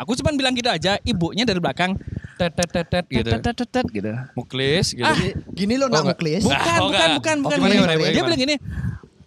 [0.00, 1.92] Aku cuma bilang gitu aja, ibunya dari belakang
[2.40, 3.28] Tet tet tet tet gitu.
[3.28, 4.08] tet, tet, tet, tet, gitu.
[4.32, 5.04] Muklis gitu.
[5.04, 5.12] Ah,
[5.52, 6.16] Gini loh Oh, nak enggak.
[6.16, 6.42] Muklis.
[6.48, 7.58] Bukan, oh, bukan, bukan, Oh, bukan.
[7.68, 8.56] gimana, dia bilang gini.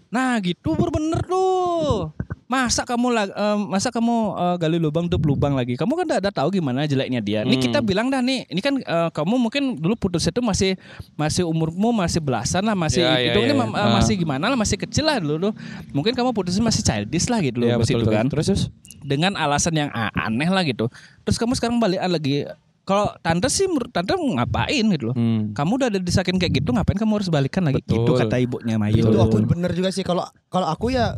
[0.10, 2.10] Nah, gitu bener tuh.
[2.54, 5.74] Masa kamu lag- em, masa kamu eh, gali lubang tutup lubang lagi?
[5.74, 7.42] Kamu kan udah, tahu gimana jeleknya dia.
[7.42, 7.64] Ini Hmm.
[7.66, 10.78] kita bilang dah nih, ini kan eh, kamu mungkin dulu putus itu masih
[11.16, 13.74] masih umurmu masih belasan lah, masih Ya, ya, hitungnya ya, ma- ya.
[13.74, 13.92] eh, Ah.
[13.98, 15.50] masih gimana lah, masih kecil lah dulu.
[15.50, 15.54] tuh.
[15.92, 18.18] Mungkin kamu putusnya masih childish lah gitu loh Iya pas betul, itu betul.
[18.22, 18.64] kan Terus terus.
[19.02, 20.94] dengan alasan yang a- aneh lah gitu.
[21.26, 22.46] Terus kamu sekarang balikan lagi.
[22.84, 25.16] Kalau tante sih menurut tante ngapain gitu loh.
[25.16, 25.56] Hmm.
[25.56, 28.04] Kamu udah ada disakin kayak gitu ngapain kamu harus balikan lagi Betul.
[28.04, 29.08] gitu kata ibunya Mayu.
[29.08, 31.16] Itu aku bener juga sih kalau kalau aku ya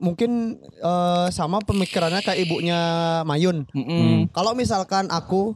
[0.00, 2.80] mungkin eh, sama pemikirannya kayak ibunya
[3.22, 3.68] Mayun.
[3.70, 4.32] Mm-mm.
[4.32, 5.52] Kalau misalkan aku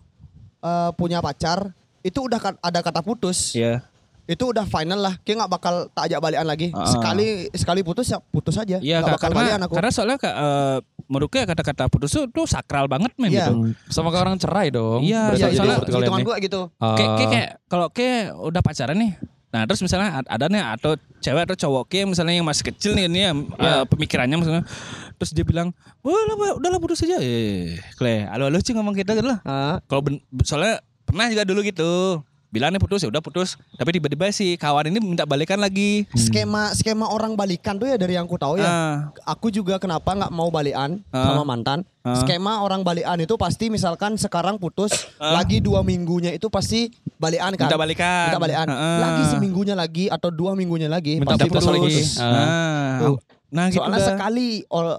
[0.61, 3.57] eh, punya pacar, itu udah ka- ada kata putus.
[3.57, 3.81] Iya.
[4.25, 5.15] Itu udah final lah.
[5.21, 6.73] Kayak nggak bakal tak ajak balikan lagi.
[6.73, 6.85] Ah.
[6.87, 8.81] Sekali sekali putus ya putus aja.
[8.81, 9.75] Iya Nggak Kak, bakal karena balikan aku.
[9.77, 13.49] karena soalnya Kak, eh, menurutku ya kata-kata putus itu tuh sakral banget men Iya.
[13.49, 13.77] gitu.
[13.89, 15.05] Sama kayak orang cerai dong.
[15.05, 16.61] Iya, Berarti Iya, jadi soalnya hitungan gua gitu.
[16.79, 16.97] Ah.
[16.97, 19.13] Kayak kayak, kayak kalau kayak udah pacaran nih.
[19.55, 22.99] Nah terus misalnya ad- ada nih atau cewek atau cowok kayak misalnya yang masih kecil
[22.99, 24.67] nih ini ya, eh, pemikirannya misalnya
[25.15, 25.71] terus dia bilang,
[26.03, 29.39] "Wah, lah, udahlah putus aja." Eh, Kle, halo-halo sih ngomong kita gitu lah.
[29.47, 30.03] Ah, Kalau
[30.43, 32.19] soalnya pernah juga dulu gitu.
[32.55, 36.07] Bilangnya putus ya udah putus, tapi tiba-tiba si kawan ini minta balikan lagi.
[36.15, 38.65] skema skema orang balikan tuh ya dari yang ku tahu ya.
[38.65, 38.95] Ah,
[39.27, 41.35] Aku juga kenapa nggak mau balikan Ah.
[41.35, 41.83] sama mantan.
[42.01, 42.15] Ah.
[42.15, 45.35] Skema orang balikan itu pasti misalkan sekarang putus, Ah.
[45.35, 47.67] lagi dua minggunya itu pasti balikan kan.
[47.67, 48.25] minta balikan.
[48.31, 48.67] Minta balikan.
[48.71, 48.99] Heeh.
[49.03, 51.95] Lagi seminggunya lagi atau dua minggunya lagi Minta pasti putus lagi.
[52.17, 52.31] Ah.
[52.31, 53.17] Nah, Tuh.
[53.51, 54.09] nah gitu Soalnya dah.
[54.15, 54.49] sekali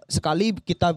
[0.05, 0.91] sekali kita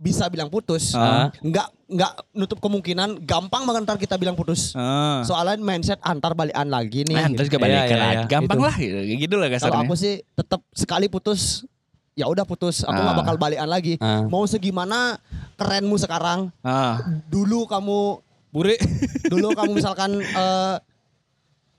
[0.00, 1.28] bisa bilang putus, Ah.
[1.36, 4.72] nggak nggak nutup kemungkinan gampang banget ntar kita bilang putus.
[4.72, 5.20] Ah.
[5.20, 7.14] Soalnya mindset antar balikan lagi nih.
[7.14, 7.36] Nah, gitu.
[7.36, 8.16] terus juga Iya, balikan iya, lagi.
[8.16, 8.24] iya.
[8.26, 8.64] Gampang Gitu.
[8.64, 11.68] lah gitu, gitu lah Kalau aku sih tetap sekali putus
[12.12, 13.20] ya udah putus, aku nggak Ah.
[13.20, 13.94] bakal balikan lagi.
[13.98, 14.24] Ah.
[14.24, 15.20] Mau segimana
[15.54, 16.96] kerenmu sekarang, Ah,
[17.26, 18.80] dulu kamu buri.
[19.26, 20.76] dulu kamu misalkan eh,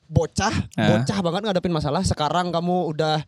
[0.06, 0.88] bocah, Ah.
[0.94, 3.24] bocah banget ngadepin masalah, sekarang kamu udah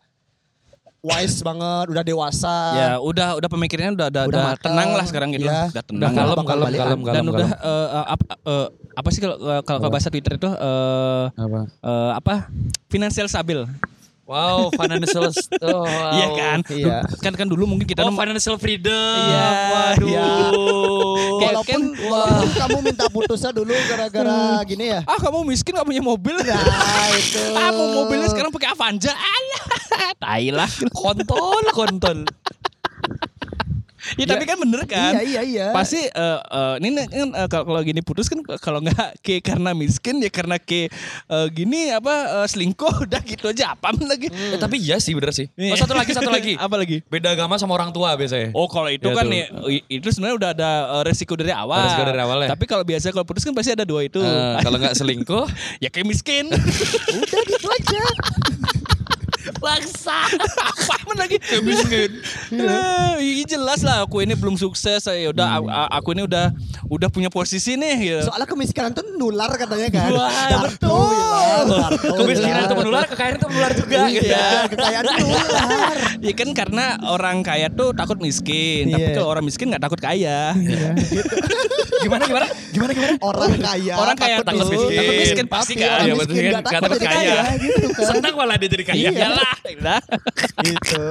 [1.04, 2.56] wise banget, udah dewasa.
[2.74, 4.72] ya, udah udah pemikirannya udah udah, Udah udah matang.
[4.72, 5.44] tenang lah sekarang gitu.
[5.44, 5.52] Iya.
[5.52, 6.00] Udah Udah tenang.
[6.10, 7.68] nggak kalem, kalem, kalem, kalem, dan udah kalem.
[7.68, 11.60] eh, eh, apa eh, apa sih kalau kalau bahasa Twitter itu eh Apa?
[11.68, 12.34] eh, apa?
[12.88, 13.60] Finansial stabil.
[14.24, 15.28] Wow, financial
[15.68, 16.16] oh, wow.
[16.16, 16.58] Iya kan?
[16.72, 16.98] Iya.
[17.20, 19.20] Kan kan dulu mungkin kita Oh, financial freedom.
[19.20, 20.08] Iya, Waduh.
[20.08, 20.28] iya.
[21.44, 25.04] Walaupun, walaupun kamu minta putusnya dulu gara-gara gini ya.
[25.04, 26.40] ah kamu miskin gak punya mobil.
[26.40, 27.44] Nah itu.
[27.60, 29.12] Ah, mau mobilnya sekarang pakai Avanza.
[29.12, 29.64] Alah,
[30.18, 30.72] tai lah.
[30.96, 32.24] kontol, kontol.
[34.16, 35.12] Ya tapi kan bener kan?
[35.14, 35.66] Iya iya iya.
[35.70, 39.72] Pasti eh, eh, ini kan eh, kalau kalau gini putus kan kalau nggak ke karena
[39.72, 40.88] miskin ya karena ke
[41.26, 44.28] eh, gini apa eh, selingkuh udah gitu aja apa lagi.
[44.28, 45.50] Eh, tapi iya sih bener sih.
[45.50, 45.80] Oh, Iya.
[45.80, 46.54] satu lagi, satu lagi.
[46.60, 47.02] apa lagi?
[47.06, 48.54] Beda agama sama orang tua biasanya.
[48.54, 49.32] Oh kalau itu Ya, kan tuh.
[49.32, 51.82] nih i- itu sebenarnya udah ada eh, resiko dari awal.
[51.84, 52.50] Resiko dari awal ya.
[52.52, 54.20] Tapi kalau biasa kalau putus kan pasti ada dua itu.
[54.20, 55.46] Eh, kalau nggak selingkuh,
[55.84, 56.46] ya kayak miskin.
[56.50, 58.02] Udah gitu aja.
[59.64, 60.28] Bangsa.
[61.00, 61.40] Apa lagi?
[61.62, 62.20] Miskin.
[62.54, 65.00] Nah, iya jelas lah aku ini belum sukses.
[65.06, 65.70] Ya udah Hmm.
[65.90, 66.52] aku ini udah
[66.86, 68.20] udah punya posisi nih gitu.
[68.28, 70.10] Soalnya kemiskinan tuh nular katanya kan.
[70.12, 70.92] Wah, betul.
[71.64, 74.00] bilang, Darto kemiskinan itu menular, kekayaan itu menular juga.
[74.10, 74.28] gitu.
[74.28, 75.96] Iya, kekayaan nular.
[76.20, 79.16] Ya kan karena orang kaya tuh takut miskin, tapi Iya.
[79.16, 80.52] kalau orang miskin nggak takut kaya.
[82.02, 82.48] Gimana, gimana?
[82.70, 83.14] Gimana, gimana?
[83.22, 83.94] Orang kaya.
[83.96, 84.98] orang kaya takut tuh miskin.
[84.98, 85.88] takut miskin Pasti kan.
[85.90, 86.44] orang Iya, miskin betul kan?
[86.44, 87.36] nggak Nggak takut takut kaya.
[87.38, 88.06] kaya gitu kan.
[88.10, 89.10] Senang malah dia jadi kaya.
[89.14, 90.02] Iyalah, udah.
[90.64, 91.06] Gitu.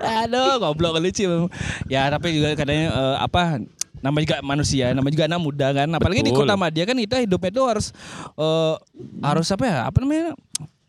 [0.00, 1.48] Aduh, goblok lucu.
[1.86, 3.60] Ya, tapi juga kadang eh, apa
[4.04, 5.88] nama juga manusia, nama juga anak muda kan.
[5.90, 6.46] Apalagi di Betul.
[6.46, 7.86] kota Madia kan kita hidupnya itu harus
[8.36, 8.74] eh,
[9.24, 9.78] harus apa ya?
[9.88, 10.34] Apa namanya?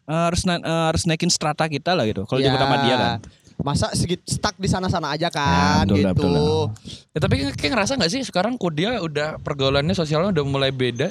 [0.08, 2.24] Eh, harus na- eh, harus naikin strata kita lah gitu.
[2.26, 3.12] Kalau di kota Madia kan.
[3.58, 6.30] Masa segit stuck di sana-sana aja kan betul lah, gitu.
[6.30, 6.46] betul lah.
[7.10, 11.10] Ya, tapi kayak ngerasa gak sih sekarang Kodia udah pergaulannya sosialnya udah mulai beda?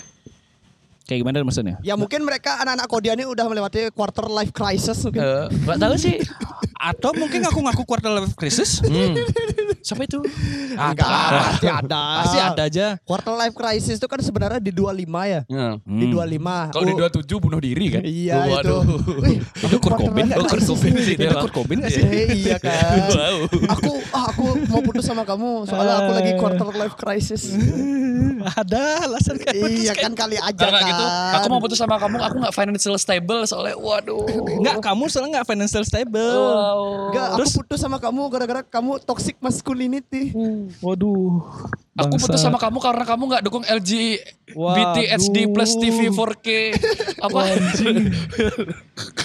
[1.07, 1.79] Kayak gimana maksudnya?
[1.87, 5.23] Ya mungkin mereka anak-anak Kodia ini udah melewati quarter life crisis mungkin.
[5.23, 6.19] Eh, Gak tahu sih.
[6.77, 8.85] Atau mungkin aku ngaku quarter life crisis?
[8.85, 9.17] Hmm.
[9.81, 10.21] Siapa itu?
[10.73, 11.09] Enggak,
[11.57, 12.03] pasti ada.
[12.21, 12.87] Pasti ada aja.
[13.01, 14.93] Quarter life crisis itu kan sebenarnya di 25
[15.25, 15.41] ya.
[15.47, 15.69] Ya.
[15.79, 16.75] Di 25.
[16.75, 18.03] Kalau di Oh, 27 bunuh diri kan?
[18.03, 18.83] Iya Waduh.
[18.83, 18.97] itu.
[19.21, 20.27] Wih, Itu Kurt quarter Cobain?
[20.29, 21.15] Oh, Kurt crisis Cobain sih.
[21.15, 22.03] Itu Kurt Cobain gak sih?
[22.03, 22.93] Eh, iya kan.
[23.09, 23.37] Wow.
[23.69, 27.43] aku ah, aku mau putus sama kamu soalnya aku lagi quarter life crisis.
[28.47, 29.55] Ada alasan kan?
[29.57, 30.87] iya kan kali aja Kalau kan.
[30.87, 31.05] gitu,
[31.35, 34.23] aku mau putus sama kamu, aku nggak financial stable soalnya, waduh.
[34.53, 36.31] Enggak, kamu soalnya enggak financial stable.
[36.67, 37.11] Wow.
[37.13, 40.35] Enggak, aku Terus- putus sama kamu gara-gara kamu toxic masculinity.
[40.83, 41.47] Waduh.
[41.97, 44.21] Aku putus sama kamu karena kamu nggak dukung LG
[44.53, 46.49] BT HD plus TV 4K
[47.23, 47.41] apa?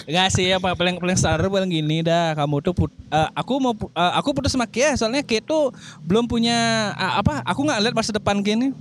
[0.08, 3.74] Enggak sih apa paling paling standar paling gini dah kamu tuh put- eh, aku mau
[3.76, 6.56] eh, aku putus sama Kia soalnya Kia tuh belum punya
[6.96, 8.72] ah, apa aku nggak lihat masa depan gini.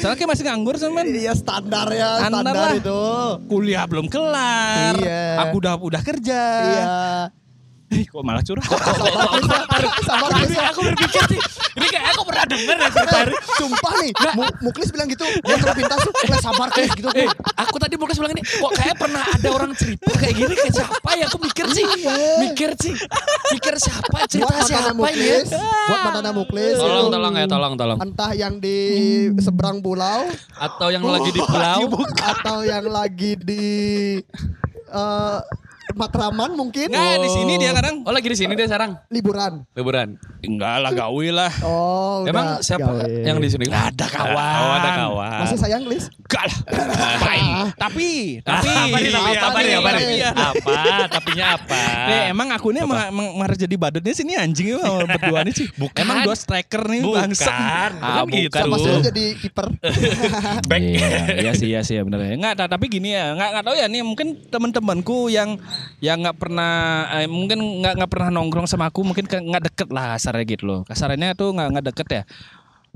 [0.00, 2.74] Soalnya Kia masih nganggur sama Iya standar ya, Standar standar, lah.
[2.76, 3.00] itu.
[3.46, 4.94] kuliah belum kelar.
[4.98, 5.48] Iya.
[5.48, 6.42] Aku udah udah kerja.
[6.62, 6.84] Iya.
[7.92, 8.64] Eh, kok malah curhat?
[10.02, 10.56] Sabar Chris.
[10.56, 11.40] aku berpikir sih,
[11.76, 13.34] ini kayak aku pernah denger ya cerita ini.
[13.52, 17.08] Sumpah nih, Mu- Muklis bilang gitu, dia terpintas tuh, "Udah sabar Chris gitu.
[17.12, 20.74] Eh, aku tadi mau bilang ini, kok kayak pernah ada orang cerita kayak gini kayak
[20.74, 21.24] siapa ya?
[21.28, 21.84] Aku mikir sih,
[22.40, 22.94] mikir sih,
[23.52, 25.40] mikir siapa Buat cerita siapa ini ya?
[25.42, 25.48] Muklis,
[25.86, 26.74] buat mantannya Muklis.
[26.74, 27.98] Tolong, itu tolong ya, tolong, tolong.
[28.00, 28.76] Entah yang di
[29.38, 31.80] seberang pulau Atau yang lagi di pulau,
[32.16, 33.64] atau yang lagi di
[34.88, 35.38] eh,
[35.94, 38.00] Matraman mungkin Nggak, di sini dia kadang.
[38.02, 39.62] oh lagi di sini deh sekarang liburan.
[39.72, 40.16] liburan.
[40.40, 41.52] Enggak lah gawe lah.
[41.60, 43.22] Oh, Emang udah siapa gawe.
[43.22, 43.64] yang di sini?
[43.66, 44.58] Nggak ada kawan.
[44.58, 45.38] Oh, ada kawan.
[45.40, 46.10] Masih sayang, Lis?
[46.10, 46.58] Enggak lah.
[47.72, 48.08] Tapi,
[48.42, 50.04] tapi, apa nih, tapi, apa nih, apa nih?
[50.12, 50.30] Iya.
[50.32, 50.74] Apa?
[51.10, 51.82] Tapinya apa?
[52.08, 55.54] Eh, emang aku ini emang, emang marah jadi badutnya sini anjing emang sama berdua nih
[55.54, 55.66] sih.
[55.72, 56.00] Bukan.
[56.00, 57.20] Emang dua striker nih Bukan.
[57.28, 57.52] bangsa.
[57.52, 58.48] Ah, Bukan gitu.
[58.50, 58.62] bukan.
[58.64, 59.66] Sama jadi kiper.
[60.70, 60.80] Back.
[60.82, 62.34] Iya, iya sih, iya sih benar ya.
[62.34, 65.58] Enggak, ta- tapi gini ya, enggak enggak tahu ya nih mungkin teman-temanku yang
[66.00, 70.16] yang enggak pernah eh, mungkin enggak enggak pernah nongkrong sama aku, mungkin enggak deket lah
[70.16, 70.80] kasarnya gitu loh.
[70.86, 72.22] Kasarnya tuh enggak enggak deket ya.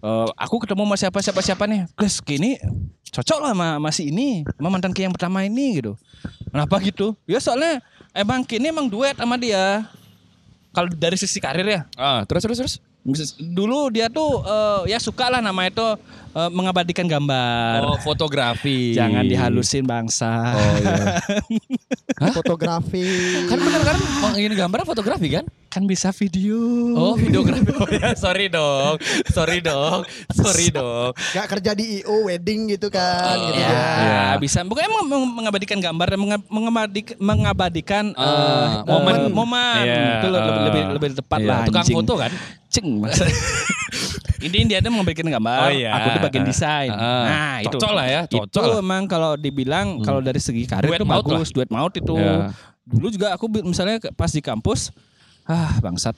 [0.04, 2.60] Eh, aku ketemu sama siapa siapa siapa nih, Guys, gini
[3.16, 5.96] cocok lah sama masih ini, sama mantan yang pertama ini gitu.
[6.52, 7.16] Kenapa gitu?
[7.24, 7.80] Ya soalnya
[8.12, 9.88] emang kini emang duet sama dia.
[10.76, 12.74] Kalau dari sisi karir ya, Ah, terus terus terus.
[13.38, 15.86] Dulu dia tuh eh, ya suka lah namanya itu
[16.32, 17.80] eh, mengabadikan gambar.
[17.84, 18.92] Oh, fotografi.
[18.92, 20.52] Jangan dihalusin bangsa.
[20.52, 21.22] Oh iya.
[22.32, 23.04] Fotografi.
[23.44, 23.96] kan bener kan?
[24.22, 25.44] Oh, ini gambarnya fotografi kan?
[25.68, 26.56] Kan bisa video.
[26.94, 27.68] Oh, videografi.
[27.70, 28.96] Oh ya, sorry dong.
[29.28, 30.00] Sorry dong.
[30.30, 31.12] Sorry dong.
[31.30, 33.36] Gak kerja di IO wedding gitu kan.
[33.38, 33.84] gitu ya, ya.
[34.00, 34.24] Iya.
[34.40, 34.64] bisa.
[34.64, 39.14] Pokoknya meng- meng- mengabadikan gambar dan mengabadik- mengabadikan Ah, eh, momen.
[39.30, 39.82] momen.
[39.84, 41.60] Iya, Itu lebih, lebih lebih tepat Iya, lah.
[41.68, 41.96] Tukang anjing.
[41.96, 42.32] foto kan?
[42.76, 43.00] Ceng.
[44.46, 45.58] Ini dia tuh mengabadikan gambar.
[45.64, 45.90] Oh, iya.
[45.96, 46.92] Aku tuh bagian desain.
[46.92, 47.72] Ah, nah, itu.
[47.72, 48.84] cocok lah ya, cocok Itu lah.
[48.84, 52.14] emang kalau dibilang kalau dari segi karir Duet itu maut bagus, duet maut itu.
[52.14, 52.52] Iya.
[52.86, 54.92] Dulu juga aku misalnya pas di kampus,
[55.48, 56.14] ah bangsat.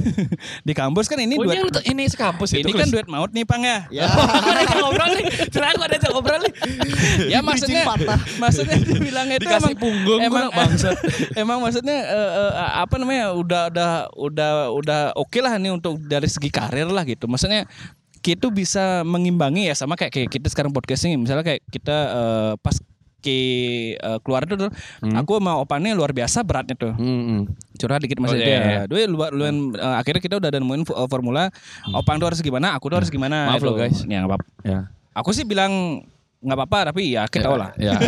[0.68, 3.60] di kampus kan ini Oh, duet ini, ini sekampus ini kan duet maut nih Pang
[3.60, 3.84] ya.
[3.88, 4.06] Ya.
[4.36, 5.24] Aku ada yang ngobrol nih.
[5.52, 6.52] Cerah aku ada yang ngobrol nih.
[7.34, 8.20] ya maksudnya patah.
[8.38, 10.96] maksudnya dibilang itu Dikasih emang punggung, emang gua bangsat.
[11.34, 16.26] emang maksudnya eh, eh, apa namanya udah udah udah udah oke lah nih untuk dari
[16.26, 17.64] segi karir lah gitu maksudnya
[18.20, 22.52] kita bisa mengimbangi ya sama kayak, kayak kita sekarang podcast ini misalnya kayak kita eh,
[22.58, 22.76] pas
[23.22, 23.38] ke
[23.94, 24.70] eh, keluar itu tuh,
[25.02, 27.50] aku sama opannya luar biasa beratnya tuh Hmm.
[27.76, 28.58] Curhat dikit Oh, masih iya, dia.
[28.58, 28.80] iya.
[28.84, 31.52] Dua luar luan eh, akhirnya kita udah ada nemuin eh, formula
[31.92, 33.52] opang tuh harus gimana, aku tuh harus gimana.
[33.52, 33.66] Maaf itu.
[33.68, 33.98] loh, guys.
[34.04, 34.36] Ya nggak apa.
[34.64, 34.78] Ya.
[35.14, 36.04] Aku sih bilang
[36.46, 37.70] nggak apa-apa tapi ya kita tahu lah.
[37.76, 37.98] Ya.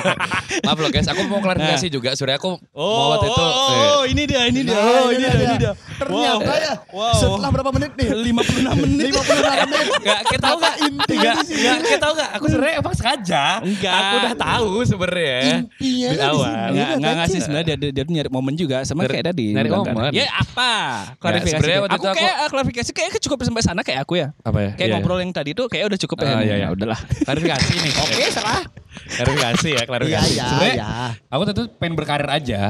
[0.64, 2.12] Maaf loh guys, aku mau klarifikasi juga.
[2.12, 3.42] Surya aku mau waktu itu.
[3.42, 3.70] oh,
[4.02, 4.72] eh, ini dia, ini dia.
[4.72, 5.72] Nah, Oh, ini dia, ini dia.
[5.98, 6.74] Ternyata ya.
[6.88, 7.14] Wow.
[7.14, 8.08] Setelah berapa menit nih?
[8.32, 9.06] 56 menit.
[9.12, 9.86] 56 menit.
[10.02, 10.74] Gak, kita tahu gak?
[10.82, 12.30] Enggak, enggak, kita tahu gak?
[12.32, 13.44] Aku sebenarnya emang sengaja.
[13.60, 13.92] Enggak.
[13.92, 15.38] Aku udah tahu sebenarnya.
[15.58, 16.50] Intinya Di awal.
[16.52, 19.46] Nggak, Iya, nggak ngasih sebenarnya dia, dia, tuh nyari momen juga sama kayak tadi.
[19.52, 19.94] nyari momen.
[20.12, 20.72] Ya apa?
[21.18, 21.60] Klarifikasi.
[21.72, 24.28] aku itu aku- kayak eh, klarifikasi kayak cukup sampai sana kayak aku ya.
[24.40, 24.70] Apa ya?
[24.74, 26.28] Kayak Iya, ngobrol yang tadi tuh kayak udah cukup ya.
[26.28, 26.56] Ah, iya, iya.
[26.62, 26.98] Ya udahlah.
[27.26, 27.92] Klarifikasi nih.
[27.98, 28.62] Oke, salah.
[28.92, 30.32] Klarifikasi ya, klarifikasi.
[30.32, 30.90] Iya, iya, Sebenarnya iya.
[31.28, 32.62] aku tentu pengen berkarir aja.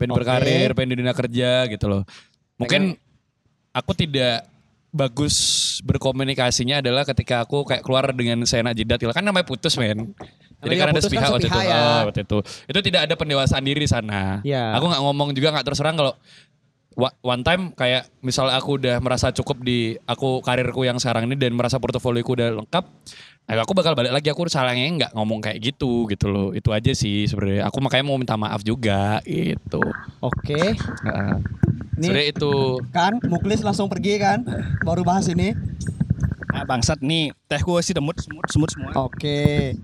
[0.00, 0.18] Pengen Oke.
[0.24, 2.02] berkarir, pengen di dunia kerja gitu loh.
[2.56, 2.96] Mungkin
[3.76, 4.48] aku tidak
[4.90, 5.36] bagus
[5.86, 9.14] berkomunikasinya adalah ketika aku kayak keluar dengan seenak jidat gitu.
[9.14, 10.10] kan namanya putus men
[10.60, 11.60] Jadi kan ada putus sepihak waktu itu.
[11.62, 11.78] ya.
[11.78, 12.38] Oh, waktu itu.
[12.68, 14.42] Itu tidak ada pendewasaan diri di sana.
[14.44, 14.76] Iya.
[14.76, 16.12] Aku nggak ngomong juga nggak terus terang kalau
[17.22, 21.54] one time kayak misal aku udah merasa cukup di aku karirku yang sekarang ini dan
[21.54, 22.84] merasa portofolioku udah lengkap,
[23.58, 24.30] aku bakal balik lagi.
[24.30, 26.48] Aku salahnya nggak ngomong kayak gitu gitu loh.
[26.54, 27.66] Itu aja sih sebenarnya.
[27.66, 29.82] Aku makanya mau minta maaf juga gitu.
[30.22, 30.78] Oke.
[30.78, 31.34] Heeh.
[31.98, 32.08] Nih.
[32.08, 32.52] Sebenarnya itu
[32.94, 34.46] Kan Muklis langsung pergi kan.
[34.86, 35.58] Baru bahas ini.
[36.50, 38.90] Nah, bangsat nih, tehku sih demut semut semut semua.
[39.06, 39.74] Oke.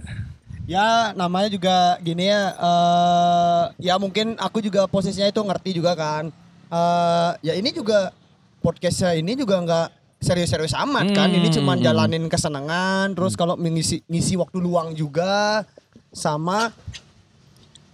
[0.67, 2.55] Ya namanya juga gini ya.
[2.59, 6.31] eh ya mungkin aku juga posisinya itu ngerti juga kan.
[6.67, 8.11] eh ya ini juga
[8.59, 9.89] podcastnya ini juga nggak
[10.27, 11.31] serius-serius amat kan.
[11.31, 11.83] Ini Hmm, cuma hmm.
[11.87, 13.15] jalanin kesenangan.
[13.15, 15.63] Terus kalau mengisi ngisi waktu luang juga
[16.11, 16.75] sama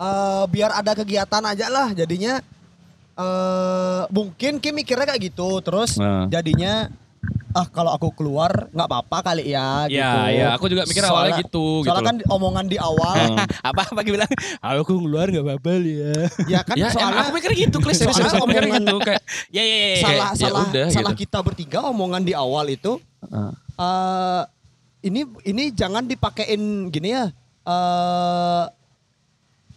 [0.00, 1.92] eh biar ada kegiatan aja lah.
[1.92, 2.40] Jadinya
[3.12, 5.60] eh mungkin Kim mikirnya kayak gitu.
[5.60, 6.26] Terus Nah.
[6.32, 6.88] jadinya
[7.52, 10.00] ah kalau aku keluar nggak apa-apa kali ya gitu.
[10.00, 13.14] Ya, ya, aku juga mikir awalnya Soalnya- gitu, Soalnya gitu kan omongan di awal
[13.68, 16.12] apa apa bilang, aku keluar nggak apa-apa ya.
[16.48, 18.00] ya kan ya, soalnya aku mikir gitu, Klis.
[18.00, 18.96] Serius, soalnya mikir omongan- gitu.
[18.98, 19.94] Kayak, Ya ya ya.
[19.94, 21.22] salah kayak, ya salah udah, salah gitu.
[21.22, 22.92] kita bertiga omongan di awal itu
[23.22, 23.50] Heeh.
[23.76, 24.42] eh
[25.02, 27.28] ini ini jangan dipakein gini ya
[27.62, 28.64] eh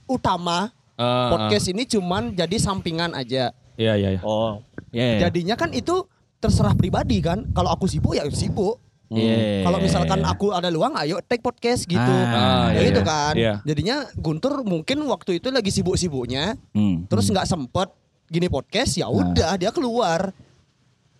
[0.06, 3.52] utama Eh, podcast ini cuman jadi sampingan aja.
[3.76, 4.22] Iya, iya, iya.
[4.24, 4.64] Oh.
[4.96, 5.20] Ya.
[5.20, 5.28] ya.
[5.28, 6.08] Jadinya kan itu
[6.46, 7.50] terserah pribadi kan.
[7.52, 8.78] Kalau aku sibuk ya sibuk.
[9.06, 9.62] Iya.
[9.62, 12.02] Kalau misalkan aku ada luang, ayo take podcast gitu.
[12.02, 13.06] Ah, ya iya, itu iya.
[13.06, 13.34] kan.
[13.38, 13.54] Iya.
[13.62, 17.06] Jadinya Guntur mungkin waktu itu lagi sibuk-sibuknya, Hmm.
[17.06, 17.94] terus nggak sempet
[18.26, 20.34] gini podcast, ya udah dia keluar.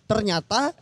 [0.06, 0.74] Ternyata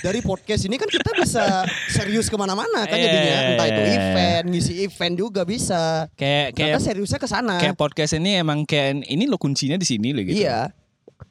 [0.00, 1.44] dari podcast ini kan kita bisa
[1.96, 3.36] serius ke mana-mana kan Iya, jadinya.
[3.52, 3.92] Entah itu iya.
[3.94, 6.08] event, ngisi event juga bisa.
[6.16, 7.56] Kayak kayak Ternyata seriusnya ke sana.
[7.60, 10.44] kayak podcast ini emang kayak ini lo kuncinya di sini loh gitu.
[10.44, 10.72] Iya.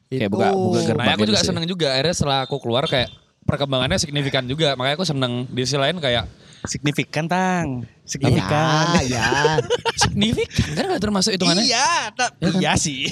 [0.08, 0.34] Kayak Itu.
[0.34, 0.96] buka- buka gerbang.
[0.98, 1.48] Makanya aku gitu juga sih.
[1.48, 3.08] seneng juga akhirnya setelah aku keluar kayak
[3.44, 4.72] perkembangannya signifikan juga.
[4.74, 6.24] Makanya aku seneng di sisi lain kayak
[6.58, 7.86] Signifikan tang.
[7.86, 8.84] Iya, Signifikan.
[9.06, 9.30] ya.
[10.02, 11.62] signifikan kan gak termasuk hitungannya.
[11.62, 13.06] Iya, tak, iya sih.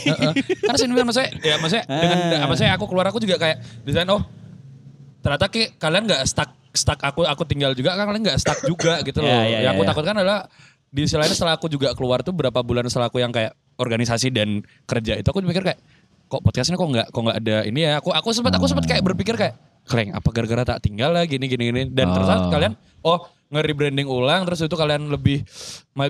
[0.59, 2.47] Karena signifikan maksudnya ya maksudnya dengan Ah.
[2.51, 4.19] maksudnya aku keluar aku juga kayak desain oh
[5.23, 8.99] ternyata ki, kalian nggak stuck stuck aku aku tinggal juga kan kalian nggak stuck juga
[9.03, 9.31] gitu loh.
[9.31, 9.91] Iya, iya, yang aku iya.
[9.91, 10.41] takutkan adalah
[10.87, 14.31] di sisi lain setelah aku juga keluar tuh berapa bulan setelah aku yang kayak organisasi
[14.31, 15.79] dan kerja itu aku mikir kayak
[16.27, 19.03] kok podcastnya kok nggak kok nggak ada ini ya aku aku sempat aku sempat kayak
[19.03, 19.55] berpikir kayak
[19.87, 22.51] kleng apa gara-gara tak tinggal lah gini gini gini dan ternyata Oh.
[22.51, 22.73] kalian
[23.03, 25.47] oh nge-rebranding ulang terus itu kalian lebih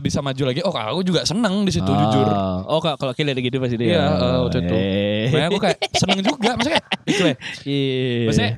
[0.01, 2.25] bisa maju lagi oh aku juga seneng di situ jujur
[2.65, 3.93] Oh, kak kalau kalian gitu pasti dia.
[3.93, 4.75] Iya, eh, waktu itu.
[4.75, 5.25] Eh.
[5.31, 7.37] Makanya aku kayak seneng juga, maksudnya kayak.
[7.63, 8.25] Iya.
[8.27, 8.53] Maksudnya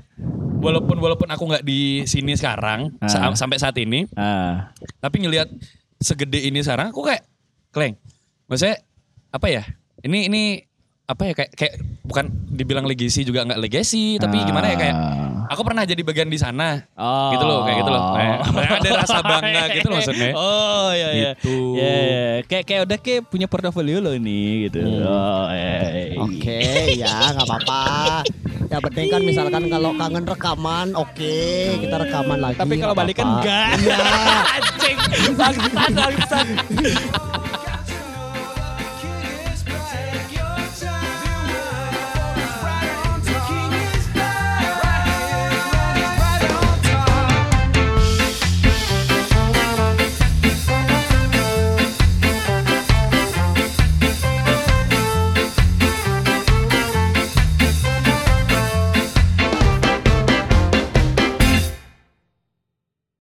[0.63, 3.35] walaupun walaupun aku nggak di sini sekarang sa- Ah.
[3.35, 4.71] sampai saat ini, Ah.
[5.03, 5.51] tapi ngelihat
[5.99, 7.27] segede ini sekarang, aku kayak,
[7.69, 7.99] kleng,
[8.47, 8.79] maksudnya
[9.29, 9.63] apa ya?
[10.01, 10.43] Ini ini
[11.09, 14.97] apa ya kayak kayak bukan dibilang legacy juga nggak legacy, tapi gimana ya kayak
[15.49, 17.33] aku pernah jadi bagian di sana, Oh.
[17.33, 18.03] gitu loh, kayak gitu loh.
[18.13, 18.37] Kayak,
[18.77, 20.31] ada rasa bangga gitu loh maksudnya.
[20.37, 21.31] Oh iya iya.
[21.33, 21.57] Gitu.
[21.81, 22.27] Iya, iya.
[22.45, 24.85] Kayak kayak udah kayak punya portofolio lo ini gitu.
[24.85, 25.09] Hmm.
[25.09, 25.81] Oh iya.
[26.21, 26.61] Oke,
[27.01, 27.81] ya nggak apa-apa.
[28.69, 31.37] Ya penting kan misalkan kalau kangen rekaman, oke
[31.81, 32.61] kita rekaman lagi.
[32.61, 33.81] Tapi kalau balikan enggak.
[33.81, 33.97] Iya.
[34.61, 34.97] Anjing.
[35.41, 36.47] Bangsat bangsat.